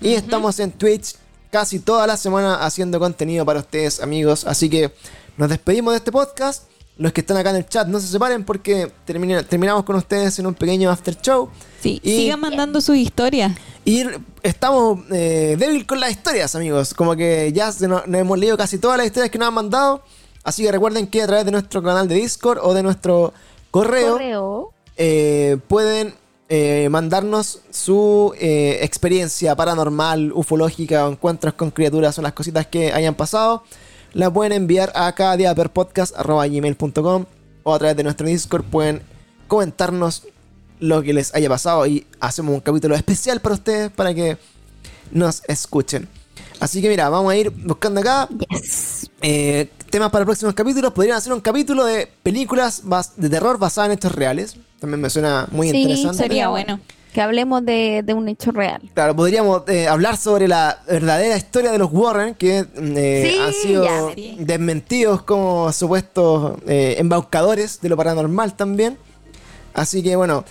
[0.00, 1.16] y estamos en Twitch
[1.50, 4.44] casi toda la semana haciendo contenido para ustedes amigos.
[4.44, 4.92] Así que
[5.36, 6.70] nos despedimos de este podcast.
[6.98, 10.38] Los que están acá en el chat no se separen porque termina- terminamos con ustedes
[10.38, 11.48] en un pequeño after show.
[11.80, 13.52] Sí, Y- sigan mandando sus historias.
[13.84, 14.04] Y
[14.42, 16.94] estamos eh, débil con las historias, amigos.
[16.94, 19.54] Como que ya se nos, nos hemos leído casi todas las historias que nos han
[19.54, 20.02] mandado.
[20.44, 23.32] Así que recuerden que a través de nuestro canal de Discord o de nuestro
[23.70, 24.72] correo, Correo.
[24.96, 26.14] eh, pueden
[26.48, 32.92] eh, mandarnos su eh, experiencia paranormal, ufológica o encuentros con criaturas o las cositas que
[32.92, 33.62] hayan pasado.
[34.14, 37.24] La pueden enviar a gmail.com
[37.64, 39.02] o a través de nuestro Discord pueden
[39.48, 40.24] comentarnos
[40.80, 44.36] lo que les haya pasado y hacemos un capítulo especial para ustedes para que
[45.12, 46.08] nos escuchen.
[46.60, 49.10] Así que mira, vamos a ir buscando acá Yes.
[49.20, 50.92] eh, temas para próximos capítulos.
[50.92, 52.82] Podrían hacer un capítulo de películas
[53.16, 54.56] de terror basadas en hechos reales.
[54.80, 56.18] También me suena muy Sí, interesante.
[56.18, 56.80] Sería bueno.
[57.12, 58.80] Que hablemos de, de un hecho real.
[58.94, 63.52] Claro, podríamos eh, hablar sobre la verdadera historia de los Warren, que eh, Sí, han
[63.52, 64.14] sido ya.
[64.14, 64.36] Sí.
[64.40, 68.96] desmentidos como supuestos eh, embaucadores de lo paranormal también.
[69.74, 70.44] Así que bueno,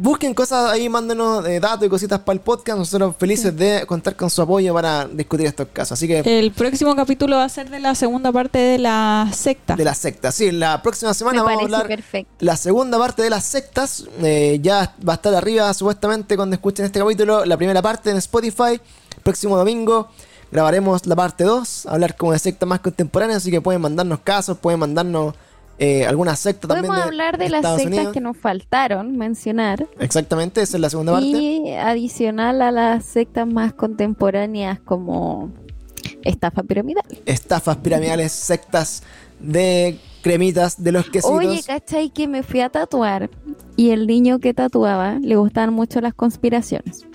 [0.00, 2.78] busquen cosas ahí, mándenos eh, datos y cositas para el podcast.
[2.78, 5.92] Nosotros felices de contar con su apoyo para discutir estos casos.
[5.92, 9.76] Así que El próximo capítulo va a ser de la segunda parte de la secta.
[9.76, 10.32] de la secta.
[10.32, 12.32] Sí, la próxima semana Me vamos a hablar perfecto.
[12.40, 14.04] la segunda parte de las sectas.
[14.22, 17.44] eh, ya va a estar arriba supuestamente cuando escuchen este capítulo.
[17.44, 18.80] La primera parte en Spotify.
[19.22, 20.08] Próximo domingo
[20.50, 21.86] grabaremos la parte 2.
[21.86, 23.38] Hablar como de sectas más contemporáneas.
[23.38, 25.34] Así que pueden mandarnos casos, pueden mandarnos
[25.78, 26.86] eh, alguna secta también.
[26.86, 28.12] Podemos hablar de las Estados sectas Unidos.
[28.12, 29.86] que nos faltaron mencionar.
[29.98, 31.28] Exactamente, esa es la segunda parte.
[31.28, 35.50] Y adicional a las sectas más contemporáneas como
[36.24, 37.04] estafa piramidal.
[37.26, 39.02] Estafas piramidales, sectas
[39.38, 41.30] de cremitas, de los quesitos.
[41.30, 42.10] Oye, ¿cachai?
[42.10, 43.30] Que me fui a tatuar
[43.76, 47.06] y el niño que tatuaba le gustaban mucho las conspiraciones.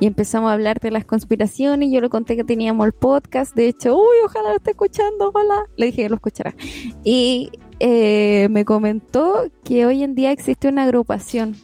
[0.00, 1.90] Y empezamos a hablar de las conspiraciones.
[1.90, 3.54] Yo le conté que teníamos el podcast.
[3.54, 5.30] De hecho, uy, ojalá lo esté escuchando.
[5.34, 5.64] Hola.
[5.76, 6.54] Le dije que lo escuchará.
[7.02, 11.56] Y eh, me comentó que hoy en día existe una agrupación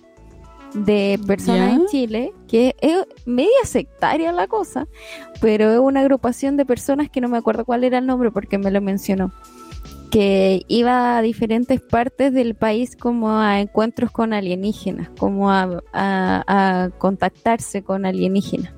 [0.75, 1.75] de personas ¿Ya?
[1.77, 4.87] en Chile que es media sectaria la cosa,
[5.41, 8.59] pero es una agrupación de personas que no me acuerdo cuál era el nombre porque
[8.59, 9.33] me lo mencionó
[10.11, 16.45] que iba a diferentes partes del país como a encuentros con alienígenas, como a, a-
[16.85, 18.73] a contactarse con alienígenas.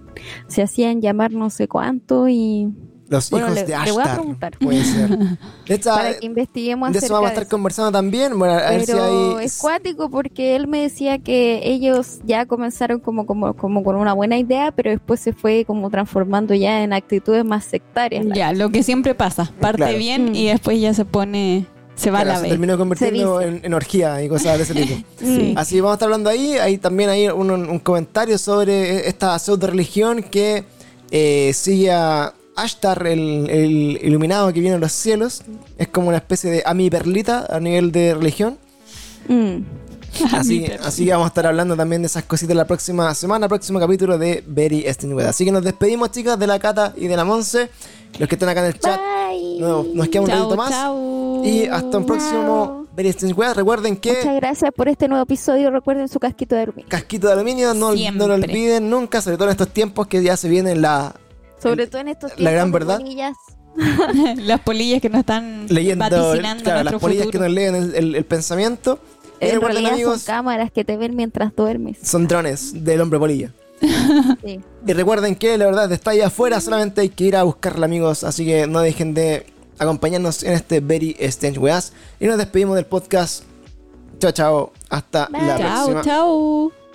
[0.48, 2.68] Se hacían llamar no sé cuánto y
[3.08, 4.16] Los Bueno, hijos le- de le voy a Ashtar.
[4.18, 4.58] preguntar.
[4.58, 5.08] Puede ser.
[5.68, 8.36] De hecho, para que investiguemos de eso vamos a estar conversando también.
[8.38, 9.44] Bueno, a ver si Pero hay.
[9.44, 14.12] es cuático porque él me decía que ellos ya comenzaron como, como, como con una
[14.12, 18.24] buena idea, pero después se fue como transformando ya en actitudes más sectarias.
[18.24, 19.52] la- Ya, lo que siempre pasa.
[19.60, 19.98] Parte Claro.
[19.98, 20.34] bien Mm.
[20.34, 21.66] y después ya se pone.
[21.94, 22.50] Se va a Claro, la se vez.
[22.50, 24.96] terminó convirtiendo Se en, en orgía y cosas de ese tipo.
[25.18, 25.54] Sí.
[25.56, 26.54] Así vamos a estar hablando ahí.
[26.58, 30.64] Hay también hay un, un comentario sobre esta pseudo religión que
[31.10, 35.42] eh, sigue a Ashtar, el, el iluminado que viene de los cielos.
[35.78, 38.58] Es como una especie de Ami Perlita a nivel de religión.
[39.28, 39.58] Mm.
[40.32, 43.78] Así, así que vamos a estar hablando también de esas cositas la próxima semana, próximo
[43.78, 45.26] capítulo de Very Stingwed.
[45.26, 47.68] Así que nos despedimos, chicas, de la Cata y de la Monse.
[48.18, 48.98] Los que están acá en el chat.
[48.98, 49.60] Bye.
[49.60, 50.70] No, nos queda un ratito más.
[50.70, 51.42] chao.
[51.44, 53.52] Y hasta un próximo Very Stingwed.
[53.52, 54.14] Recuerden que.
[54.14, 55.70] Muchas gracias por este nuevo episodio.
[55.70, 56.88] Recuerden su casquito de aluminio.
[56.88, 60.38] Casquito de aluminio, no, no lo olviden nunca, sobre todo en estos tiempos que ya
[60.38, 61.14] se viene la
[61.62, 62.98] Sobre todo en estos tiempos la gran de verdad.
[62.98, 63.36] polillas.
[64.36, 68.14] las polillas que nos están leyendo, vaticinando claro, las polillas que nos leen el, el-
[68.14, 68.98] el pensamiento.
[69.38, 71.98] En recuerden, realidad amigos, son cámaras que te ven mientras duermes.
[72.02, 73.52] son drones del hombre polilla.
[74.42, 74.60] Sí.
[74.86, 78.24] Y recuerden que la verdad está ahí afuera, solamente hay que ir a buscarla, amigos.
[78.24, 79.44] Así que no dejen de
[79.78, 81.92] acompañarnos en este Very Strange Weas.
[82.18, 83.42] Y nos despedimos del podcast.
[84.20, 84.72] Chao, chao.
[84.88, 85.48] Hasta la Bye.
[85.58, 86.02] Chao, próxima.
[86.02, 86.85] chao.